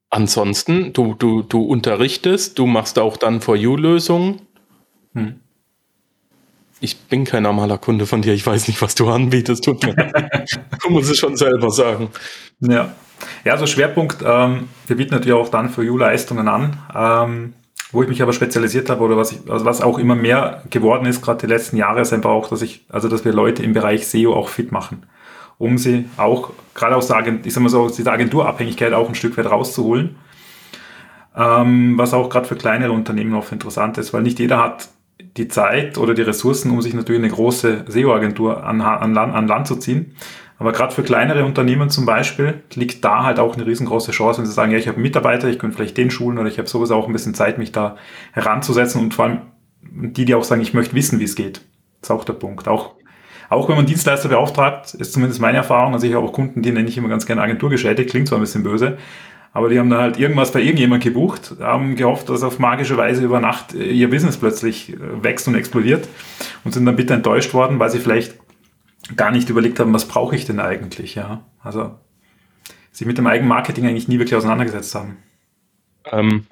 Ansonsten, 0.09 0.93
du, 0.93 1.15
du, 1.15 1.41
du 1.41 1.61
unterrichtest, 1.63 2.57
du 2.57 2.65
machst 2.65 2.97
auch 2.97 3.17
dann 3.17 3.41
For 3.41 3.55
You-Lösungen. 3.55 4.41
Hm. 5.13 5.41
Ich 6.79 6.97
bin 7.07 7.25
kein 7.25 7.43
normaler 7.43 7.77
Kunde 7.77 8.05
von 8.05 8.21
dir, 8.21 8.33
ich 8.33 8.45
weiß 8.45 8.67
nicht, 8.67 8.81
was 8.81 8.95
du 8.95 9.09
anbietest. 9.09 9.63
Tut 9.63 9.83
mir. 9.83 9.95
du 10.83 10.89
musst 10.89 11.11
es 11.11 11.17
schon 11.17 11.35
selber 11.35 11.71
sagen. 11.71 12.09
Ja, 12.59 12.93
ja 13.43 13.53
also 13.53 13.65
Schwerpunkt, 13.65 14.17
ähm, 14.25 14.69
wir 14.85 14.95
bieten 14.95 15.13
natürlich 15.13 15.33
auch 15.33 15.49
dann 15.49 15.69
For 15.69 15.83
You-Leistungen 15.83 16.47
an. 16.47 16.77
Ähm, 16.95 17.53
wo 17.91 18.03
ich 18.03 18.09
mich 18.09 18.21
aber 18.21 18.33
spezialisiert 18.33 18.89
habe 18.89 19.01
oder 19.01 19.15
was 19.15 19.31
ich, 19.31 19.49
also 19.49 19.63
was 19.63 19.81
auch 19.81 19.97
immer 19.97 20.15
mehr 20.15 20.63
geworden 20.69 21.05
ist, 21.05 21.21
gerade 21.21 21.39
die 21.39 21.51
letzten 21.51 21.77
Jahre, 21.77 22.01
ist 22.01 22.11
einfach 22.11 22.31
auch, 22.31 22.49
dass 22.49 22.61
ich, 22.61 22.85
also 22.89 23.07
dass 23.07 23.23
wir 23.23 23.31
Leute 23.31 23.63
im 23.63 23.73
Bereich 23.73 24.07
SEO 24.07 24.33
auch 24.33 24.49
fit 24.49 24.73
machen 24.73 25.03
um 25.57 25.77
sie 25.77 26.05
auch 26.17 26.51
gerade 26.73 26.95
aus 26.95 27.07
der, 27.07 27.23
ich 27.43 27.53
sag 27.53 27.61
mal 27.61 27.69
so, 27.69 27.81
aus 27.81 27.95
dieser 27.95 28.13
Agenturabhängigkeit 28.13 28.93
auch 28.93 29.09
ein 29.09 29.15
Stück 29.15 29.37
weit 29.37 29.49
rauszuholen. 29.49 30.15
Ähm, 31.35 31.97
was 31.97 32.13
auch 32.13 32.29
gerade 32.29 32.47
für 32.47 32.55
kleinere 32.55 32.91
Unternehmen 32.91 33.35
oft 33.35 33.51
interessant 33.51 33.97
ist, 33.97 34.13
weil 34.13 34.23
nicht 34.23 34.39
jeder 34.39 34.57
hat 34.57 34.89
die 35.37 35.47
Zeit 35.47 35.97
oder 35.97 36.13
die 36.13 36.23
Ressourcen, 36.23 36.71
um 36.71 36.81
sich 36.81 36.93
natürlich 36.93 37.21
eine 37.21 37.31
große 37.31 37.85
SEO-Agentur 37.87 38.63
an, 38.63 38.81
an, 38.81 39.13
Land, 39.13 39.35
an 39.35 39.47
Land 39.47 39.67
zu 39.67 39.75
ziehen. 39.75 40.15
Aber 40.59 40.71
gerade 40.71 40.93
für 40.93 41.03
kleinere 41.03 41.45
Unternehmen 41.45 41.91
zum 41.91 42.07
Beispiel 42.07 42.63
liegt 42.73 43.05
da 43.05 43.23
halt 43.23 43.37
auch 43.37 43.55
eine 43.55 43.67
riesengroße 43.67 44.11
Chance, 44.11 44.39
wenn 44.39 44.47
sie 44.47 44.53
sagen, 44.53 44.71
ja, 44.71 44.79
ich 44.79 44.87
habe 44.87 44.99
Mitarbeiter, 44.99 45.47
ich 45.47 45.59
könnte 45.59 45.75
vielleicht 45.75 45.97
den 45.97 46.09
schulen 46.09 46.39
oder 46.39 46.47
ich 46.47 46.57
habe 46.57 46.67
sowieso 46.67 46.95
auch 46.95 47.05
ein 47.05 47.13
bisschen 47.13 47.35
Zeit, 47.35 47.59
mich 47.59 47.71
da 47.71 47.97
heranzusetzen 48.31 48.99
und 49.01 49.13
vor 49.13 49.25
allem 49.25 49.41
die, 49.81 50.25
die 50.25 50.33
auch 50.33 50.43
sagen, 50.43 50.61
ich 50.61 50.73
möchte 50.73 50.95
wissen, 50.95 51.19
wie 51.19 51.25
es 51.25 51.35
geht. 51.35 51.61
Das 52.01 52.09
ist 52.09 52.11
auch 52.11 52.23
der 52.23 52.33
Punkt. 52.33 52.67
Auch 52.67 52.95
auch 53.49 53.69
wenn 53.69 53.75
man 53.75 53.85
Dienstleister 53.85 54.29
beauftragt, 54.29 54.93
ist 54.93 55.13
zumindest 55.13 55.41
meine 55.41 55.57
Erfahrung, 55.57 55.93
also 55.93 56.05
ich 56.05 56.13
habe 56.13 56.25
auch 56.25 56.33
Kunden, 56.33 56.61
die 56.61 56.71
nenne 56.71 56.87
ich 56.87 56.97
immer 56.97 57.09
ganz 57.09 57.25
gerne 57.25 57.41
Agenturgescheite, 57.41 58.05
klingt 58.05 58.27
zwar 58.27 58.37
ein 58.37 58.41
bisschen 58.41 58.63
böse, 58.63 58.97
aber 59.53 59.69
die 59.69 59.79
haben 59.79 59.89
dann 59.89 60.01
halt 60.01 60.19
irgendwas 60.19 60.51
bei 60.51 60.61
irgendjemand 60.61 61.03
gebucht, 61.03 61.55
haben 61.59 61.95
gehofft, 61.95 62.29
dass 62.29 62.43
auf 62.43 62.59
magische 62.59 62.97
Weise 62.97 63.23
über 63.23 63.39
Nacht 63.39 63.73
ihr 63.73 64.09
Business 64.09 64.37
plötzlich 64.37 64.93
äh, 64.93 65.23
wächst 65.23 65.47
und 65.47 65.55
explodiert 65.55 66.07
und 66.63 66.73
sind 66.73 66.85
dann 66.85 66.95
bitter 66.95 67.15
enttäuscht 67.15 67.53
worden, 67.53 67.79
weil 67.79 67.89
sie 67.89 67.99
vielleicht 67.99 68.35
gar 69.15 69.31
nicht 69.31 69.49
überlegt 69.49 69.79
haben, 69.79 69.93
was 69.93 70.07
brauche 70.07 70.35
ich 70.35 70.45
denn 70.45 70.59
eigentlich, 70.59 71.15
ja. 71.15 71.45
Also 71.63 71.95
sich 72.91 73.07
mit 73.07 73.17
dem 73.17 73.27
Eigenmarketing 73.27 73.85
eigentlich 73.85 74.07
nie 74.07 74.19
wirklich 74.19 74.35
auseinandergesetzt 74.35 74.93
haben. 74.95 75.17
Ähm, 76.11 76.45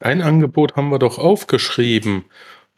ein 0.00 0.22
Angebot 0.22 0.76
haben 0.76 0.90
wir 0.90 0.98
doch 0.98 1.18
aufgeschrieben. 1.18 2.24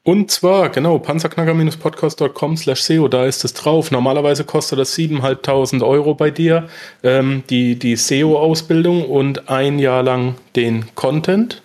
Und 0.05 0.33
zwar, 0.33 0.71
genau, 0.71 0.99
panzerknacker-podcast.com 0.99 2.57
slash 2.57 2.83
SEO, 2.83 3.07
da 3.07 3.25
ist 3.25 3.45
es 3.45 3.55
drauf. 3.55 3.93
Normalerweise 3.93 4.43
kostet 4.43 4.81
das 4.81 4.99
7.500 4.99 5.87
Euro 5.87 6.15
bei 6.15 6.31
dir, 6.31 6.69
ähm, 7.05 7.45
die, 7.51 7.79
die 7.79 7.95
SEO-Ausbildung 7.95 9.09
und 9.09 9.49
ein 9.49 9.79
Jahr 9.79 10.03
lang 10.03 10.35
den 10.57 10.93
Content. 10.97 11.63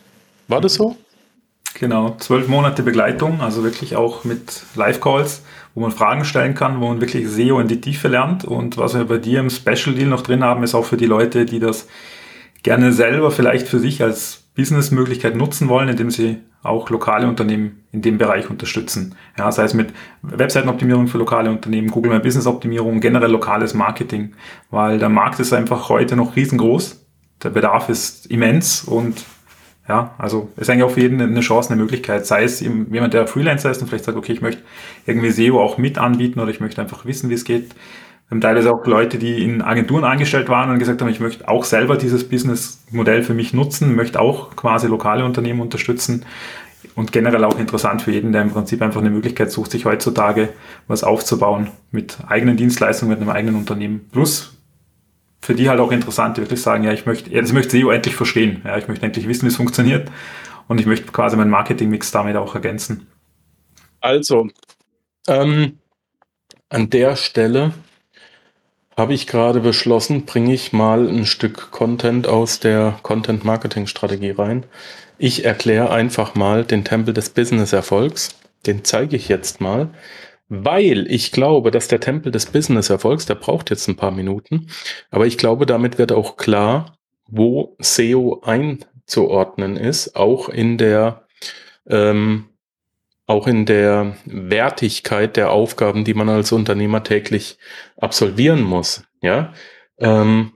War 0.48 0.62
das 0.62 0.76
so? 0.76 0.96
Genau, 1.80 2.16
zwölf 2.20 2.48
Monate 2.48 2.84
Begleitung, 2.84 3.42
also 3.42 3.64
wirklich 3.64 3.96
auch 3.96 4.24
mit 4.24 4.62
Live-Calls, 4.76 5.44
wo 5.74 5.82
man 5.82 5.92
Fragen 5.92 6.24
stellen 6.24 6.54
kann, 6.54 6.80
wo 6.80 6.88
man 6.90 7.02
wirklich 7.02 7.28
SEO 7.28 7.60
in 7.60 7.68
die 7.68 7.82
Tiefe 7.82 8.08
lernt. 8.08 8.46
Und 8.46 8.78
was 8.78 8.94
wir 8.94 9.06
bei 9.06 9.18
dir 9.18 9.40
im 9.40 9.50
Special 9.50 9.96
Deal 9.96 10.10
noch 10.10 10.22
drin 10.22 10.44
haben, 10.44 10.64
ist 10.64 10.76
auch 10.76 10.86
für 10.86 10.98
die 10.98 11.06
Leute, 11.08 11.46
die 11.46 11.60
das 11.60 11.88
gerne 12.62 12.94
selber 12.94 13.32
vielleicht 13.32 13.68
für 13.68 13.80
sich 13.80 14.04
als 14.04 14.44
Businessmöglichkeit 14.58 15.36
nutzen 15.36 15.70
wollen, 15.70 15.88
indem 15.88 16.12
sie 16.12 16.40
auch 16.64 16.90
lokale 16.90 17.28
Unternehmen 17.28 17.84
in 17.92 18.02
dem 18.02 18.18
Bereich 18.18 18.50
unterstützen. 18.50 19.16
Ja, 19.38 19.52
sei 19.52 19.64
es 19.64 19.74
mit 19.74 19.94
Webseitenoptimierung 20.24 21.08
für 21.08 21.20
lokale 21.20 21.50
Unternehmen, 21.52 21.90
Google 21.90 22.12
My 22.12 22.20
Business 22.20 22.48
Optimierung, 22.48 23.00
generell 23.00 23.32
lokales 23.32 23.74
Marketing, 23.74 24.34
weil 24.72 24.98
der 24.98 25.10
Markt 25.10 25.40
ist 25.40 25.54
einfach 25.54 25.90
heute 25.90 26.16
noch 26.16 26.36
riesengroß. 26.36 27.06
Der 27.44 27.52
Bedarf 27.52 27.88
ist 27.88 28.26
immens 28.26 28.84
und 28.84 29.24
ja, 29.88 30.16
also 30.18 30.50
ist 30.58 30.70
eigentlich 30.70 30.84
auch 30.84 30.92
für 30.92 31.02
jeden 31.02 31.22
eine 31.22 31.40
Chance, 31.40 31.72
eine 31.72 31.82
Möglichkeit. 31.82 32.26
Sei 32.26 32.44
es 32.44 32.60
jemand, 32.60 33.14
der 33.14 33.28
Freelancer 33.28 33.72
ist 33.72 33.82
und 33.82 33.88
vielleicht 33.88 34.04
sagt, 34.04 34.18
okay, 34.18 34.34
ich 34.34 34.42
möchte 34.42 34.64
irgendwie 35.06 35.30
SEO 35.30 35.62
auch 35.62 35.78
mit 35.78 35.98
anbieten 35.98 36.40
oder 36.40 36.52
ich 36.52 36.60
möchte 36.60 36.82
einfach 36.82 37.06
wissen, 37.06 37.30
wie 37.30 37.36
es 37.36 37.46
geht. 37.46 37.74
Wir 38.28 38.36
haben 38.36 38.42
teilweise 38.42 38.74
auch 38.74 38.86
Leute, 38.86 39.18
die 39.18 39.42
in 39.42 39.62
Agenturen 39.62 40.04
angestellt 40.04 40.50
waren 40.50 40.70
und 40.70 40.80
gesagt 40.80 41.02
haben, 41.02 41.08
ich 41.08 41.22
möchte 41.22 41.48
auch 41.48 41.64
selber 41.64 41.96
dieses 41.96 42.28
Businessmodell 42.28 43.24
für 43.24 43.34
mich 43.34 43.54
nutzen, 43.54 43.96
möchte 43.96 44.20
auch 44.20 44.56
quasi 44.58 44.88
lokale 44.88 45.24
Unternehmen 45.24 45.62
unterstützen 45.62 46.26
und 46.96 47.14
generell 47.14 47.46
auch 47.46 47.58
interessant 47.58 48.02
für 48.02 48.12
jeden, 48.12 48.34
der 48.34 48.42
im 48.42 48.52
Prinzip 48.52 48.82
einfach 48.82 49.00
eine 49.00 49.12
Möglichkeit 49.12 49.50
sucht, 49.50 49.72
sich 49.72 49.86
heutzutage 49.86 50.50
was 50.88 51.06
aufzubauen 51.06 51.70
mit 51.92 52.18
eigenen 52.28 52.58
Dienstleistungen, 52.58 53.12
mit 53.12 53.22
einem 53.22 53.30
eigenen 53.30 53.56
Unternehmen. 53.56 54.10
Plus 54.12 54.58
für 55.40 55.56
die 55.56 55.70
halt 55.70 55.80
auch 55.80 55.94
interessant, 55.94 56.36
die 56.36 56.42
wirklich 56.42 56.62
sagen, 56.62 56.84
ja, 56.84 56.92
ich 56.92 57.06
möchte, 57.06 57.32
ja, 57.32 57.40
das 57.40 57.54
möchte 57.54 57.78
SEO 57.78 57.92
endlich 57.92 58.16
verstehen. 58.16 58.62
Ja, 58.66 58.78
ich 58.78 58.90
möchte 58.90 59.06
endlich 59.06 59.28
wissen, 59.30 59.44
wie 59.44 59.50
es 59.50 59.56
funktioniert. 59.56 60.12
Und 60.68 60.82
ich 60.82 60.86
möchte 60.86 61.12
quasi 61.14 61.38
meinen 61.38 61.52
Marketingmix 61.52 62.12
damit 62.12 62.36
auch 62.36 62.56
ergänzen. 62.56 63.08
Also, 64.02 64.50
ähm, 65.28 65.78
an 66.68 66.90
der 66.90 67.16
Stelle 67.16 67.74
habe 68.98 69.14
ich 69.14 69.28
gerade 69.28 69.60
beschlossen, 69.60 70.26
bringe 70.26 70.54
ich 70.54 70.74
mal 70.74 71.08
ein 71.08 71.28
Stück 71.28 71.70
Content 71.70 72.28
aus 72.28 72.60
der 72.60 73.00
Content-Marketing-Strategie 73.04 74.32
rein. 74.32 74.66
Ich 75.20 75.46
erkläre 75.46 75.92
einfach 75.92 76.34
mal 76.34 76.66
den 76.66 76.84
Tempel 76.84 77.14
des 77.14 77.30
Business-Erfolgs. 77.30 78.36
Den 78.66 78.84
zeige 78.84 79.16
ich 79.16 79.30
jetzt 79.30 79.62
mal, 79.62 79.92
weil 80.50 81.06
ich 81.12 81.32
glaube, 81.32 81.70
dass 81.70 81.88
der 81.88 82.00
Tempel 82.00 82.32
des 82.32 82.48
Business-Erfolgs, 82.48 83.28
der 83.28 83.36
braucht 83.36 83.70
jetzt 83.70 83.88
ein 83.88 83.98
paar 83.98 84.12
Minuten, 84.12 84.68
aber 85.12 85.28
ich 85.28 85.38
glaube, 85.38 85.68
damit 85.68 86.00
wird 86.00 86.12
auch 86.12 86.36
klar, 86.36 86.98
wo 87.28 87.76
SEO 87.80 88.42
einzuordnen 88.44 89.78
ist, 89.78 90.16
auch 90.16 90.50
in 90.50 90.80
der 90.80 91.28
ähm, 91.88 92.46
auch 93.28 93.46
in 93.46 93.66
der 93.66 94.16
Wertigkeit 94.26 95.38
der 95.38 95.52
Aufgaben, 95.52 96.06
die 96.06 96.14
man 96.14 96.30
als 96.30 96.52
Unternehmer 96.52 97.04
täglich 97.04 97.58
absolvieren 97.98 98.64
muss. 98.64 99.04
Ja, 99.22 99.54
ähm, 100.00 100.54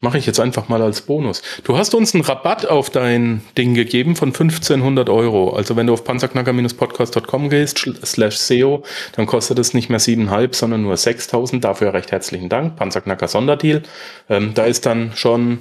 mache 0.00 0.16
ich 0.16 0.26
jetzt 0.26 0.40
einfach 0.40 0.68
mal 0.68 0.80
als 0.80 1.02
Bonus. 1.02 1.42
Du 1.62 1.76
hast 1.76 1.94
uns 1.94 2.14
einen 2.14 2.24
Rabatt 2.24 2.66
auf 2.66 2.88
dein 2.88 3.42
Ding 3.58 3.74
gegeben 3.74 4.16
von 4.16 4.28
1500 4.28 5.10
Euro. 5.10 5.50
Also 5.50 5.76
wenn 5.76 5.86
du 5.86 5.92
auf 5.92 6.04
panzerknacker-podcast.com 6.04 7.50
gehst, 7.50 7.86
slash 8.04 8.36
SEO, 8.36 8.82
dann 9.12 9.26
kostet 9.26 9.58
es 9.58 9.74
nicht 9.74 9.90
mehr 9.90 10.00
7,5, 10.00 10.54
sondern 10.54 10.82
nur 10.82 10.96
6000. 10.96 11.62
Dafür 11.62 11.92
recht 11.92 12.12
herzlichen 12.12 12.48
Dank. 12.48 12.76
Panzerknacker 12.76 13.28
Sonderdeal. 13.28 13.82
Ähm, 14.30 14.54
da 14.54 14.64
ist 14.64 14.86
dann 14.86 15.12
schon 15.14 15.58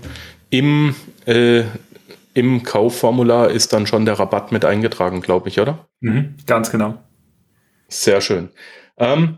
im, 0.50 0.96
äh, 1.26 1.64
im 2.34 2.64
Kaufformular 2.64 3.50
ist 3.50 3.74
dann 3.74 3.88
schon 3.88 4.06
der 4.06 4.20
Rabatt 4.20 4.52
mit 4.52 4.66
eingetragen, 4.66 5.22
glaube 5.22 5.50
ich, 5.50 5.60
oder? 5.60 5.88
Mhm, 6.00 6.36
ganz 6.46 6.72
genau. 6.72 6.98
Sehr 7.88 8.22
schön. 8.22 8.50
Ähm, 8.98 9.38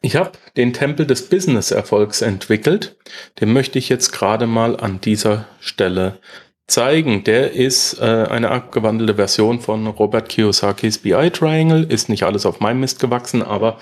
ich 0.00 0.16
habe 0.16 0.32
den 0.56 0.72
Tempel 0.72 1.06
des 1.06 1.28
Business-Erfolgs 1.28 2.22
entwickelt. 2.22 2.96
Den 3.40 3.52
möchte 3.52 3.78
ich 3.78 3.88
jetzt 3.88 4.12
gerade 4.12 4.46
mal 4.46 4.76
an 4.80 5.00
dieser 5.00 5.46
Stelle 5.60 6.18
zeigen. 6.66 7.24
Der 7.24 7.52
ist 7.52 8.00
äh, 8.00 8.26
eine 8.30 8.50
abgewandelte 8.50 9.16
Version 9.16 9.60
von 9.60 9.86
Robert 9.86 10.30
Kiyosakis 10.30 10.98
BI 10.98 11.30
Triangle. 11.30 11.84
Ist 11.84 12.08
nicht 12.08 12.22
alles 12.22 12.46
auf 12.46 12.60
meinem 12.60 12.80
Mist 12.80 13.00
gewachsen, 13.00 13.42
aber 13.42 13.78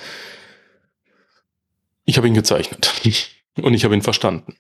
ich 2.05 2.17
habe 2.17 2.27
ihn 2.27 2.35
gezeichnet 2.35 2.93
und 3.63 3.75
ich 3.75 3.85
habe 3.85 3.95
ihn 3.95 4.03
verstanden. 4.03 4.57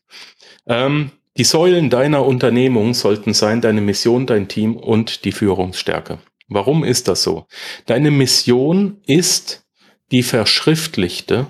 Ähm, 0.66 1.10
die 1.38 1.44
Säulen 1.44 1.88
deiner 1.88 2.26
Unternehmung 2.26 2.94
sollten 2.94 3.32
sein 3.32 3.60
deine 3.60 3.80
Mission, 3.80 4.26
dein 4.26 4.48
Team 4.48 4.76
und 4.76 5.24
die 5.24 5.32
Führungsstärke. 5.32 6.18
Warum 6.48 6.82
ist 6.82 7.06
das 7.06 7.22
so? 7.22 7.46
Deine 7.86 8.10
Mission 8.10 9.00
ist 9.06 9.64
die 10.10 10.24
verschriftlichte, 10.24 11.46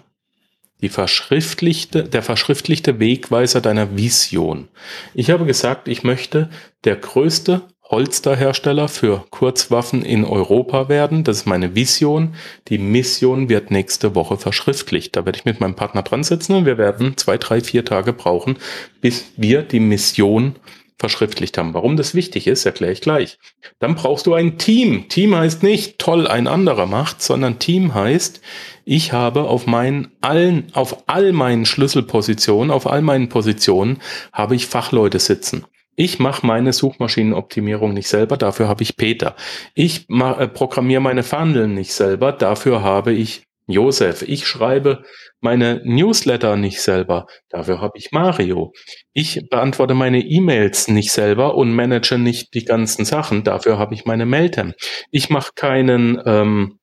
die 0.82 0.90
verschriftlichte, 0.90 2.04
der 2.04 2.22
verschriftlichte 2.22 3.00
Wegweiser 3.00 3.62
deiner 3.62 3.96
Vision. 3.96 4.68
Ich 5.14 5.30
habe 5.30 5.46
gesagt, 5.46 5.88
ich 5.88 6.04
möchte 6.04 6.50
der 6.84 6.96
größte 6.96 7.62
Holsterhersteller 7.90 8.88
für 8.88 9.24
Kurzwaffen 9.30 10.02
in 10.02 10.24
Europa 10.24 10.88
werden. 10.88 11.24
Das 11.24 11.38
ist 11.38 11.46
meine 11.46 11.74
Vision. 11.74 12.34
Die 12.68 12.78
Mission 12.78 13.48
wird 13.48 13.70
nächste 13.70 14.14
Woche 14.14 14.36
verschriftlicht. 14.36 15.16
Da 15.16 15.24
werde 15.24 15.38
ich 15.38 15.46
mit 15.46 15.60
meinem 15.60 15.74
Partner 15.74 16.02
dran 16.02 16.22
sitzen 16.22 16.54
und 16.54 16.66
wir 16.66 16.76
werden 16.76 17.16
zwei, 17.16 17.38
drei, 17.38 17.60
vier 17.60 17.84
Tage 17.84 18.12
brauchen, 18.12 18.58
bis 19.00 19.32
wir 19.36 19.62
die 19.62 19.80
Mission 19.80 20.56
verschriftlicht 20.98 21.56
haben. 21.56 21.74
Warum 21.74 21.96
das 21.96 22.14
wichtig 22.14 22.46
ist, 22.46 22.66
erkläre 22.66 22.92
ich 22.92 23.00
gleich. 23.00 23.38
Dann 23.78 23.94
brauchst 23.94 24.26
du 24.26 24.34
ein 24.34 24.58
Team. 24.58 25.08
Team 25.08 25.34
heißt 25.34 25.62
nicht 25.62 25.98
toll 25.98 26.26
ein 26.26 26.46
anderer 26.48 26.86
macht, 26.86 27.22
sondern 27.22 27.58
Team 27.58 27.94
heißt, 27.94 28.40
ich 28.84 29.12
habe 29.12 29.44
auf 29.44 29.66
meinen 29.66 30.08
allen, 30.20 30.66
auf 30.72 31.08
all 31.08 31.32
meinen 31.32 31.66
Schlüsselpositionen, 31.66 32.70
auf 32.70 32.86
all 32.86 33.00
meinen 33.00 33.28
Positionen 33.28 33.98
habe 34.32 34.56
ich 34.56 34.66
Fachleute 34.66 35.20
sitzen. 35.20 35.64
Ich 36.00 36.20
mache 36.20 36.46
meine 36.46 36.72
Suchmaschinenoptimierung 36.72 37.92
nicht 37.92 38.06
selber, 38.06 38.36
dafür 38.36 38.68
habe 38.68 38.84
ich 38.84 38.96
Peter. 38.96 39.34
Ich 39.74 40.08
äh, 40.08 40.46
programmiere 40.46 41.00
meine 41.00 41.24
Fundeln 41.24 41.74
nicht 41.74 41.92
selber, 41.92 42.30
dafür 42.30 42.84
habe 42.84 43.12
ich 43.12 43.42
Josef. 43.66 44.22
Ich 44.22 44.46
schreibe 44.46 45.02
meine 45.40 45.82
Newsletter 45.84 46.54
nicht 46.54 46.80
selber, 46.82 47.26
dafür 47.48 47.80
habe 47.80 47.98
ich 47.98 48.12
Mario. 48.12 48.72
Ich 49.12 49.48
beantworte 49.50 49.94
meine 49.94 50.20
E-Mails 50.20 50.86
nicht 50.86 51.10
selber 51.10 51.56
und 51.56 51.74
manage 51.74 52.16
nicht 52.16 52.54
die 52.54 52.64
ganzen 52.64 53.04
Sachen, 53.04 53.42
dafür 53.42 53.76
habe 53.80 53.92
ich 53.96 54.04
meine 54.04 54.24
Meltem. 54.24 54.74
Ich 55.10 55.30
mache 55.30 55.50
keinen 55.56 56.22
ähm, 56.24 56.78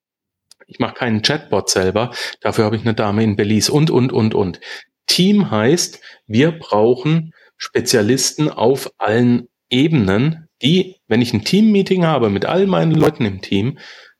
ich 0.68 0.80
mache 0.80 0.96
keinen 0.96 1.22
Chatbot 1.22 1.70
selber, 1.70 2.12
dafür 2.42 2.66
habe 2.66 2.76
ich 2.76 2.82
eine 2.82 2.96
Dame 2.96 3.24
in 3.24 3.38
Belize 3.38 3.72
und, 3.72 3.90
und, 3.92 4.12
und, 4.12 4.36
und. 4.36 4.60
Team 5.08 5.52
heißt, 5.52 6.02
wir 6.28 6.52
brauchen 6.52 7.32
Spezialisten 7.58 8.50
auf 8.50 8.92
allen 8.98 9.48
Ebenen, 9.70 10.48
die, 10.62 10.98
wenn 11.08 11.22
ich 11.22 11.34
ein 11.34 11.44
Team-Meeting 11.44 12.06
habe 12.06 12.30
mit 12.30 12.46
all 12.46 12.68
meinen 12.68 12.94
Leuten 12.94 13.26
im 13.26 13.42
Team, 13.42 13.78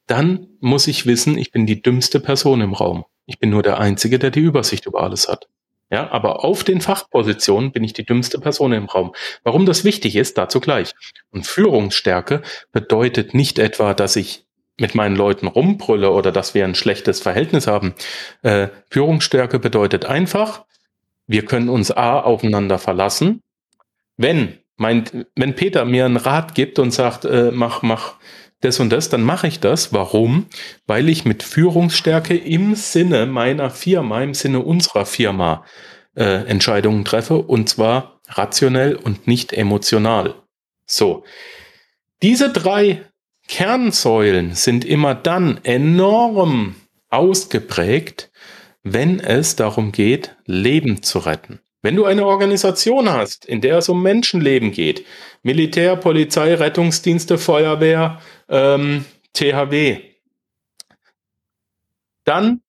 dann 0.08 0.48
muss 0.60 0.88
ich 0.88 1.06
wissen, 1.06 1.38
ich 1.38 1.52
bin 1.52 1.66
die 1.66 1.82
dümmste 1.82 2.20
Person 2.20 2.62
im 2.62 2.74
Raum. 2.74 3.06
Ich 3.26 3.40
bin 3.40 3.50
nur 3.50 3.64
der 3.64 3.80
Einzige, 3.80 4.20
der 4.20 4.32
die 4.32 4.42
Übersicht 4.42 4.86
über 4.86 5.02
alles 5.02 5.28
hat. 5.28 5.48
Ja, 5.92 6.10
aber 6.12 6.44
auf 6.44 6.64
den 6.64 6.82
Fachpositionen 6.82 7.72
bin 7.72 7.84
ich 7.84 7.94
die 7.94 8.06
dümmste 8.06 8.40
Person 8.40 8.74
im 8.74 8.86
Raum. 8.86 9.14
Warum 9.44 9.66
das 9.66 9.84
wichtig 9.84 10.16
ist, 10.16 10.38
dazu 10.38 10.60
gleich. 10.60 10.94
Und 11.32 11.46
Führungsstärke 11.46 12.42
bedeutet 12.72 13.34
nicht 13.34 13.60
etwa, 13.60 13.94
dass 13.94 14.16
ich 14.16 14.46
mit 14.78 14.96
meinen 14.96 15.16
Leuten 15.16 15.48
rumbrülle 15.48 16.12
oder 16.12 16.32
dass 16.32 16.54
wir 16.54 16.66
ein 16.66 16.76
schlechtes 16.76 17.22
Verhältnis 17.22 17.68
haben. 17.68 17.94
Äh, 18.42 18.70
Führungsstärke 18.90 19.60
bedeutet 19.60 20.06
einfach, 20.06 20.66
wir 21.28 21.46
können 21.46 21.70
uns 21.70 21.92
A 21.92 22.20
aufeinander 22.20 22.78
verlassen. 22.78 23.42
Wenn 24.18 24.60
mein, 24.78 25.26
wenn 25.36 25.56
Peter 25.56 25.86
mir 25.86 26.06
einen 26.06 26.18
Rat 26.18 26.56
gibt 26.56 26.80
und 26.80 26.92
sagt, 26.92 27.26
äh, 27.26 27.52
mach, 27.52 27.82
mach 27.82 28.16
das 28.62 28.80
und 28.80 28.90
das, 28.90 29.10
dann 29.10 29.22
mache 29.22 29.48
ich 29.48 29.60
das. 29.60 29.94
Warum? 29.94 30.48
Weil 30.88 31.10
ich 31.10 31.26
mit 31.26 31.44
Führungsstärke 31.44 32.36
im 32.36 32.76
Sinne 32.76 33.26
meiner 33.26 33.70
Firma, 33.70 34.22
im 34.22 34.34
Sinne 34.34 34.60
unserer 34.60 35.06
Firma 35.06 35.66
äh, 36.16 36.46
Entscheidungen 36.46 37.06
treffe 37.06 37.36
und 37.36 37.70
zwar 37.70 38.20
rationell 38.28 38.96
und 38.96 39.28
nicht 39.28 39.54
emotional. 39.54 40.36
So. 40.86 41.24
Diese 42.22 42.52
drei 42.52 43.04
Kernsäulen 43.48 44.56
sind 44.56 44.86
immer 44.86 45.14
dann 45.14 45.60
enorm 45.64 46.76
ausgeprägt, 47.10 48.32
wenn 48.86 49.20
es 49.20 49.56
darum 49.56 49.92
geht, 49.92 50.36
Leben 50.46 51.02
zu 51.02 51.18
retten. 51.20 51.60
Wenn 51.82 51.96
du 51.96 52.06
eine 52.06 52.26
Organisation 52.26 53.10
hast, 53.10 53.44
in 53.46 53.60
der 53.60 53.80
es 53.80 53.90
um 53.90 54.02
Menschenleben 54.02 54.72
geht, 54.72 55.06
Militär, 55.42 55.96
Polizei, 55.96 56.54
Rettungsdienste, 56.54 57.40
Feuerwehr, 57.40 58.22
ähm, 58.48 59.06
THW, 59.34 60.02
dann 62.26 62.62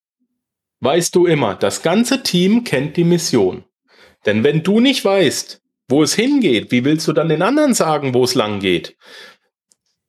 weißt 0.81 1.15
du 1.15 1.27
immer, 1.27 1.55
das 1.55 1.83
ganze 1.83 2.23
Team 2.23 2.65
kennt 2.65 2.97
die 2.97 3.05
Mission. 3.05 3.65
Denn 4.25 4.43
wenn 4.43 4.63
du 4.63 4.81
nicht 4.81 5.05
weißt, 5.05 5.61
wo 5.89 6.03
es 6.03 6.15
hingeht, 6.15 6.71
wie 6.73 6.85
willst 6.85 7.07
du 7.09 7.13
dann 7.13 7.29
den 7.29 7.43
anderen 7.43 7.75
sagen, 7.75 8.15
wo 8.15 8.25
es 8.25 8.35
lang 8.35 8.61
geht? 8.61 8.97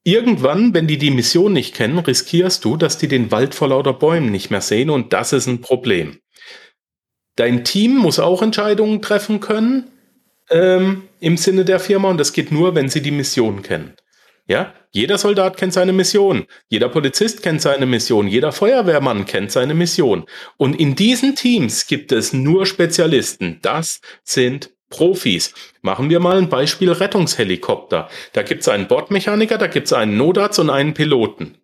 Irgendwann, 0.07 0.73
wenn 0.73 0.87
die 0.87 0.97
die 0.97 1.11
Mission 1.11 1.51
nicht 1.51 1.75
kennen, 1.75 1.99
riskierst 1.99 2.63
du, 2.63 2.77
dass 2.77 2.97
die 2.97 3.09
den 3.09 3.29
Wald 3.29 3.53
vor 3.53 3.67
lauter 3.67 3.91
Bäumen 3.91 4.31
nicht 4.31 4.49
mehr 4.49 4.61
sehen 4.61 4.89
und 4.89 5.11
das 5.11 5.33
ist 5.33 5.47
ein 5.47 5.59
Problem. 5.59 6.19
Dein 7.35 7.65
Team 7.65 7.97
muss 7.97 8.17
auch 8.17 8.41
Entscheidungen 8.41 9.01
treffen 9.01 9.41
können 9.41 9.91
ähm, 10.49 11.09
im 11.19 11.35
Sinne 11.35 11.65
der 11.65 11.81
Firma 11.81 12.09
und 12.09 12.19
das 12.19 12.31
geht 12.31 12.53
nur, 12.53 12.73
wenn 12.73 12.87
sie 12.87 13.01
die 13.01 13.11
Mission 13.11 13.63
kennen. 13.63 13.95
Ja, 14.47 14.73
jeder 14.91 15.17
Soldat 15.17 15.57
kennt 15.57 15.73
seine 15.73 15.91
Mission, 15.91 16.45
jeder 16.69 16.87
Polizist 16.87 17.43
kennt 17.43 17.61
seine 17.61 17.85
Mission, 17.85 18.29
jeder 18.29 18.53
Feuerwehrmann 18.53 19.25
kennt 19.25 19.51
seine 19.51 19.73
Mission. 19.73 20.23
Und 20.55 20.79
in 20.79 20.95
diesen 20.95 21.35
Teams 21.35 21.85
gibt 21.85 22.13
es 22.13 22.31
nur 22.31 22.65
Spezialisten. 22.65 23.59
Das 23.61 23.99
sind 24.23 24.69
Profis. 24.89 25.53
Machen 25.81 26.09
wir 26.09 26.19
mal 26.19 26.37
ein 26.37 26.49
Beispiel 26.49 26.91
Rettungshelikopter. 26.91 28.09
Da 28.33 28.43
gibt 28.43 28.61
es 28.61 28.67
einen 28.67 28.87
Bordmechaniker, 28.87 29.57
da 29.57 29.67
gibt 29.67 29.87
es 29.87 29.93
einen 29.93 30.17
Notarzt 30.17 30.59
und 30.59 30.69
einen 30.69 30.93
Piloten. 30.93 31.57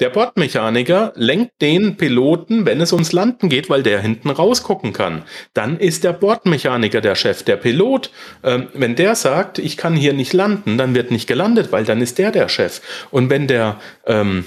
Der 0.00 0.10
Bordmechaniker 0.10 1.12
lenkt 1.14 1.62
den 1.62 1.96
Piloten, 1.96 2.66
wenn 2.66 2.80
es 2.80 2.92
ums 2.92 3.12
Landen 3.12 3.48
geht, 3.48 3.70
weil 3.70 3.84
der 3.84 4.00
hinten 4.00 4.28
rausgucken 4.28 4.92
kann. 4.92 5.22
Dann 5.52 5.78
ist 5.78 6.02
der 6.02 6.12
Bordmechaniker 6.12 7.00
der 7.00 7.14
Chef. 7.14 7.44
Der 7.44 7.56
Pilot, 7.56 8.10
äh, 8.42 8.62
wenn 8.72 8.96
der 8.96 9.14
sagt, 9.14 9.60
ich 9.60 9.76
kann 9.76 9.94
hier 9.94 10.12
nicht 10.12 10.32
landen, 10.32 10.78
dann 10.78 10.96
wird 10.96 11.12
nicht 11.12 11.28
gelandet, 11.28 11.70
weil 11.70 11.84
dann 11.84 12.00
ist 12.00 12.18
der 12.18 12.32
der 12.32 12.48
Chef. 12.48 12.80
Und 13.12 13.30
wenn 13.30 13.46
der 13.46 13.78
ähm, 14.04 14.44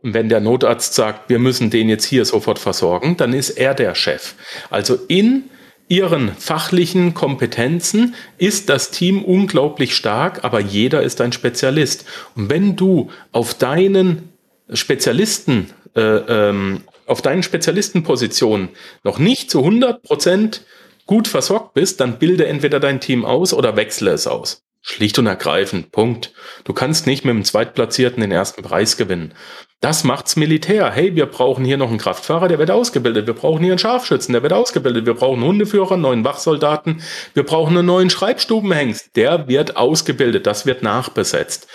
wenn 0.00 0.28
der 0.28 0.38
Notarzt 0.38 0.94
sagt, 0.94 1.28
wir 1.28 1.40
müssen 1.40 1.70
den 1.70 1.88
jetzt 1.88 2.04
hier 2.04 2.24
sofort 2.24 2.60
versorgen, 2.60 3.16
dann 3.16 3.32
ist 3.32 3.50
er 3.50 3.74
der 3.74 3.96
Chef. 3.96 4.34
Also 4.70 4.96
in 5.08 5.50
ihren 5.88 6.34
fachlichen 6.34 7.14
Kompetenzen 7.14 8.14
ist 8.36 8.68
das 8.68 8.90
Team 8.90 9.24
unglaublich 9.24 9.94
stark, 9.94 10.44
aber 10.44 10.60
jeder 10.60 11.02
ist 11.02 11.20
ein 11.20 11.32
Spezialist. 11.32 12.04
Und 12.34 12.50
wenn 12.50 12.76
du 12.76 13.10
auf 13.32 13.54
deinen 13.54 14.30
Spezialisten, 14.72 15.70
äh, 15.96 16.00
ähm, 16.00 16.82
auf 17.06 17.22
deinen 17.22 17.42
Spezialistenpositionen 17.42 18.68
noch 19.02 19.18
nicht 19.18 19.50
zu 19.50 19.60
100 19.60 20.02
Prozent 20.02 20.62
gut 21.06 21.26
versorgt 21.26 21.72
bist, 21.74 22.00
dann 22.00 22.18
bilde 22.18 22.46
entweder 22.46 22.80
dein 22.80 23.00
Team 23.00 23.24
aus 23.24 23.54
oder 23.54 23.76
wechsle 23.76 24.10
es 24.10 24.26
aus. 24.26 24.62
Schlicht 24.82 25.18
und 25.18 25.26
ergreifend. 25.26 25.90
Punkt. 25.90 26.32
Du 26.64 26.72
kannst 26.72 27.06
nicht 27.06 27.24
mit 27.24 27.34
dem 27.34 27.44
Zweitplatzierten 27.44 28.20
den 28.20 28.30
ersten 28.30 28.62
Preis 28.62 28.96
gewinnen. 28.96 29.34
Das 29.80 30.02
macht's 30.02 30.34
Militär. 30.34 30.90
Hey, 30.90 31.14
wir 31.14 31.26
brauchen 31.26 31.64
hier 31.64 31.76
noch 31.76 31.88
einen 31.88 31.98
Kraftfahrer, 31.98 32.48
der 32.48 32.58
wird 32.58 32.70
ausgebildet. 32.70 33.28
Wir 33.28 33.34
brauchen 33.34 33.62
hier 33.62 33.72
einen 33.72 33.78
Scharfschützen, 33.78 34.32
der 34.32 34.42
wird 34.42 34.52
ausgebildet. 34.52 35.06
Wir 35.06 35.14
brauchen 35.14 35.44
Hundeführer, 35.44 35.92
einen 35.92 36.02
neuen 36.02 36.24
Wachsoldaten. 36.24 37.00
Wir 37.34 37.44
brauchen 37.44 37.76
einen 37.76 37.86
neuen 37.86 38.10
Schreibstubenhengst. 38.10 39.14
Der 39.14 39.46
wird 39.46 39.76
ausgebildet. 39.76 40.48
Das 40.48 40.66
wird 40.66 40.82
nachbesetzt. 40.82 41.68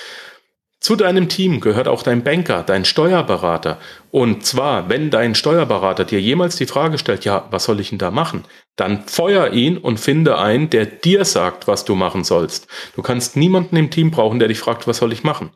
Zu 0.82 0.98
deinem 0.98 1.30
Team 1.30 1.62
gehört 1.62 1.88
auch 1.88 2.04
dein 2.04 2.26
Banker, 2.26 2.62
dein 2.62 2.84
Steuerberater. 2.84 3.80
Und 4.12 4.46
zwar, 4.46 4.90
wenn 4.90 5.10
dein 5.10 5.34
Steuerberater 5.34 6.04
dir 6.04 6.20
jemals 6.20 6.58
die 6.58 6.66
Frage 6.66 6.98
stellt, 6.98 7.24
ja, 7.24 7.48
was 7.52 7.64
soll 7.64 7.80
ich 7.80 7.92
denn 7.92 8.00
da 8.00 8.12
machen? 8.12 8.44
Dann 8.76 9.08
feuer 9.08 9.54
ihn 9.54 9.78
und 9.78 9.98
finde 9.98 10.38
einen, 10.40 10.70
der 10.70 10.86
dir 10.86 11.24
sagt, 11.24 11.68
was 11.70 11.86
du 11.86 11.96
machen 11.96 12.26
sollst. 12.26 12.68
Du 12.98 13.02
kannst 13.02 13.38
niemanden 13.38 13.78
im 13.78 13.92
Team 13.92 14.12
brauchen, 14.12 14.40
der 14.40 14.50
dich 14.50 14.60
fragt, 14.60 14.86
was 14.86 14.98
soll 14.98 15.14
ich 15.14 15.24
machen? 15.24 15.52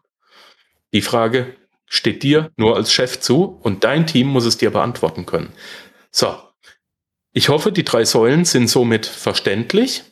Die 0.94 1.02
Frage 1.02 1.58
steht 1.88 2.22
dir 2.22 2.52
nur 2.58 2.76
als 2.76 2.92
Chef 2.94 3.20
zu 3.20 3.60
und 3.64 3.84
dein 3.84 4.06
Team 4.06 4.28
muss 4.28 4.46
es 4.46 4.58
dir 4.58 4.70
beantworten 4.70 5.26
können. 5.26 5.52
So. 6.12 6.36
Ich 7.32 7.50
hoffe, 7.50 7.72
die 7.72 7.84
drei 7.84 8.04
Säulen 8.04 8.46
sind 8.46 8.68
somit 8.68 9.06
verständlich. 9.06 10.04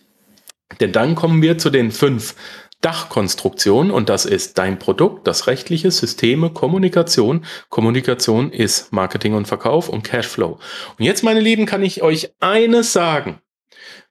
Denn 0.79 0.91
dann 0.91 1.15
kommen 1.15 1.41
wir 1.41 1.57
zu 1.57 1.69
den 1.69 1.91
fünf 1.91 2.35
Dachkonstruktion 2.81 3.89
und 3.89 4.09
das 4.09 4.25
ist 4.25 4.57
dein 4.57 4.77
Produkt, 4.77 5.27
das 5.27 5.47
rechtliche, 5.47 5.89
Systeme, 5.91 6.51
Kommunikation. 6.51 7.45
Kommunikation 7.69 8.51
ist 8.51 8.91
Marketing 8.91 9.33
und 9.33 9.47
Verkauf 9.47 9.89
und 9.89 10.03
Cashflow. 10.03 10.59
Und 10.97 11.05
jetzt, 11.05 11.23
meine 11.23 11.39
Lieben, 11.39 11.65
kann 11.65 11.83
ich 11.83 12.03
euch 12.03 12.31
eines 12.39 12.93
sagen. 12.93 13.41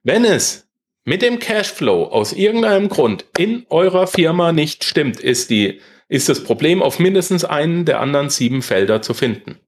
Wenn 0.03 0.25
es 0.25 0.67
mit 1.05 1.21
dem 1.21 1.39
Cashflow 1.39 2.05
aus 2.05 2.33
irgendeinem 2.33 2.89
Grund 2.89 3.25
in 3.37 3.65
eurer 3.69 4.07
Firma 4.07 4.51
nicht 4.51 4.83
stimmt, 4.83 5.19
ist 5.19 5.49
die, 5.49 5.79
ist 6.07 6.29
das 6.29 6.43
Problem 6.43 6.81
auf 6.81 6.99
mindestens 6.99 7.45
einen 7.45 7.85
der 7.85 7.99
anderen 7.99 8.29
sieben 8.29 8.61
Felder 8.61 9.01
zu 9.01 9.13
finden. 9.13 9.59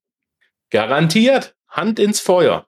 Garantiert 0.69 1.55
Hand 1.67 1.99
ins 1.99 2.19
Feuer. 2.19 2.65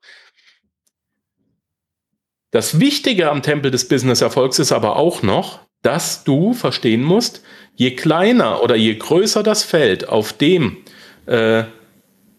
Das 2.51 2.79
Wichtige 2.79 3.29
am 3.29 3.43
Tempel 3.43 3.69
des 3.71 3.87
Business-Erfolgs 3.87 4.59
ist 4.59 4.71
aber 4.71 4.95
auch 4.95 5.21
noch, 5.21 5.59
dass 5.81 6.23
du 6.23 6.53
verstehen 6.53 7.03
musst, 7.03 7.43
je 7.75 7.95
kleiner 7.95 8.63
oder 8.63 8.75
je 8.75 8.95
größer 8.95 9.43
das 9.43 9.63
Feld, 9.63 10.09
auf 10.09 10.33
dem 10.33 10.77
äh, 11.25 11.63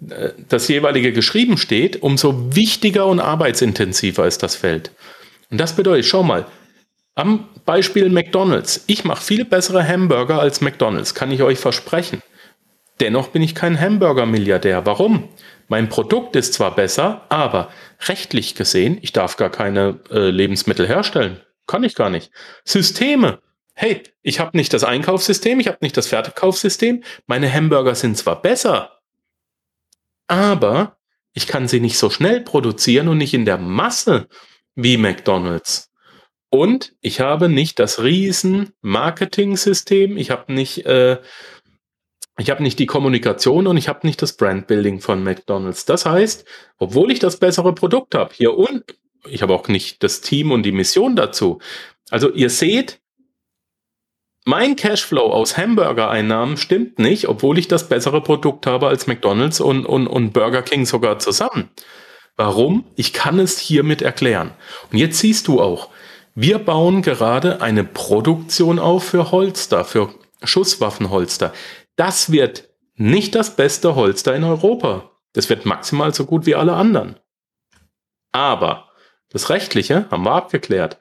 das 0.01 0.69
jeweilige 0.69 1.13
geschrieben 1.13 1.59
steht, 1.59 2.03
umso 2.03 2.55
wichtiger 2.55 3.07
und 3.07 3.21
arbeitsintensiver 3.21 4.27
ist 4.27 4.43
das 4.43 4.57
Feld. 4.57 4.93
Und 5.51 5.59
das 5.59 5.77
bedeutet, 5.77 6.07
schau 6.07 6.23
mal, 6.23 6.47
am 7.15 7.49
Beispiel 7.65 8.09
McDonald's. 8.09 8.85
Ich 8.87 9.05
mache 9.05 9.23
viel 9.23 9.45
bessere 9.45 9.87
Hamburger 9.87 10.41
als 10.41 10.61
McDonald's, 10.61 11.15
kann 11.15 11.31
ich 11.31 11.43
euch 11.43 11.59
versprechen. 11.59 12.23
Dennoch 13.01 13.29
bin 13.29 13.43
ich 13.43 13.55
kein 13.55 13.81
Hamburger-Milliardär. 13.81 14.85
Warum? 14.85 15.29
Mein 15.69 15.89
Produkt 15.89 16.37
ist 16.37 16.55
zwar 16.55 16.75
besser, 16.75 17.25
aber 17.29 17.71
rechtlich 18.09 18.55
gesehen, 18.55 18.99
ich 19.01 19.13
darf 19.13 19.37
gar 19.37 19.51
keine 19.51 20.01
äh, 20.11 20.31
Lebensmittel 20.31 20.87
herstellen. 20.87 21.41
Kann 21.67 21.85
ich 21.85 21.95
gar 21.95 22.11
nicht. 22.11 22.31
Systeme. 22.65 23.41
Hey, 23.75 24.03
ich 24.23 24.41
habe 24.41 24.57
nicht 24.57 24.75
das 24.75 24.85
Einkaufssystem, 24.85 25.61
ich 25.61 25.69
habe 25.69 25.79
nicht 25.81 25.97
das 25.97 26.09
Verkaufssystem. 26.09 27.03
Meine 27.27 27.51
Hamburger 27.53 27.95
sind 27.95 28.19
zwar 28.19 28.43
besser, 28.43 29.01
aber 30.27 30.99
ich 31.33 31.47
kann 31.47 31.69
sie 31.69 31.81
nicht 31.81 31.99
so 31.99 32.11
schnell 32.11 32.41
produzieren 32.41 33.09
und 33.09 33.19
nicht 33.19 33.35
in 33.35 33.45
der 33.45 33.59
Masse 33.59 34.29
wie 34.75 34.97
McDonald's. 34.97 35.90
Und 36.51 36.95
ich 37.01 37.21
habe 37.21 37.49
nicht 37.49 37.79
das 37.79 38.03
riesen 38.03 38.73
Marketing-System, 38.83 40.17
ich 40.17 40.31
habe 40.31 40.53
nicht, 40.53 40.85
äh, 40.85 41.19
ich 42.39 42.59
nicht 42.59 42.79
die 42.79 42.87
Kommunikation 42.87 43.69
und 43.69 43.77
ich 43.77 43.89
habe 43.89 44.07
nicht 44.07 44.21
das 44.21 44.37
Brandbuilding 44.37 45.01
von 45.01 45.23
McDonald's. 45.23 45.85
Das 45.85 46.07
heißt, 46.07 46.45
obwohl 46.79 47.13
ich 47.13 47.21
das 47.21 47.39
bessere 47.39 47.73
Produkt 47.75 48.15
habe, 48.17 48.35
hier 48.35 48.57
unten, 48.57 48.85
ich 49.29 49.43
habe 49.43 49.55
auch 49.55 49.69
nicht 49.69 50.03
das 50.03 50.23
Team 50.23 50.51
und 50.51 50.65
die 50.65 50.73
Mission 50.73 51.15
dazu. 51.15 51.61
Also 52.11 52.33
ihr 52.33 52.51
seht, 52.51 53.01
mein 54.45 54.75
Cashflow 54.75 55.33
aus 55.33 55.57
Hamburger-Einnahmen 55.57 56.57
stimmt 56.57 56.99
nicht, 56.99 57.29
obwohl 57.29 57.59
ich 57.59 57.69
das 57.69 57.89
bessere 57.89 58.23
Produkt 58.23 58.67
habe 58.67 58.89
als 58.89 59.07
McDonald's 59.07 59.61
und, 59.61 59.85
und, 59.87 60.09
und 60.09 60.33
Burger 60.33 60.63
King 60.63 60.87
sogar 60.87 61.19
zusammen. 61.19 61.69
Warum? 62.37 62.87
Ich 62.97 63.13
kann 63.13 63.39
es 63.39 63.59
hiermit 63.59 64.03
erklären. 64.03 64.53
Und 64.91 64.99
jetzt 64.99 65.19
siehst 65.19 65.47
du 65.47 65.61
auch, 65.61 65.91
wir 66.35 66.59
bauen 66.59 67.03
gerade 67.03 67.61
eine 67.61 67.85
Produktion 67.85 68.79
auf 68.79 69.05
für 69.05 69.31
Holster, 69.31 69.85
für 69.85 70.15
Schusswaffenholster. 70.43 71.53
Das 71.97 72.33
wird 72.33 72.69
nicht 72.95 73.35
das 73.35 73.57
beste 73.57 73.95
Holster 73.95 74.35
in 74.35 74.45
Europa. 74.45 75.11
Das 75.33 75.49
wird 75.49 75.67
maximal 75.67 76.15
so 76.15 76.25
gut 76.25 76.47
wie 76.47 76.55
alle 76.55 76.75
anderen. 76.75 77.17
Aber 78.33 78.89
das 79.31 79.51
Rechtliche 79.51 80.07
haben 80.11 80.25
wir 80.25 80.33
abgeklärt. 80.33 80.99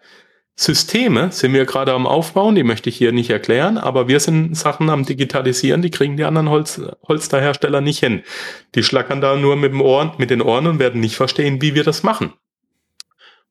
Systeme 0.56 1.32
sind 1.32 1.54
wir 1.54 1.66
gerade 1.66 1.94
am 1.94 2.06
Aufbauen, 2.06 2.54
die 2.54 2.64
möchte 2.64 2.90
ich 2.90 2.98
hier 2.98 3.14
nicht 3.14 3.30
erklären, 3.30 3.78
aber 3.78 4.10
wir 4.10 4.20
sind 4.20 4.58
Sachen 4.58 4.90
am 4.90 5.06
Digitalisieren, 5.06 5.82
die 5.82 5.90
kriegen 5.90 6.18
die 6.18 6.26
anderen 6.26 6.50
Holz, 6.50 6.82
Holsterhersteller 7.08 7.80
nicht 7.80 8.00
hin. 8.00 8.24
Die 8.76 8.84
schlackern 8.84 9.22
da 9.22 9.38
nur 9.38 9.56
mit, 9.56 9.74
Ohr, 9.74 10.16
mit 10.18 10.30
den 10.30 10.42
Ohren 10.42 10.68
und 10.68 10.80
werden 10.80 11.00
nicht 11.00 11.16
verstehen, 11.16 11.62
wie 11.62 11.76
wir 11.76 11.86
das 11.86 12.04
machen. 12.04 12.34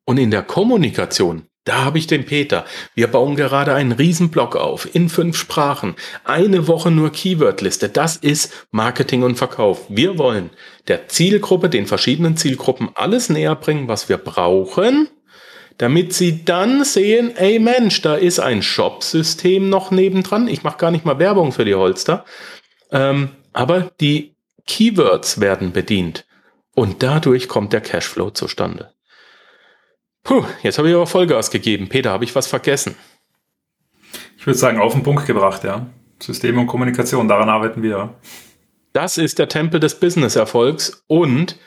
Und 0.09 0.17
in 0.17 0.31
der 0.31 0.43
Kommunikation, 0.43 1.43
da 1.65 1.85
habe 1.85 1.99
ich 1.99 2.07
den 2.07 2.25
Peter. 2.25 2.65
Wir 2.95 3.09
bauen 3.09 3.37
gerade 3.37 3.75
einen 3.75 3.93
Riesenblock 3.93 4.57
auf 4.57 4.89
in 4.95 5.11
fünf 5.11 5.37
Sprachen. 5.37 5.97
Eine 6.25 6.67
Woche 6.67 6.91
nur 6.91 7.13
Keywordliste. 7.13 7.91
Das 7.91 8.17
ist 8.17 8.67
Marketing 8.71 9.23
und 9.23 9.37
Verkauf. 9.37 9.85
Wir 9.91 10.17
wollen 10.17 10.49
der 10.87 11.09
Zielgruppe, 11.09 11.69
den 11.69 11.87
verschiedenen 11.87 12.39
Zielgruppen 12.39 12.89
alles 12.95 13.29
näher 13.29 13.55
bringen, 13.55 13.87
was 13.87 14.09
wir 14.09 14.17
brauchen, 14.17 15.09
damit 15.77 16.15
sie 16.15 16.43
dann 16.43 16.85
sehen, 16.85 17.37
ey 17.37 17.59
Mensch, 17.59 18.01
da 18.01 18.15
ist 18.15 18.39
ein 18.39 18.63
Shop-System 18.63 19.69
noch 19.69 19.91
nebendran. 19.91 20.49
Ich 20.49 20.63
mache 20.63 20.79
gar 20.79 20.91
nicht 20.91 21.05
mal 21.05 21.19
Werbung 21.19 21.53
für 21.53 21.67
die 21.67 21.75
Holster. 21.75 22.25
Ähm, 22.91 23.29
aber 23.53 23.91
die 24.01 24.37
Keywords 24.67 25.43
werden 25.43 25.73
bedient. 25.73 26.25
Und 26.75 27.03
dadurch 27.03 27.47
kommt 27.47 27.75
der 27.75 27.83
Cashflow 27.83 28.31
zustande. 28.31 28.95
Puh, 30.25 30.45
jetzt 30.63 30.79
habe 30.79 30.89
ich 30.89 30.95
aber 30.95 31.07
Vollgas 31.07 31.51
gegeben. 31.51 31.89
Peter, 31.89 32.11
habe 32.11 32.25
ich 32.25 32.35
was 32.35 32.47
vergessen? 32.47 32.97
Ich 34.37 34.47
würde 34.47 34.59
sagen, 34.59 34.81
auf 34.81 34.93
den 34.93 35.03
Punkt 35.03 35.27
gebracht, 35.27 35.65
ja. 35.65 35.87
Systeme 36.21 36.61
und 36.61 36.67
Kommunikation, 36.67 37.29
daran 37.29 37.49
arbeiten 37.49 37.83
wir. 37.83 38.15
Das 38.93 39.19
ist 39.19 39.39
der 39.39 39.49
Tempel 39.49 39.81
des 39.81 40.01
Business-Erfolgs 40.01 41.05
und 41.07 41.59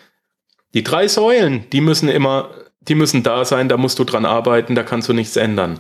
die 0.74 0.84
drei 0.84 1.08
Säulen, 1.08 1.70
die 1.72 1.82
müssen 1.82 2.10
immer, 2.10 2.49
die 2.82 2.95
müssen 2.95 3.24
da 3.24 3.45
sein, 3.45 3.70
da 3.70 3.78
musst 3.78 3.99
du 3.99 4.04
dran 4.04 4.26
arbeiten, 4.26 4.76
da 4.76 4.84
kannst 4.84 5.10
du 5.10 5.14
nichts 5.14 5.36
ändern. 5.36 5.80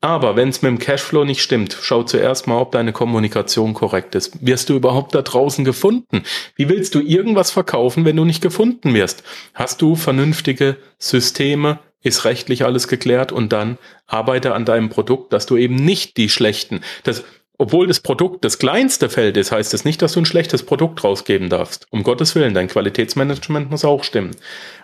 Aber 0.00 0.36
wenn 0.36 0.50
es 0.50 0.62
mit 0.62 0.70
dem 0.70 0.78
Cashflow 0.78 1.24
nicht 1.24 1.42
stimmt, 1.42 1.76
schau 1.80 2.02
zuerst 2.02 2.46
mal, 2.46 2.60
ob 2.60 2.72
deine 2.72 2.92
Kommunikation 2.92 3.74
korrekt 3.74 4.14
ist. 4.14 4.46
Wirst 4.46 4.68
du 4.68 4.74
überhaupt 4.76 5.14
da 5.14 5.22
draußen 5.22 5.64
gefunden? 5.64 6.22
Wie 6.54 6.68
willst 6.68 6.94
du 6.94 7.00
irgendwas 7.00 7.50
verkaufen, 7.50 8.04
wenn 8.04 8.16
du 8.16 8.24
nicht 8.24 8.42
gefunden 8.42 8.94
wirst? 8.94 9.24
Hast 9.54 9.80
du 9.80 9.96
vernünftige 9.96 10.76
Systeme, 10.98 11.80
ist 12.02 12.24
rechtlich 12.24 12.64
alles 12.64 12.88
geklärt 12.88 13.32
und 13.32 13.52
dann 13.52 13.78
arbeite 14.06 14.54
an 14.54 14.64
deinem 14.64 14.90
Produkt, 14.90 15.32
dass 15.32 15.46
du 15.46 15.56
eben 15.56 15.74
nicht 15.74 16.16
die 16.18 16.28
schlechten, 16.28 16.82
das, 17.02 17.24
obwohl 17.58 17.86
das 17.86 18.00
Produkt 18.00 18.44
das 18.44 18.58
kleinste 18.58 19.08
Feld 19.08 19.36
ist, 19.36 19.50
heißt 19.50 19.72
es 19.72 19.80
das 19.80 19.84
nicht, 19.84 20.02
dass 20.02 20.12
du 20.12 20.20
ein 20.20 20.26
schlechtes 20.26 20.62
Produkt 20.62 21.02
rausgeben 21.02 21.48
darfst. 21.48 21.86
Um 21.90 22.02
Gottes 22.02 22.34
Willen, 22.34 22.54
dein 22.54 22.68
Qualitätsmanagement 22.68 23.70
muss 23.70 23.84
auch 23.84 24.04
stimmen. 24.04 24.36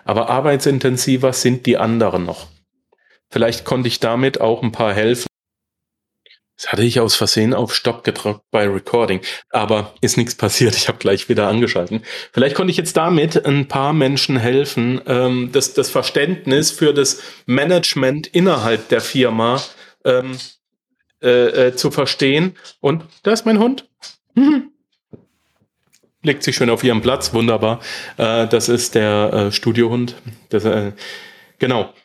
Aber 0.05 0.29
arbeitsintensiver 0.29 1.33
sind 1.33 1.65
die 1.65 1.77
anderen 1.77 2.25
noch. 2.25 2.47
Vielleicht 3.33 3.65
konnte 3.65 3.87
ich 3.87 3.99
damit 3.99 4.41
auch 4.41 4.61
ein 4.61 4.71
paar 4.71 4.93
helfen. 4.93 5.25
Das 6.55 6.71
hatte 6.71 6.83
ich 6.83 6.99
aus 6.99 7.15
Versehen 7.15 7.55
auf 7.55 7.73
Stopp 7.73 8.03
gedrückt 8.03 8.41
bei 8.51 8.67
Recording, 8.67 9.21
aber 9.49 9.95
ist 10.01 10.17
nichts 10.17 10.35
passiert. 10.35 10.75
Ich 10.75 10.87
habe 10.87 10.99
gleich 10.99 11.29
wieder 11.29 11.47
angeschalten. 11.47 12.03
Vielleicht 12.31 12.55
konnte 12.55 12.69
ich 12.69 12.77
jetzt 12.77 12.95
damit 12.95 13.43
ein 13.43 13.67
paar 13.67 13.91
Menschen 13.91 14.37
helfen, 14.37 15.01
ähm, 15.07 15.49
das, 15.51 15.73
das 15.73 15.89
Verständnis 15.89 16.69
für 16.69 16.93
das 16.93 17.23
Management 17.47 18.27
innerhalb 18.27 18.87
der 18.89 19.01
Firma 19.01 19.63
ähm, 20.05 20.37
äh, 21.23 21.69
äh, 21.69 21.75
zu 21.75 21.89
verstehen. 21.89 22.55
Und 22.81 23.03
da 23.23 23.31
ist 23.31 23.47
mein 23.47 23.57
Hund. 23.57 23.89
Mhm. 24.35 24.69
Legt 26.21 26.43
sich 26.43 26.55
schön 26.55 26.69
auf 26.69 26.83
ihren 26.83 27.01
Platz, 27.01 27.33
wunderbar. 27.33 27.79
Äh, 28.17 28.47
das 28.47 28.69
ist 28.69 28.93
der 28.93 29.33
äh, 29.33 29.51
Studiohund. 29.51 30.17
Das, 30.49 30.65
äh, 30.65 30.91
genau. 31.57 31.95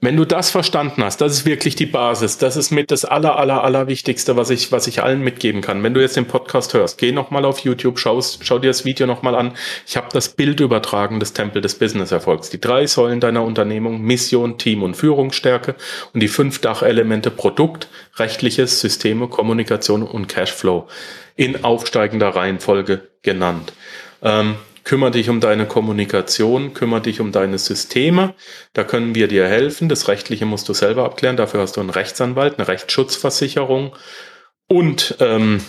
Wenn 0.00 0.16
du 0.16 0.24
das 0.24 0.50
verstanden 0.50 1.02
hast, 1.02 1.20
das 1.20 1.32
ist 1.32 1.44
wirklich 1.44 1.74
die 1.74 1.84
Basis. 1.84 2.38
Das 2.38 2.56
ist 2.56 2.70
mit 2.70 2.92
das 2.92 3.04
aller, 3.04 3.36
aller, 3.36 3.64
aller 3.64 3.88
Wichtigste, 3.88 4.36
was 4.36 4.48
ich, 4.48 4.70
was 4.70 4.86
ich 4.86 5.02
allen 5.02 5.22
mitgeben 5.22 5.60
kann. 5.60 5.82
Wenn 5.82 5.92
du 5.92 6.00
jetzt 6.00 6.14
den 6.14 6.26
Podcast 6.26 6.72
hörst, 6.72 6.98
geh 6.98 7.10
nochmal 7.10 7.44
auf 7.44 7.58
YouTube, 7.58 7.98
schaust, 7.98 8.44
schau 8.44 8.60
dir 8.60 8.68
das 8.68 8.84
Video 8.84 9.08
nochmal 9.08 9.34
an. 9.34 9.54
Ich 9.88 9.96
habe 9.96 10.06
das 10.12 10.28
Bild 10.28 10.60
übertragen 10.60 11.18
des 11.18 11.32
Tempel 11.32 11.62
des 11.62 11.80
Business-Erfolgs. 11.80 12.48
Die 12.48 12.60
drei 12.60 12.86
Säulen 12.86 13.18
deiner 13.18 13.42
Unternehmung, 13.42 14.00
Mission, 14.00 14.56
Team 14.56 14.84
und 14.84 14.94
Führungsstärke 14.94 15.74
und 16.14 16.20
die 16.20 16.28
fünf 16.28 16.60
Dachelemente 16.60 17.32
Produkt, 17.32 17.88
rechtliches, 18.18 18.80
Systeme, 18.80 19.26
Kommunikation 19.26 20.04
und 20.04 20.28
Cashflow 20.28 20.86
in 21.34 21.64
aufsteigender 21.64 22.28
Reihenfolge 22.28 23.08
genannt. 23.22 23.72
Ähm, 24.22 24.54
Kümmere 24.88 25.10
dich 25.10 25.28
um 25.28 25.38
deine 25.38 25.66
Kommunikation, 25.66 26.72
kümmere 26.72 27.02
dich 27.02 27.20
um 27.20 27.30
deine 27.30 27.58
Systeme. 27.58 28.32
Da 28.72 28.84
können 28.84 29.14
wir 29.14 29.28
dir 29.28 29.46
helfen. 29.46 29.90
Das 29.90 30.08
Rechtliche 30.08 30.46
musst 30.46 30.66
du 30.66 30.72
selber 30.72 31.04
abklären. 31.04 31.36
Dafür 31.36 31.60
hast 31.60 31.76
du 31.76 31.82
einen 31.82 31.90
Rechtsanwalt, 31.90 32.58
eine 32.58 32.68
Rechtsschutzversicherung 32.68 33.94
und 34.66 35.16
ähm, 35.20 35.60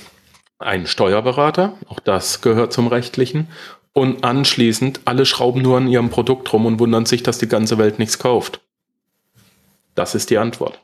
einen 0.58 0.88
Steuerberater. 0.88 1.78
Auch 1.90 2.00
das 2.00 2.40
gehört 2.40 2.72
zum 2.72 2.88
Rechtlichen. 2.88 3.50
Und 3.92 4.24
anschließend, 4.24 5.02
alle 5.04 5.26
schrauben 5.26 5.62
nur 5.62 5.76
an 5.76 5.90
ihrem 5.90 6.10
Produkt 6.10 6.54
rum 6.54 6.66
und 6.66 6.80
wundern 6.80 7.06
sich, 7.06 7.22
dass 7.22 7.40
die 7.40 7.50
ganze 7.50 7.78
Welt 7.78 8.00
nichts 8.00 8.20
kauft. 8.20 8.62
Das 9.96 10.16
ist 10.16 10.30
die 10.30 10.38
Antwort. 10.38 10.80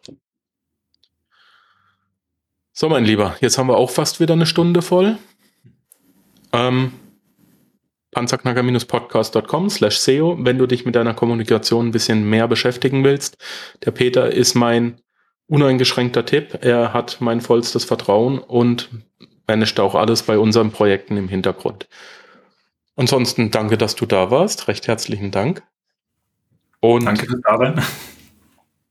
So, 2.73 2.89
mein 2.89 3.05
Lieber, 3.05 3.38
jetzt 3.39 3.57
haben 3.57 3.67
wir 3.67 3.77
auch 3.77 3.91
fast 3.91 4.19
wieder 4.19 4.33
eine 4.33 4.45
Stunde 4.45 4.81
voll. 4.81 5.17
Ähm, 6.51 6.91
panzerknacker-podcast.com 8.16 9.70
slash 9.70 9.97
SEO, 9.97 10.38
wenn 10.39 10.57
du 10.57 10.66
dich 10.66 10.86
mit 10.86 10.95
deiner 10.95 11.13
Kommunikation 11.13 11.88
ein 11.88 11.91
bisschen 11.91 12.30
mehr 12.30 12.47
beschäftigen 12.47 13.03
willst. 13.03 13.38
Der 13.84 13.91
Peter 13.91 14.32
ist 14.32 14.55
mein 14.55 15.01
uneingeschränkter 15.47 16.26
Tipp. 16.26 16.59
Er 16.61 16.93
hat 16.93 17.18
mein 17.20 17.41
vollstes 17.41 17.84
Vertrauen 17.84 18.39
und 18.39 18.89
managt 19.47 19.80
auch 19.82 19.95
alles 19.95 20.24
bei 20.24 20.39
unseren 20.39 20.72
Projekten 20.72 21.18
im 21.18 21.28
Hintergrund. 21.28 21.89
Ansonsten 22.95 23.51
danke, 23.51 23.78
dass 23.78 23.95
du 23.95 24.05
da 24.05 24.32
warst. 24.32 24.70
Recht 24.70 24.88
herzlichen 24.88 25.32
Dank. 25.32 25.61
Und 26.80 27.05
danke 27.05 27.26
fürs 27.26 27.41
Dasein. 27.41 27.82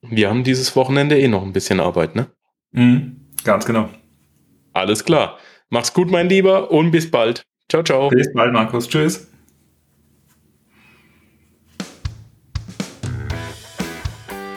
Wir 0.02 0.28
haben 0.28 0.44
dieses 0.44 0.76
Wochenende 0.76 1.18
eh 1.18 1.28
noch 1.28 1.42
ein 1.42 1.54
bisschen 1.54 1.80
Arbeit, 1.80 2.14
ne? 2.14 2.26
Mhm, 2.72 3.30
ganz 3.42 3.64
genau. 3.64 3.88
Alles 4.74 5.02
klar. 5.02 5.38
Mach's 5.70 5.94
gut, 5.94 6.10
mein 6.10 6.28
Lieber, 6.28 6.70
und 6.70 6.90
bis 6.90 7.10
bald. 7.10 7.46
Ciao, 7.68 7.82
ciao. 7.82 8.08
Bis 8.08 8.32
bald, 8.32 8.52
Markus. 8.52 8.88
Tschüss. 8.88 9.28